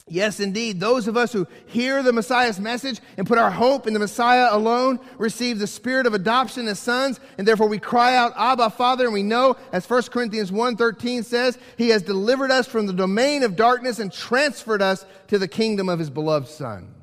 Yes, 0.08 0.40
indeed, 0.40 0.80
those 0.80 1.08
of 1.08 1.16
us 1.16 1.32
who 1.32 1.46
hear 1.66 2.02
the 2.02 2.12
Messiah's 2.12 2.58
message 2.58 3.00
and 3.16 3.26
put 3.26 3.38
our 3.38 3.50
hope 3.50 3.86
in 3.86 3.94
the 3.94 4.00
Messiah 4.00 4.48
alone 4.50 4.98
receive 5.16 5.58
the 5.58 5.66
spirit 5.66 6.06
of 6.06 6.12
adoption 6.12 6.68
as 6.68 6.78
sons, 6.78 7.20
and 7.38 7.46
therefore 7.46 7.68
we 7.68 7.78
cry 7.78 8.16
out, 8.16 8.32
Abba, 8.36 8.70
Father, 8.70 9.04
and 9.04 9.14
we 9.14 9.22
know, 9.22 9.56
as 9.72 9.88
1 9.88 10.02
Corinthians 10.04 10.50
1.13 10.50 11.24
says, 11.24 11.56
He 11.78 11.90
has 11.90 12.02
delivered 12.02 12.50
us 12.50 12.66
from 12.66 12.86
the 12.86 12.92
domain 12.92 13.42
of 13.42 13.56
darkness 13.56 14.00
and 14.00 14.12
transferred 14.12 14.82
us 14.82 15.06
to 15.28 15.38
the 15.38 15.48
kingdom 15.48 15.88
of 15.88 15.98
His 15.98 16.10
beloved 16.10 16.48
Son. 16.48 16.94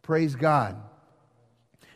Praise 0.00 0.34
God. 0.34 0.76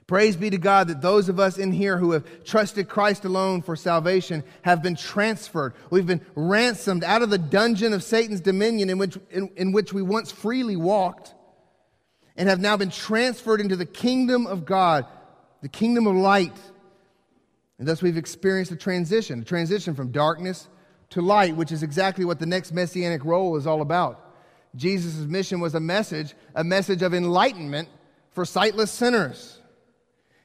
Praise 0.07 0.37
be 0.37 0.51
to 0.51 0.59
God 0.59 0.87
that 0.87 1.03
those 1.03 1.29
of 1.29 1.41
us 1.41 1.59
in 1.59 1.73
here 1.73 1.99
who 1.99 2.13
have 2.13 2.45
trusted 2.45 2.89
Christ 2.89 3.25
alone 3.25 3.61
for 3.61 3.75
salvation 3.75 4.45
have 4.63 4.81
been 4.81 4.95
transferred. 4.95 5.75
We've 5.91 6.07
been 6.07 6.25
ransomed 6.37 7.03
out 7.03 7.23
of 7.23 7.31
the 7.31 7.39
dungeon 7.39 7.93
of 7.93 8.05
Satan's 8.05 8.41
dominion 8.41 8.89
in 8.89 8.99
which, 8.99 9.19
in, 9.31 9.51
in 9.57 9.73
which 9.73 9.93
we 9.93 10.03
once 10.03 10.31
freely 10.31 10.77
walked 10.77 11.35
and 12.37 12.49
have 12.49 12.61
now 12.61 12.77
been 12.77 12.91
transferred 12.91 13.61
into 13.61 13.75
the 13.75 13.87
kingdom 13.87 14.47
of 14.47 14.65
God, 14.65 15.07
the 15.61 15.69
kingdom 15.69 16.07
of 16.07 16.15
light. 16.15 16.57
And 17.81 17.89
thus 17.89 18.01
we've 18.01 18.17
experienced 18.17 18.71
a 18.71 18.77
transition, 18.77 19.41
a 19.41 19.45
transition 19.45 19.97
from 19.97 20.13
darkness 20.13 20.69
to 21.11 21.21
light, 21.21 21.57
which 21.57 21.73
is 21.73 21.83
exactly 21.83 22.25
what 22.25 22.39
the 22.39 22.47
next 22.47 22.73
messianic 22.73 23.25
role 23.25 23.57
is 23.57 23.67
all 23.67 23.83
about. 23.83 24.23
Jesus' 24.77 25.17
mission 25.17 25.59
was 25.59 25.75
a 25.75 25.81
message, 25.81 26.35
a 26.55 26.63
message 26.63 27.03
of 27.03 27.13
enlightenment 27.13 27.89
for 28.31 28.45
sightless 28.45 28.93
sinners. 28.93 29.61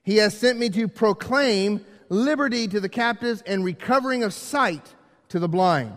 He 0.03 0.17
has 0.17 0.37
sent 0.37 0.57
me 0.57 0.69
to 0.69 0.87
proclaim 0.87 1.85
liberty 2.09 2.67
to 2.67 2.79
the 2.79 2.89
captives 2.89 3.41
and 3.45 3.63
recovering 3.63 4.23
of 4.23 4.33
sight 4.33 4.93
to 5.29 5.39
the 5.39 5.47
blind. 5.47 5.93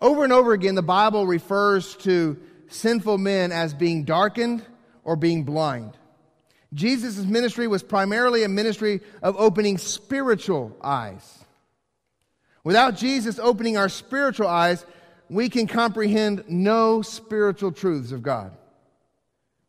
Over 0.00 0.24
and 0.24 0.32
over 0.32 0.52
again, 0.52 0.74
the 0.74 0.82
Bible 0.82 1.26
refers 1.26 1.96
to 1.98 2.38
sinful 2.68 3.18
men 3.18 3.52
as 3.52 3.74
being 3.74 4.04
darkened 4.04 4.64
or 5.04 5.16
being 5.16 5.44
blind. 5.44 5.96
Jesus' 6.74 7.18
ministry 7.18 7.68
was 7.68 7.82
primarily 7.82 8.44
a 8.44 8.48
ministry 8.48 9.00
of 9.22 9.36
opening 9.38 9.78
spiritual 9.78 10.76
eyes. 10.82 11.44
Without 12.64 12.96
Jesus 12.96 13.38
opening 13.38 13.76
our 13.76 13.88
spiritual 13.88 14.48
eyes, 14.48 14.86
we 15.28 15.48
can 15.48 15.66
comprehend 15.66 16.44
no 16.48 17.02
spiritual 17.02 17.72
truths 17.72 18.12
of 18.12 18.22
God. 18.22 18.52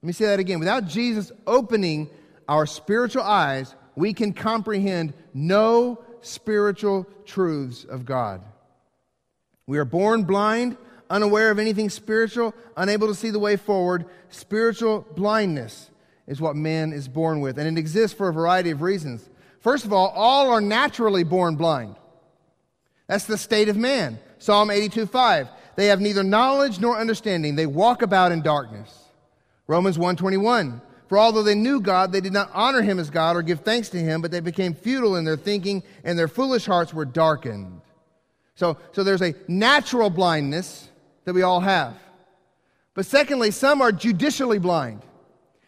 Let 0.02 0.08
me 0.08 0.14
say 0.14 0.26
that 0.26 0.40
again. 0.40 0.60
Without 0.60 0.88
Jesus 0.88 1.32
opening 1.48 2.10
our 2.48 2.66
spiritual 2.66 3.24
eyes, 3.24 3.76
we 3.96 4.14
can 4.14 4.34
comprehend 4.34 5.14
no 5.34 6.04
spiritual 6.22 7.08
truths 7.26 7.84
of 7.84 8.06
God. 8.06 8.42
We 9.68 9.78
are 9.78 9.86
born 9.86 10.24
blind, 10.24 10.78
unaware 11.10 11.52
of 11.52 11.60
anything 11.60 11.90
spiritual, 11.90 12.54
unable 12.76 13.08
to 13.08 13.16
see 13.16 13.30
the 13.30 13.40
way 13.40 13.56
forward. 13.56 14.06
Spiritual 14.30 15.06
blindness 15.16 15.90
is 16.28 16.42
what 16.42 16.56
man 16.56 16.94
is 16.94 17.08
born 17.08 17.42
with, 17.42 17.58
and 17.58 17.78
it 17.78 17.80
exists 17.80 18.18
for 18.18 18.30
a 18.30 18.34
variety 18.34 18.72
of 18.72 18.82
reasons. 18.82 19.30
First 19.60 19.86
of 19.86 19.94
all, 19.94 20.10
all 20.10 20.50
are 20.50 20.62
naturally 20.62 21.24
born 21.24 21.56
blind. 21.56 21.96
That's 23.08 23.26
the 23.26 23.38
state 23.38 23.70
of 23.70 23.78
man. 23.78 24.20
Psalm 24.40 24.70
82 24.70 25.06
5. 25.06 25.48
They 25.76 25.88
have 25.88 26.02
neither 26.02 26.24
knowledge 26.24 26.80
nor 26.80 26.98
understanding. 26.98 27.56
They 27.56 27.66
walk 27.66 28.02
about 28.02 28.32
in 28.32 28.42
darkness. 28.42 28.94
Romans 29.68 29.98
121. 29.98 30.82
For 31.14 31.20
although 31.20 31.44
they 31.44 31.54
knew 31.54 31.80
God, 31.80 32.12
they 32.12 32.22
did 32.22 32.34
not 32.34 32.50
honor 32.56 32.82
him 32.82 32.98
as 32.98 33.12
God 33.12 33.36
or 33.36 33.44
give 33.44 33.60
thanks 33.60 33.88
to 33.90 34.00
him, 34.00 34.20
but 34.20 34.32
they 34.32 34.40
became 34.40 34.74
futile 34.74 35.16
in 35.16 35.26
their 35.26 35.38
thinking, 35.38 35.84
and 36.04 36.18
their 36.18 36.28
foolish 36.28 36.66
hearts 36.66 36.92
were 36.92 37.06
darkened. 37.06 37.82
So, 38.56 38.78
so 38.94 39.04
there's 39.04 39.22
a 39.22 39.36
natural 39.48 40.10
blindness 40.10 40.90
that 41.26 41.36
we 41.36 41.44
all 41.44 41.60
have. 41.60 41.96
But 42.96 43.06
secondly, 43.06 43.52
some 43.52 43.80
are 43.80 43.92
judicially 43.92 44.58
blind. 44.58 45.04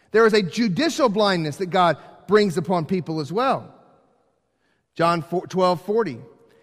There 0.09 0.25
is 0.25 0.33
a 0.33 0.41
judicial 0.41 1.09
blindness 1.09 1.57
that 1.57 1.67
God 1.67 1.99
brings 2.25 2.57
upon 2.57 2.87
people 2.87 3.19
as 3.19 3.31
well. 3.31 3.71
John 4.95 5.21
12, 5.21 5.79
40. 5.79 6.21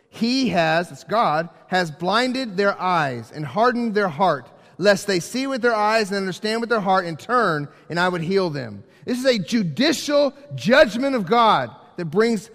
He 0.08 0.48
has, 0.48 0.90
it's 0.90 1.04
God, 1.04 1.50
has 1.68 1.92
blinded 1.92 2.56
their 2.56 2.76
eyes 2.80 3.30
and 3.30 3.46
hardened 3.46 3.94
their 3.94 4.08
heart, 4.08 4.50
lest 4.78 5.06
they 5.06 5.20
see 5.20 5.46
with 5.46 5.62
their 5.62 5.74
eyes 5.74 6.10
and 6.10 6.16
understand 6.16 6.60
with 6.60 6.70
their 6.70 6.80
heart 6.80 7.04
and 7.04 7.18
turn, 7.18 7.68
and 7.88 7.98
I 7.98 8.08
would 8.08 8.22
heal 8.22 8.50
them. 8.50 8.84
This 9.04 9.18
is 9.18 9.24
a 9.24 9.38
judicial 9.38 10.32
judgment 10.54 11.14
of 11.14 11.26
God 11.26 11.70
that 11.96 12.06
brings, 12.06 12.50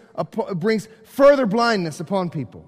brings 0.55 0.87
further 1.03 1.45
blindness 1.45 1.99
upon 1.99 2.29
people. 2.29 2.65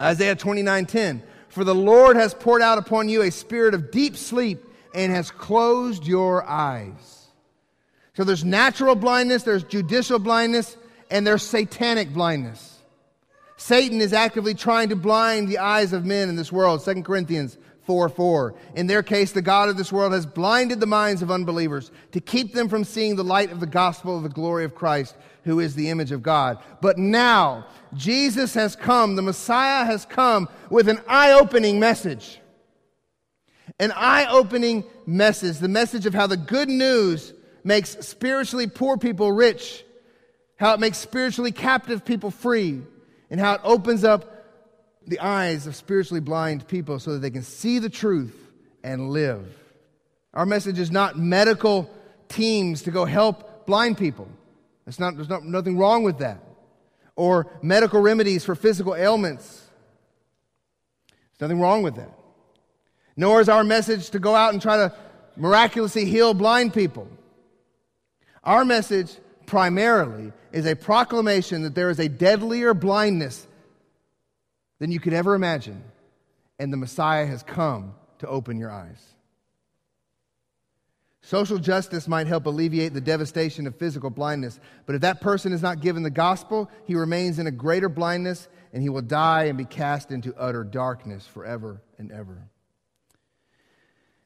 Isaiah 0.00 0.34
29, 0.34 0.86
10. 0.86 1.22
For 1.48 1.64
the 1.64 1.74
Lord 1.74 2.16
has 2.16 2.34
poured 2.34 2.62
out 2.62 2.78
upon 2.78 3.08
you 3.08 3.22
a 3.22 3.30
spirit 3.30 3.74
of 3.74 3.90
deep 3.90 4.16
sleep 4.16 4.64
and 4.94 5.12
has 5.12 5.30
closed 5.30 6.06
your 6.06 6.44
eyes. 6.44 7.28
So 8.14 8.24
there's 8.24 8.44
natural 8.44 8.94
blindness, 8.94 9.42
there's 9.42 9.64
judicial 9.64 10.18
blindness, 10.18 10.76
and 11.10 11.26
there's 11.26 11.42
satanic 11.42 12.12
blindness. 12.12 12.78
Satan 13.56 14.00
is 14.00 14.12
actively 14.12 14.54
trying 14.54 14.88
to 14.88 14.96
blind 14.96 15.48
the 15.48 15.58
eyes 15.58 15.92
of 15.92 16.04
men 16.04 16.28
in 16.28 16.36
this 16.36 16.52
world. 16.52 16.84
2 16.84 17.02
Corinthians 17.02 17.56
4 17.84 18.08
4. 18.08 18.54
In 18.74 18.86
their 18.86 19.02
case, 19.02 19.32
the 19.32 19.42
God 19.42 19.68
of 19.68 19.76
this 19.76 19.92
world 19.92 20.12
has 20.12 20.26
blinded 20.26 20.80
the 20.80 20.86
minds 20.86 21.22
of 21.22 21.30
unbelievers 21.30 21.90
to 22.12 22.20
keep 22.20 22.52
them 22.52 22.68
from 22.68 22.84
seeing 22.84 23.16
the 23.16 23.24
light 23.24 23.52
of 23.52 23.60
the 23.60 23.66
gospel 23.66 24.16
of 24.16 24.22
the 24.22 24.28
glory 24.28 24.64
of 24.64 24.74
Christ, 24.74 25.16
who 25.44 25.60
is 25.60 25.74
the 25.74 25.90
image 25.90 26.10
of 26.10 26.22
God. 26.22 26.58
But 26.80 26.98
now, 26.98 27.66
Jesus 27.94 28.54
has 28.54 28.74
come, 28.74 29.16
the 29.16 29.22
Messiah 29.22 29.84
has 29.84 30.06
come 30.06 30.48
with 30.70 30.88
an 30.88 31.00
eye 31.06 31.32
opening 31.32 31.78
message. 31.78 32.40
An 33.78 33.92
eye 33.92 34.26
opening 34.30 34.84
message, 35.06 35.58
the 35.58 35.68
message 35.68 36.06
of 36.06 36.14
how 36.14 36.26
the 36.26 36.36
good 36.36 36.68
news 36.68 37.34
makes 37.64 37.90
spiritually 38.06 38.66
poor 38.66 38.96
people 38.96 39.32
rich, 39.32 39.84
how 40.56 40.74
it 40.74 40.80
makes 40.80 40.98
spiritually 40.98 41.52
captive 41.52 42.04
people 42.04 42.30
free, 42.30 42.82
and 43.30 43.40
how 43.40 43.54
it 43.54 43.60
opens 43.64 44.04
up 44.04 44.33
the 45.06 45.20
eyes 45.20 45.66
of 45.66 45.76
spiritually 45.76 46.20
blind 46.20 46.66
people 46.66 46.98
so 46.98 47.12
that 47.12 47.18
they 47.18 47.30
can 47.30 47.42
see 47.42 47.78
the 47.78 47.90
truth 47.90 48.50
and 48.82 49.10
live. 49.10 49.46
Our 50.32 50.46
message 50.46 50.78
is 50.78 50.90
not 50.90 51.18
medical 51.18 51.90
teams 52.28 52.82
to 52.82 52.90
go 52.90 53.04
help 53.04 53.66
blind 53.66 53.98
people. 53.98 54.28
It's 54.86 54.98
not, 54.98 55.16
there's 55.16 55.28
not, 55.28 55.44
nothing 55.44 55.78
wrong 55.78 56.02
with 56.02 56.18
that 56.18 56.40
or 57.16 57.46
medical 57.62 58.00
remedies 58.00 58.44
for 58.44 58.54
physical 58.54 58.94
ailments. 58.94 59.62
There's 61.08 61.48
nothing 61.48 61.60
wrong 61.60 61.82
with 61.82 61.96
that. 61.96 62.10
Nor 63.16 63.40
is 63.40 63.48
our 63.48 63.62
message 63.62 64.10
to 64.10 64.18
go 64.18 64.34
out 64.34 64.52
and 64.52 64.60
try 64.60 64.76
to 64.76 64.92
miraculously 65.36 66.04
heal 66.04 66.34
blind 66.34 66.74
people. 66.74 67.08
Our 68.42 68.64
message 68.64 69.12
primarily 69.46 70.32
is 70.52 70.66
a 70.66 70.74
proclamation 70.74 71.62
that 71.62 71.74
there 71.74 71.90
is 71.90 72.00
a 72.00 72.08
deadlier 72.08 72.74
blindness 72.74 73.46
than 74.84 74.92
you 74.92 75.00
could 75.00 75.14
ever 75.14 75.34
imagine, 75.34 75.82
and 76.58 76.70
the 76.70 76.76
Messiah 76.76 77.24
has 77.24 77.42
come 77.42 77.94
to 78.18 78.28
open 78.28 78.58
your 78.58 78.70
eyes. 78.70 79.02
Social 81.22 81.56
justice 81.56 82.06
might 82.06 82.26
help 82.26 82.44
alleviate 82.44 82.92
the 82.92 83.00
devastation 83.00 83.66
of 83.66 83.74
physical 83.76 84.10
blindness, 84.10 84.60
but 84.84 84.94
if 84.94 85.00
that 85.00 85.22
person 85.22 85.54
is 85.54 85.62
not 85.62 85.80
given 85.80 86.02
the 86.02 86.10
gospel, 86.10 86.70
he 86.84 86.94
remains 86.96 87.38
in 87.38 87.46
a 87.46 87.50
greater 87.50 87.88
blindness 87.88 88.46
and 88.74 88.82
he 88.82 88.90
will 88.90 89.00
die 89.00 89.44
and 89.44 89.56
be 89.56 89.64
cast 89.64 90.10
into 90.10 90.34
utter 90.36 90.64
darkness 90.64 91.26
forever 91.26 91.80
and 91.96 92.12
ever. 92.12 92.46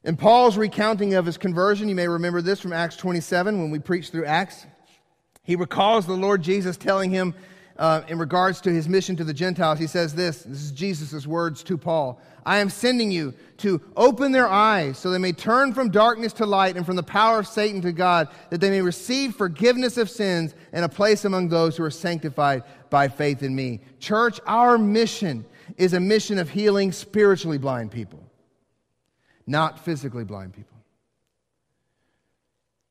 In 0.02 0.16
Paul's 0.16 0.56
recounting 0.56 1.14
of 1.14 1.24
his 1.24 1.38
conversion, 1.38 1.88
you 1.88 1.94
may 1.94 2.08
remember 2.08 2.42
this 2.42 2.58
from 2.58 2.72
Acts 2.72 2.96
27 2.96 3.60
when 3.60 3.70
we 3.70 3.78
preached 3.78 4.10
through 4.10 4.24
Acts. 4.24 4.66
He 5.44 5.54
recalls 5.54 6.04
the 6.04 6.14
Lord 6.14 6.42
Jesus 6.42 6.76
telling 6.76 7.12
him 7.12 7.36
uh, 7.78 8.02
in 8.08 8.18
regards 8.18 8.60
to 8.62 8.70
his 8.70 8.88
mission 8.88 9.14
to 9.16 9.24
the 9.24 9.32
Gentiles, 9.32 9.78
he 9.78 9.86
says 9.86 10.14
this 10.14 10.42
this 10.42 10.62
is 10.62 10.72
Jesus' 10.72 11.26
words 11.26 11.62
to 11.64 11.78
Paul 11.78 12.20
I 12.44 12.58
am 12.58 12.70
sending 12.70 13.10
you 13.10 13.34
to 13.58 13.80
open 13.96 14.32
their 14.32 14.48
eyes 14.48 14.98
so 14.98 15.10
they 15.10 15.18
may 15.18 15.32
turn 15.32 15.74
from 15.74 15.90
darkness 15.90 16.32
to 16.34 16.46
light 16.46 16.76
and 16.76 16.86
from 16.86 16.96
the 16.96 17.02
power 17.02 17.40
of 17.40 17.46
Satan 17.46 17.82
to 17.82 17.92
God, 17.92 18.28
that 18.50 18.60
they 18.60 18.70
may 18.70 18.80
receive 18.80 19.36
forgiveness 19.36 19.96
of 19.98 20.08
sins 20.08 20.54
and 20.72 20.84
a 20.84 20.88
place 20.88 21.24
among 21.24 21.48
those 21.48 21.76
who 21.76 21.84
are 21.84 21.90
sanctified 21.90 22.62
by 22.90 23.08
faith 23.08 23.42
in 23.42 23.54
me. 23.54 23.80
Church, 24.00 24.40
our 24.46 24.78
mission 24.78 25.44
is 25.76 25.92
a 25.92 26.00
mission 26.00 26.38
of 26.38 26.48
healing 26.48 26.90
spiritually 26.90 27.58
blind 27.58 27.90
people, 27.90 28.24
not 29.46 29.84
physically 29.84 30.24
blind 30.24 30.54
people. 30.54 30.78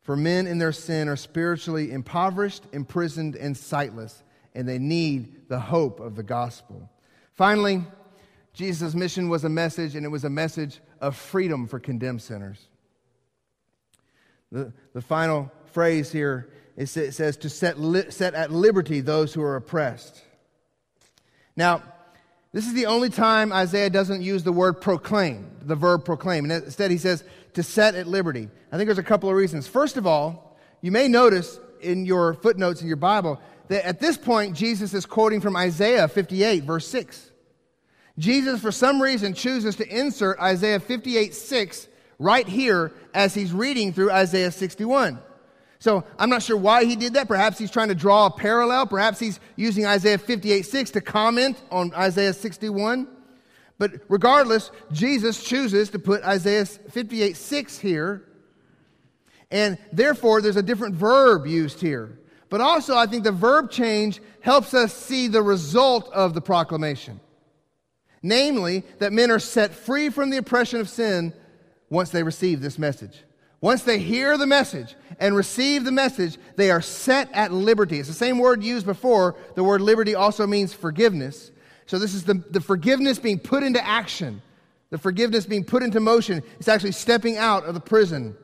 For 0.01 0.15
men 0.15 0.47
in 0.47 0.59
their 0.59 0.71
sin 0.71 1.09
are 1.09 1.17
spiritually 1.17 1.91
impoverished, 1.91 2.63
imprisoned, 2.71 3.35
and 3.35 3.57
sightless 3.57 4.23
and 4.57 4.67
they 4.67 4.79
need 4.79 5.47
the 5.49 5.59
hope 5.59 5.99
of 5.99 6.15
the 6.15 6.23
gospel. 6.23 6.89
Finally, 7.35 7.83
Jesus' 8.53 8.95
mission 8.95 9.29
was 9.29 9.43
a 9.43 9.49
message, 9.49 9.95
and 9.95 10.03
it 10.03 10.09
was 10.09 10.23
a 10.23 10.29
message 10.29 10.79
of 10.99 11.15
freedom 11.15 11.67
for 11.67 11.79
condemned 11.79 12.23
sinners. 12.23 12.67
The, 14.51 14.73
the 14.93 15.01
final 15.01 15.51
phrase 15.65 16.11
here 16.11 16.49
it 16.75 16.87
says, 16.87 17.37
to 17.37 17.49
set, 17.49 17.79
li- 17.79 18.09
set 18.09 18.33
at 18.33 18.51
liberty 18.51 19.01
those 19.01 19.33
who 19.33 19.41
are 19.41 19.55
oppressed. 19.55 20.23
Now, 21.55 21.83
this 22.51 22.65
is 22.65 22.73
the 22.73 22.85
only 22.87 23.09
time 23.09 23.53
Isaiah 23.53 23.89
doesn't 23.89 24.21
use 24.21 24.43
the 24.43 24.51
word 24.51 24.81
proclaim, 24.81 25.51
the 25.61 25.75
verb 25.75 26.05
proclaim. 26.05 26.45
And 26.45 26.63
instead, 26.65 26.91
he 26.91 26.97
says 26.97 27.23
to 27.53 27.63
set 27.63 27.93
at 27.93 28.07
liberty. 28.07 28.49
I 28.71 28.77
think 28.77 28.87
there's 28.87 28.97
a 28.97 29.03
couple 29.03 29.29
of 29.29 29.35
reasons. 29.35 29.67
First 29.67 29.97
of 29.97 30.07
all, 30.07 30.57
you 30.81 30.91
may 30.91 31.07
notice 31.07 31.59
in 31.81 32.05
your 32.05 32.33
footnotes 32.35 32.81
in 32.81 32.87
your 32.87 32.97
Bible 32.97 33.39
that 33.67 33.85
at 33.85 33.99
this 33.99 34.17
point, 34.17 34.55
Jesus 34.55 34.93
is 34.93 35.05
quoting 35.05 35.41
from 35.41 35.55
Isaiah 35.55 36.07
58, 36.07 36.63
verse 36.63 36.87
6. 36.87 37.31
Jesus, 38.17 38.61
for 38.61 38.71
some 38.71 39.01
reason, 39.01 39.33
chooses 39.33 39.75
to 39.75 39.87
insert 39.87 40.39
Isaiah 40.39 40.79
58, 40.79 41.33
6 41.33 41.87
right 42.19 42.47
here 42.47 42.91
as 43.13 43.33
he's 43.33 43.53
reading 43.53 43.93
through 43.93 44.11
Isaiah 44.11 44.51
61. 44.51 45.19
So 45.79 46.03
I'm 46.17 46.29
not 46.29 46.41
sure 46.41 46.57
why 46.57 46.85
he 46.85 46.95
did 46.95 47.13
that. 47.13 47.27
Perhaps 47.27 47.59
he's 47.59 47.69
trying 47.69 47.89
to 47.89 47.95
draw 47.95 48.25
a 48.25 48.31
parallel. 48.31 48.87
Perhaps 48.87 49.19
he's 49.19 49.39
using 49.55 49.85
Isaiah 49.85 50.17
58, 50.17 50.63
6 50.63 50.91
to 50.91 51.01
comment 51.01 51.61
on 51.69 51.93
Isaiah 51.93 52.33
61. 52.33 53.07
But 53.77 53.91
regardless, 54.09 54.71
Jesus 54.91 55.43
chooses 55.43 55.91
to 55.91 55.99
put 55.99 56.23
Isaiah 56.23 56.65
58, 56.65 57.37
6 57.37 57.79
here. 57.79 58.23
And 59.51 59.77
therefore, 59.93 60.41
there's 60.41 60.57
a 60.57 60.63
different 60.63 60.95
verb 60.95 61.45
used 61.45 61.79
here. 61.79 62.19
But 62.49 62.61
also, 62.61 62.95
I 62.95 63.07
think 63.07 63.23
the 63.23 63.31
verb 63.31 63.69
change 63.69 64.21
helps 64.41 64.73
us 64.73 64.93
see 64.93 65.27
the 65.27 65.41
result 65.41 66.09
of 66.13 66.33
the 66.33 66.41
proclamation. 66.41 67.19
Namely, 68.23 68.83
that 68.99 69.13
men 69.13 69.31
are 69.31 69.39
set 69.39 69.73
free 69.73 70.09
from 70.09 70.29
the 70.29 70.37
oppression 70.37 70.79
of 70.79 70.89
sin 70.89 71.33
once 71.89 72.09
they 72.09 72.23
receive 72.23 72.61
this 72.61 72.79
message. 72.79 73.23
Once 73.59 73.83
they 73.83 73.97
hear 73.97 74.37
the 74.37 74.45
message 74.45 74.95
and 75.19 75.35
receive 75.35 75.83
the 75.83 75.91
message, 75.91 76.37
they 76.55 76.69
are 76.69 76.81
set 76.81 77.29
at 77.33 77.51
liberty. 77.51 77.99
It's 77.99 78.07
the 78.07 78.13
same 78.13 78.37
word 78.37 78.63
used 78.63 78.85
before. 78.85 79.35
The 79.55 79.63
word 79.63 79.81
liberty 79.81 80.15
also 80.15 80.45
means 80.45 80.73
forgiveness. 80.73 81.51
So, 81.85 81.97
this 81.97 82.13
is 82.13 82.23
the, 82.23 82.35
the 82.35 82.61
forgiveness 82.61 83.17
being 83.17 83.39
put 83.39 83.63
into 83.63 83.85
action, 83.85 84.41
the 84.89 84.97
forgiveness 84.97 85.45
being 85.45 85.63
put 85.63 85.83
into 85.83 85.99
motion. 85.99 86.43
It's 86.59 86.67
actually 86.67 86.91
stepping 86.91 87.37
out 87.37 87.65
of 87.65 87.73
the 87.73 87.79
prison. 87.79 88.35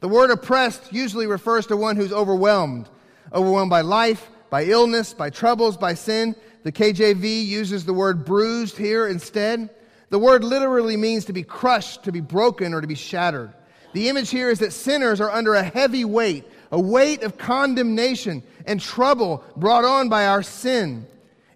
The 0.00 0.08
word 0.08 0.30
oppressed 0.30 0.92
usually 0.92 1.26
refers 1.26 1.66
to 1.66 1.76
one 1.76 1.96
who's 1.96 2.12
overwhelmed, 2.12 2.88
overwhelmed 3.32 3.70
by 3.70 3.80
life, 3.80 4.30
by 4.50 4.64
illness, 4.64 5.14
by 5.14 5.30
troubles, 5.30 5.76
by 5.76 5.94
sin. 5.94 6.34
The 6.62 6.72
KJV 6.72 7.44
uses 7.46 7.84
the 7.84 7.94
word 7.94 8.24
bruised 8.24 8.76
here 8.76 9.06
instead. 9.08 9.70
The 10.10 10.18
word 10.18 10.44
literally 10.44 10.96
means 10.96 11.24
to 11.26 11.32
be 11.32 11.42
crushed, 11.42 12.04
to 12.04 12.12
be 12.12 12.20
broken, 12.20 12.74
or 12.74 12.80
to 12.80 12.86
be 12.86 12.94
shattered. 12.94 13.52
The 13.92 14.08
image 14.08 14.30
here 14.30 14.50
is 14.50 14.58
that 14.60 14.72
sinners 14.72 15.20
are 15.20 15.30
under 15.30 15.54
a 15.54 15.62
heavy 15.62 16.04
weight, 16.04 16.44
a 16.70 16.80
weight 16.80 17.22
of 17.22 17.38
condemnation 17.38 18.42
and 18.66 18.80
trouble 18.80 19.42
brought 19.56 19.84
on 19.84 20.08
by 20.08 20.26
our 20.26 20.42
sin. 20.42 21.06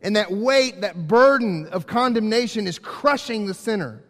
And 0.02 0.16
that 0.16 0.30
weight, 0.30 0.80
that 0.80 1.06
burden 1.06 1.66
of 1.66 1.86
condemnation 1.86 2.66
is 2.66 2.78
crushing 2.78 3.46
the 3.46 3.54
sinner. 3.54 4.02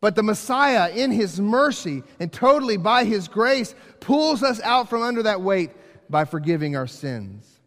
But 0.00 0.16
the 0.16 0.24
Messiah, 0.24 0.90
in 0.90 1.12
his 1.12 1.40
mercy 1.40 2.02
and 2.18 2.32
totally 2.32 2.76
by 2.76 3.04
his 3.04 3.28
grace, 3.28 3.74
pulls 4.00 4.42
us 4.42 4.60
out 4.62 4.90
from 4.90 5.02
under 5.02 5.22
that 5.22 5.40
weight 5.40 5.70
by 6.12 6.24
forgiving 6.24 6.76
our 6.76 6.86
sins. 6.86 7.58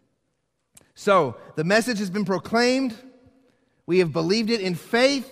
So, 0.94 1.36
the 1.56 1.66
message 1.66 2.00
has 2.00 2.10
been 2.10 2.24
proclaimed. 2.24 2.96
We 3.86 4.00
have 4.00 4.14
believed 4.14 4.50
it 4.50 4.62
in 4.62 4.76
faith, 4.76 5.30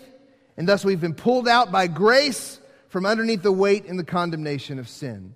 and 0.58 0.68
thus 0.68 0.84
we've 0.84 1.00
been 1.00 1.16
pulled 1.16 1.48
out 1.48 1.72
by 1.72 1.88
grace 1.88 2.60
from 2.90 3.06
underneath 3.06 3.42
the 3.42 3.52
weight 3.52 3.86
and 3.86 3.98
the 3.98 4.04
condemnation 4.04 4.78
of 4.78 4.90
sin. 4.90 5.36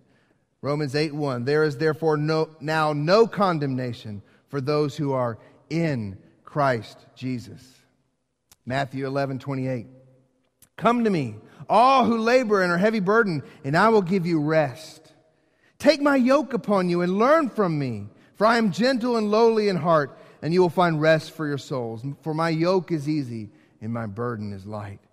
Romans 0.61 0.95
8 0.95 1.13
1. 1.13 1.45
There 1.45 1.63
is 1.63 1.77
therefore 1.77 2.17
no, 2.17 2.49
now 2.59 2.91
no 2.91 3.25
condemnation 3.25 4.21
for 4.49 4.59
those 4.59 4.97
who 4.97 5.13
are 5.13 5.37
in 5.69 6.17
Christ 6.43 6.97
Jesus. 7.15 7.63
Matthew 8.65 9.07
11 9.07 9.39
28. 9.39 9.87
Come 10.75 11.05
to 11.05 11.09
me, 11.09 11.35
all 11.69 12.05
who 12.05 12.17
labor 12.17 12.61
and 12.61 12.71
are 12.71 12.77
heavy 12.77 12.99
burdened, 12.99 13.43
and 13.63 13.77
I 13.77 13.89
will 13.89 14.01
give 14.01 14.25
you 14.25 14.41
rest. 14.41 15.06
Take 15.79 16.01
my 16.01 16.15
yoke 16.15 16.53
upon 16.53 16.89
you 16.89 17.01
and 17.01 17.17
learn 17.17 17.49
from 17.49 17.77
me, 17.77 18.07
for 18.35 18.47
I 18.47 18.57
am 18.57 18.71
gentle 18.71 19.17
and 19.17 19.29
lowly 19.29 19.69
in 19.69 19.75
heart, 19.75 20.17
and 20.41 20.53
you 20.53 20.61
will 20.61 20.69
find 20.69 21.01
rest 21.01 21.31
for 21.31 21.47
your 21.47 21.57
souls. 21.57 22.03
For 22.21 22.33
my 22.33 22.49
yoke 22.49 22.91
is 22.91 23.07
easy 23.07 23.49
and 23.81 23.93
my 23.93 24.05
burden 24.05 24.53
is 24.53 24.65
light. 24.65 24.99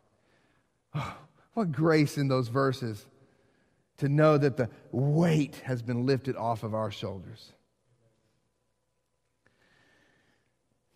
Oh, 0.96 1.16
what 1.54 1.70
grace 1.70 2.18
in 2.18 2.26
those 2.26 2.48
verses 2.48 3.06
to 3.98 4.08
know 4.08 4.36
that 4.36 4.56
the 4.56 4.68
weight 4.90 5.56
has 5.64 5.82
been 5.82 6.04
lifted 6.04 6.36
off 6.36 6.64
of 6.64 6.74
our 6.74 6.90
shoulders. 6.90 7.52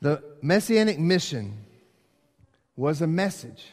The 0.01 0.23
messianic 0.43 0.99
mission 0.99 1.65
was 2.77 3.03
a 3.03 3.07
message, 3.07 3.67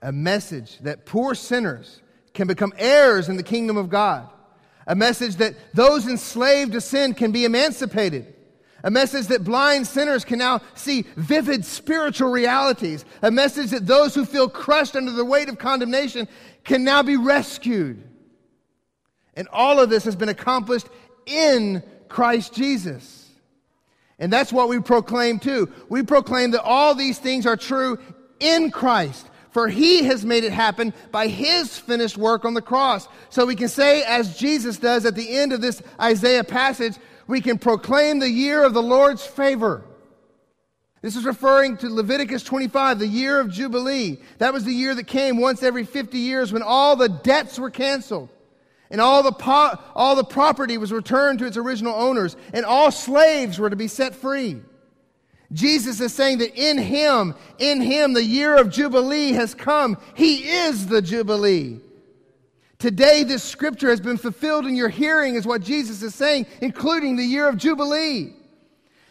a 0.00 0.12
message 0.12 0.78
that 0.80 1.06
poor 1.06 1.34
sinners 1.34 2.00
can 2.32 2.46
become 2.46 2.72
heirs 2.78 3.28
in 3.28 3.36
the 3.36 3.42
kingdom 3.42 3.76
of 3.76 3.90
God, 3.90 4.30
a 4.86 4.94
message 4.94 5.36
that 5.36 5.54
those 5.74 6.06
enslaved 6.06 6.72
to 6.72 6.80
sin 6.80 7.14
can 7.14 7.32
be 7.32 7.44
emancipated. 7.44 8.34
A 8.82 8.90
message 8.90 9.26
that 9.26 9.44
blind 9.44 9.86
sinners 9.86 10.24
can 10.24 10.38
now 10.38 10.60
see 10.74 11.04
vivid 11.16 11.64
spiritual 11.64 12.30
realities. 12.30 13.04
A 13.22 13.30
message 13.30 13.70
that 13.70 13.86
those 13.86 14.14
who 14.14 14.24
feel 14.24 14.48
crushed 14.48 14.96
under 14.96 15.12
the 15.12 15.24
weight 15.24 15.48
of 15.48 15.58
condemnation 15.58 16.26
can 16.64 16.82
now 16.82 17.02
be 17.02 17.16
rescued. 17.16 18.02
And 19.34 19.48
all 19.52 19.80
of 19.80 19.90
this 19.90 20.04
has 20.04 20.16
been 20.16 20.28
accomplished 20.28 20.88
in 21.26 21.82
Christ 22.08 22.54
Jesus. 22.54 23.28
And 24.18 24.32
that's 24.32 24.52
what 24.52 24.68
we 24.68 24.80
proclaim 24.80 25.38
too. 25.38 25.70
We 25.88 26.02
proclaim 26.02 26.50
that 26.52 26.62
all 26.62 26.94
these 26.94 27.18
things 27.18 27.46
are 27.46 27.56
true 27.56 27.98
in 28.38 28.70
Christ. 28.70 29.29
For 29.50 29.68
he 29.68 30.04
has 30.04 30.24
made 30.24 30.44
it 30.44 30.52
happen 30.52 30.94
by 31.10 31.26
his 31.26 31.76
finished 31.76 32.16
work 32.16 32.44
on 32.44 32.54
the 32.54 32.62
cross. 32.62 33.08
So 33.30 33.46
we 33.46 33.56
can 33.56 33.68
say, 33.68 34.02
as 34.04 34.38
Jesus 34.38 34.78
does 34.78 35.04
at 35.04 35.16
the 35.16 35.36
end 35.36 35.52
of 35.52 35.60
this 35.60 35.82
Isaiah 36.00 36.44
passage, 36.44 36.94
we 37.26 37.40
can 37.40 37.58
proclaim 37.58 38.18
the 38.18 38.30
year 38.30 38.62
of 38.62 38.74
the 38.74 38.82
Lord's 38.82 39.26
favor. 39.26 39.82
This 41.02 41.16
is 41.16 41.24
referring 41.24 41.78
to 41.78 41.88
Leviticus 41.88 42.42
25, 42.44 42.98
the 42.98 43.06
year 43.06 43.40
of 43.40 43.50
Jubilee. 43.50 44.18
That 44.38 44.52
was 44.52 44.64
the 44.64 44.72
year 44.72 44.94
that 44.94 45.06
came 45.06 45.40
once 45.40 45.62
every 45.62 45.84
50 45.84 46.18
years 46.18 46.52
when 46.52 46.62
all 46.62 46.94
the 46.94 47.08
debts 47.08 47.58
were 47.58 47.70
canceled. 47.70 48.28
And 48.90 49.00
all 49.00 49.22
the, 49.22 49.32
po- 49.32 49.78
all 49.94 50.14
the 50.14 50.24
property 50.24 50.76
was 50.76 50.92
returned 50.92 51.38
to 51.38 51.46
its 51.46 51.56
original 51.56 51.94
owners, 51.94 52.36
and 52.52 52.64
all 52.66 52.90
slaves 52.90 53.58
were 53.58 53.70
to 53.70 53.76
be 53.76 53.88
set 53.88 54.14
free. 54.14 54.60
Jesus 55.52 56.00
is 56.00 56.14
saying 56.14 56.38
that 56.38 56.54
in 56.54 56.78
Him, 56.78 57.34
in 57.58 57.80
Him, 57.80 58.12
the 58.12 58.22
year 58.22 58.56
of 58.56 58.70
Jubilee 58.70 59.32
has 59.32 59.54
come. 59.54 59.96
He 60.14 60.48
is 60.48 60.86
the 60.86 61.02
Jubilee. 61.02 61.80
Today, 62.78 63.24
this 63.24 63.42
scripture 63.42 63.90
has 63.90 64.00
been 64.00 64.16
fulfilled 64.16 64.64
in 64.64 64.74
your 64.74 64.88
hearing, 64.88 65.34
is 65.34 65.46
what 65.46 65.62
Jesus 65.62 66.02
is 66.02 66.14
saying, 66.14 66.46
including 66.62 67.16
the 67.16 67.24
year 67.24 67.46
of 67.46 67.56
Jubilee. 67.56 68.32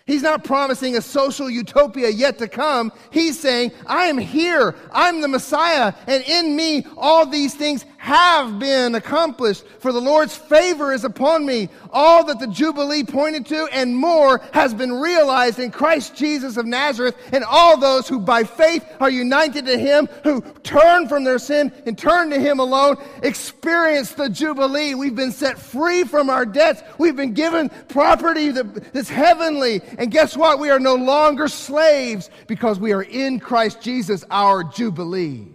He's 0.07 0.23
not 0.23 0.43
promising 0.43 0.97
a 0.97 1.01
social 1.03 1.51
utopia 1.51 2.09
yet 2.09 2.39
to 2.39 2.47
come. 2.47 2.91
He's 3.11 3.39
saying, 3.39 3.71
I 3.85 4.05
am 4.05 4.17
here. 4.17 4.73
I'm 4.91 5.21
the 5.21 5.27
Messiah. 5.27 5.93
And 6.07 6.23
in 6.23 6.55
me, 6.55 6.87
all 6.97 7.27
these 7.27 7.53
things 7.53 7.85
have 8.09 8.57
been 8.57 8.95
accomplished. 8.95 9.63
For 9.77 9.91
the 9.91 10.01
Lord's 10.01 10.35
favor 10.35 10.91
is 10.91 11.03
upon 11.03 11.45
me. 11.45 11.69
All 11.91 12.23
that 12.23 12.39
the 12.39 12.47
Jubilee 12.47 13.03
pointed 13.03 13.45
to 13.47 13.67
and 13.71 13.95
more 13.95 14.41
has 14.51 14.73
been 14.73 14.91
realized 14.93 15.59
in 15.59 15.69
Christ 15.69 16.15
Jesus 16.15 16.57
of 16.57 16.65
Nazareth. 16.65 17.15
And 17.31 17.43
all 17.43 17.77
those 17.77 18.07
who 18.07 18.19
by 18.19 18.45
faith 18.45 18.83
are 18.99 19.11
united 19.11 19.67
to 19.67 19.77
Him, 19.77 20.07
who 20.23 20.41
turn 20.63 21.07
from 21.07 21.23
their 21.23 21.37
sin 21.37 21.71
and 21.85 21.95
turn 21.95 22.31
to 22.31 22.39
Him 22.39 22.59
alone, 22.59 22.97
experience 23.21 24.13
the 24.13 24.27
Jubilee. 24.27 24.95
We've 24.95 25.15
been 25.15 25.31
set 25.31 25.59
free 25.59 26.03
from 26.03 26.31
our 26.31 26.47
debts. 26.47 26.81
We've 26.97 27.15
been 27.15 27.35
given 27.35 27.69
property 27.89 28.49
that's 28.49 29.09
heavenly. 29.09 29.81
And 29.99 30.09
guess 30.09 30.35
what? 30.35 30.57
We 30.57 30.71
are 30.71 30.79
no 30.79 30.95
longer 30.95 31.47
slaves 31.47 32.31
because 32.47 32.79
we 32.79 32.91
are 32.91 33.03
in 33.03 33.39
Christ 33.39 33.83
Jesus, 33.83 34.25
our 34.31 34.63
Jubilee. 34.63 35.45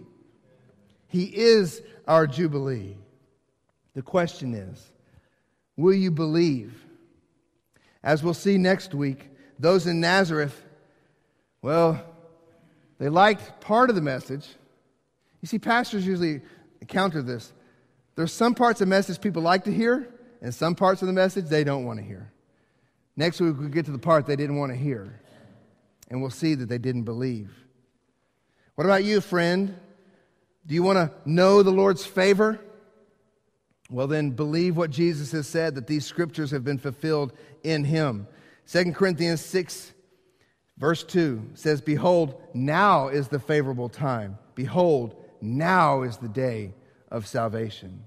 He 1.09 1.25
is 1.25 1.81
our 2.07 2.27
Jubilee. 2.27 2.97
The 3.93 4.01
question 4.01 4.53
is 4.53 4.91
will 5.77 5.93
you 5.93 6.11
believe? 6.11 6.81
As 8.03 8.23
we'll 8.23 8.35
see 8.35 8.57
next 8.57 8.93
week, 8.93 9.29
those 9.57 9.87
in 9.87 9.99
Nazareth, 9.99 10.63
well, 11.61 12.05
they 12.99 13.09
liked 13.09 13.59
part 13.61 13.89
of 13.89 13.95
the 13.95 14.01
message. 14.01 14.47
You 15.41 15.47
see, 15.47 15.57
pastors 15.57 16.05
usually 16.05 16.41
counter 16.87 17.23
this. 17.23 17.51
There's 18.15 18.31
some 18.31 18.53
parts 18.53 18.79
of 18.79 18.87
the 18.87 18.89
message 18.89 19.19
people 19.19 19.41
like 19.41 19.63
to 19.63 19.73
hear, 19.73 20.07
and 20.41 20.53
some 20.53 20.75
parts 20.75 21.01
of 21.01 21.07
the 21.07 21.13
message 21.13 21.45
they 21.45 21.63
don't 21.63 21.85
want 21.85 21.99
to 21.99 22.05
hear. 22.05 22.31
Next 23.15 23.41
week, 23.41 23.55
we'll 23.57 23.69
get 23.69 23.85
to 23.85 23.91
the 23.91 23.97
part 23.97 24.27
they 24.27 24.35
didn't 24.35 24.57
want 24.57 24.71
to 24.71 24.77
hear, 24.77 25.19
and 26.09 26.21
we'll 26.21 26.29
see 26.29 26.53
that 26.55 26.69
they 26.69 26.77
didn't 26.77 27.03
believe. 27.03 27.51
What 28.75 28.85
about 28.85 29.03
you, 29.03 29.19
friend? 29.19 29.75
Do 30.67 30.73
you 30.73 30.83
want 30.83 30.97
to 30.97 31.11
know 31.29 31.61
the 31.61 31.71
Lord's 31.71 32.05
favor? 32.05 32.59
Well, 33.89 34.07
then 34.07 34.31
believe 34.31 34.75
what 34.75 34.89
Jesus 34.89 35.31
has 35.31 35.47
said 35.47 35.75
that 35.75 35.85
these 35.85 36.05
scriptures 36.05 36.51
have 36.51 36.63
been 36.63 36.79
fulfilled 36.79 37.33
in 37.63 37.83
him. 37.83 38.27
2 38.67 38.93
Corinthians 38.93 39.41
6, 39.41 39.93
verse 40.77 41.03
2 41.03 41.51
says, 41.53 41.81
Behold, 41.81 42.41
now 42.55 43.09
is 43.09 43.27
the 43.27 43.39
favorable 43.39 43.89
time. 43.89 44.39
Behold, 44.55 45.15
now 45.39 46.01
is 46.01 46.17
the 46.17 46.29
day 46.29 46.73
of 47.11 47.27
salvation. 47.27 48.03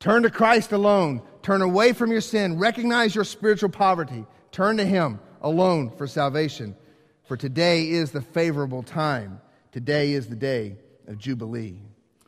Turn 0.00 0.22
to 0.24 0.30
Christ 0.30 0.72
alone. 0.72 1.22
Turn 1.42 1.62
away 1.62 1.94
from 1.94 2.12
your 2.12 2.20
sin. 2.20 2.58
Recognize 2.58 3.14
your 3.14 3.24
spiritual 3.24 3.70
poverty. 3.70 4.26
Turn 4.52 4.76
to 4.76 4.84
Him 4.84 5.18
alone 5.40 5.90
for 5.90 6.06
salvation. 6.06 6.76
For 7.24 7.38
today 7.38 7.88
is 7.88 8.12
the 8.12 8.20
favorable 8.20 8.82
time. 8.82 9.40
Today 9.72 10.12
is 10.12 10.28
the 10.28 10.36
day 10.36 10.76
of 11.08 11.18
Jubilee. 11.18 11.80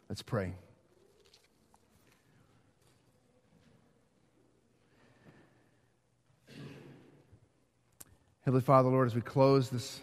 Let's 0.08 0.22
pray. 0.22 0.54
Heavenly 8.44 8.62
Father, 8.62 8.88
Lord, 8.88 9.06
as 9.06 9.14
we 9.14 9.20
close 9.20 9.68
this 9.68 10.00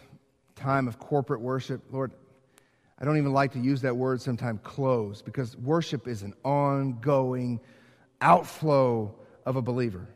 time 0.54 0.86
of 0.86 0.98
corporate 0.98 1.40
worship, 1.40 1.82
Lord, 1.90 2.12
I 2.98 3.04
don't 3.04 3.18
even 3.18 3.32
like 3.32 3.52
to 3.52 3.58
use 3.58 3.82
that 3.82 3.96
word 3.96 4.22
sometimes, 4.22 4.60
close, 4.62 5.22
because 5.22 5.56
worship 5.56 6.06
is 6.06 6.22
an 6.22 6.34
ongoing 6.44 7.60
outflow 8.20 9.14
of 9.44 9.56
a 9.56 9.62
believer. 9.62 10.08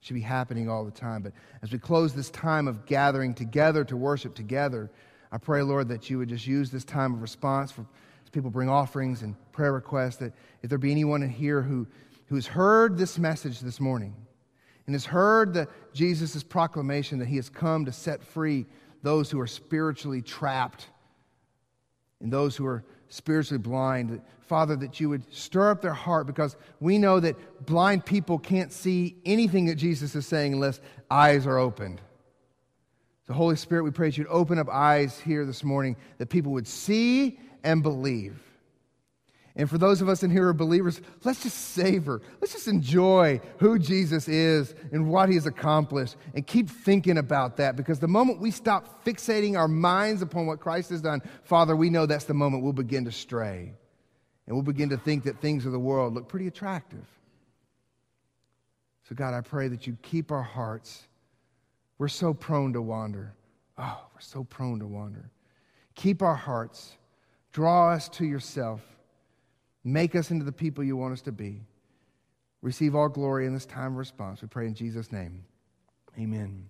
It 0.00 0.06
should 0.06 0.14
be 0.14 0.20
happening 0.20 0.70
all 0.70 0.84
the 0.84 0.92
time. 0.92 1.22
But 1.22 1.32
as 1.62 1.72
we 1.72 1.78
close 1.78 2.14
this 2.14 2.30
time 2.30 2.68
of 2.68 2.86
gathering 2.86 3.34
together 3.34 3.84
to 3.84 3.96
worship 3.96 4.34
together, 4.36 4.90
I 5.32 5.38
pray, 5.38 5.62
Lord, 5.62 5.88
that 5.88 6.08
you 6.08 6.18
would 6.18 6.28
just 6.28 6.46
use 6.46 6.70
this 6.70 6.84
time 6.84 7.14
of 7.14 7.22
response 7.22 7.72
for 7.72 7.82
as 8.24 8.30
people 8.30 8.50
bring 8.50 8.68
offerings 8.68 9.22
and 9.22 9.34
prayer 9.52 9.72
requests, 9.72 10.16
that 10.16 10.32
if 10.62 10.68
there 10.68 10.78
be 10.78 10.90
anyone 10.90 11.22
in 11.22 11.30
here 11.30 11.62
who, 11.62 11.86
who's 12.26 12.46
heard 12.46 12.98
this 12.98 13.18
message 13.18 13.60
this 13.60 13.80
morning 13.80 14.14
and 14.86 14.94
has 14.94 15.04
heard 15.04 15.54
the, 15.54 15.68
Jesus' 15.92 16.42
proclamation 16.42 17.18
that 17.18 17.28
he 17.28 17.36
has 17.36 17.48
come 17.48 17.84
to 17.84 17.92
set 17.92 18.22
free 18.22 18.66
those 19.02 19.30
who 19.30 19.38
are 19.38 19.46
spiritually 19.46 20.22
trapped 20.22 20.88
and 22.20 22.32
those 22.32 22.56
who 22.56 22.66
are 22.66 22.84
spiritually 23.08 23.58
blind, 23.58 24.20
Father, 24.40 24.74
that 24.76 24.98
you 24.98 25.08
would 25.08 25.32
stir 25.32 25.70
up 25.70 25.80
their 25.80 25.92
heart 25.92 26.26
because 26.26 26.56
we 26.80 26.98
know 26.98 27.20
that 27.20 27.66
blind 27.66 28.04
people 28.04 28.38
can't 28.38 28.72
see 28.72 29.16
anything 29.24 29.66
that 29.66 29.76
Jesus 29.76 30.14
is 30.14 30.26
saying 30.26 30.54
unless 30.54 30.80
eyes 31.10 31.46
are 31.46 31.58
opened. 31.58 32.00
The 33.26 33.34
Holy 33.34 33.56
Spirit, 33.56 33.82
we 33.82 33.90
pray 33.90 34.08
that 34.08 34.18
you'd 34.18 34.28
open 34.28 34.58
up 34.58 34.68
eyes 34.68 35.18
here 35.18 35.44
this 35.44 35.64
morning 35.64 35.96
that 36.18 36.28
people 36.28 36.52
would 36.52 36.68
see 36.68 37.38
and 37.64 37.82
believe. 37.82 38.40
And 39.56 39.70
for 39.70 39.78
those 39.78 40.02
of 40.02 40.08
us 40.08 40.22
in 40.22 40.30
here 40.30 40.42
who 40.42 40.48
are 40.50 40.52
believers, 40.52 41.00
let's 41.24 41.42
just 41.42 41.56
savor. 41.56 42.20
Let's 42.40 42.52
just 42.52 42.68
enjoy 42.68 43.40
who 43.58 43.78
Jesus 43.78 44.28
is 44.28 44.74
and 44.92 45.08
what 45.08 45.30
he 45.30 45.34
has 45.34 45.46
accomplished 45.46 46.16
and 46.34 46.46
keep 46.46 46.68
thinking 46.68 47.16
about 47.16 47.56
that 47.56 47.74
because 47.74 47.98
the 47.98 48.06
moment 48.06 48.38
we 48.38 48.50
stop 48.50 49.02
fixating 49.04 49.56
our 49.56 49.66
minds 49.66 50.20
upon 50.20 50.46
what 50.46 50.60
Christ 50.60 50.90
has 50.90 51.00
done, 51.00 51.22
Father, 51.42 51.74
we 51.74 51.88
know 51.88 52.04
that's 52.04 52.26
the 52.26 52.34
moment 52.34 52.64
we'll 52.64 52.74
begin 52.74 53.06
to 53.06 53.12
stray. 53.12 53.72
And 54.46 54.54
we'll 54.54 54.62
begin 54.62 54.90
to 54.90 54.98
think 54.98 55.24
that 55.24 55.40
things 55.40 55.64
of 55.64 55.72
the 55.72 55.78
world 55.78 56.14
look 56.14 56.28
pretty 56.28 56.46
attractive. 56.46 57.04
So, 59.08 59.14
God, 59.14 59.34
I 59.34 59.40
pray 59.40 59.68
that 59.68 59.86
you 59.86 59.96
keep 60.02 60.30
our 60.30 60.42
hearts 60.42 61.06
we're 61.98 62.08
so 62.08 62.34
prone 62.34 62.72
to 62.74 62.82
wander. 62.82 63.34
Oh, 63.78 64.00
we're 64.14 64.20
so 64.20 64.44
prone 64.44 64.78
to 64.80 64.86
wander. 64.86 65.30
Keep 65.94 66.22
our 66.22 66.34
hearts. 66.34 66.96
Draw 67.52 67.92
us 67.92 68.08
to 68.10 68.24
yourself. 68.26 68.82
Make 69.84 70.14
us 70.14 70.30
into 70.30 70.44
the 70.44 70.52
people 70.52 70.84
you 70.84 70.96
want 70.96 71.12
us 71.12 71.22
to 71.22 71.32
be. 71.32 71.62
receive 72.62 72.94
all 72.94 73.08
glory 73.08 73.46
in 73.46 73.54
this 73.54 73.64
time 73.64 73.92
of 73.92 73.96
response. 73.98 74.42
We 74.42 74.48
pray 74.48 74.66
in 74.66 74.74
Jesus' 74.74 75.12
name. 75.12 75.44
Amen. 76.18 76.66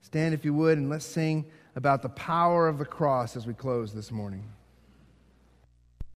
Stand 0.00 0.34
if 0.34 0.44
you 0.44 0.52
would, 0.54 0.78
and 0.78 0.88
let's 0.88 1.04
sing 1.04 1.44
about 1.76 2.02
the 2.02 2.08
power 2.08 2.66
of 2.68 2.78
the 2.78 2.84
cross 2.84 3.36
as 3.36 3.46
we 3.46 3.54
close 3.54 3.92
this 3.92 4.10
morning. 4.10 4.44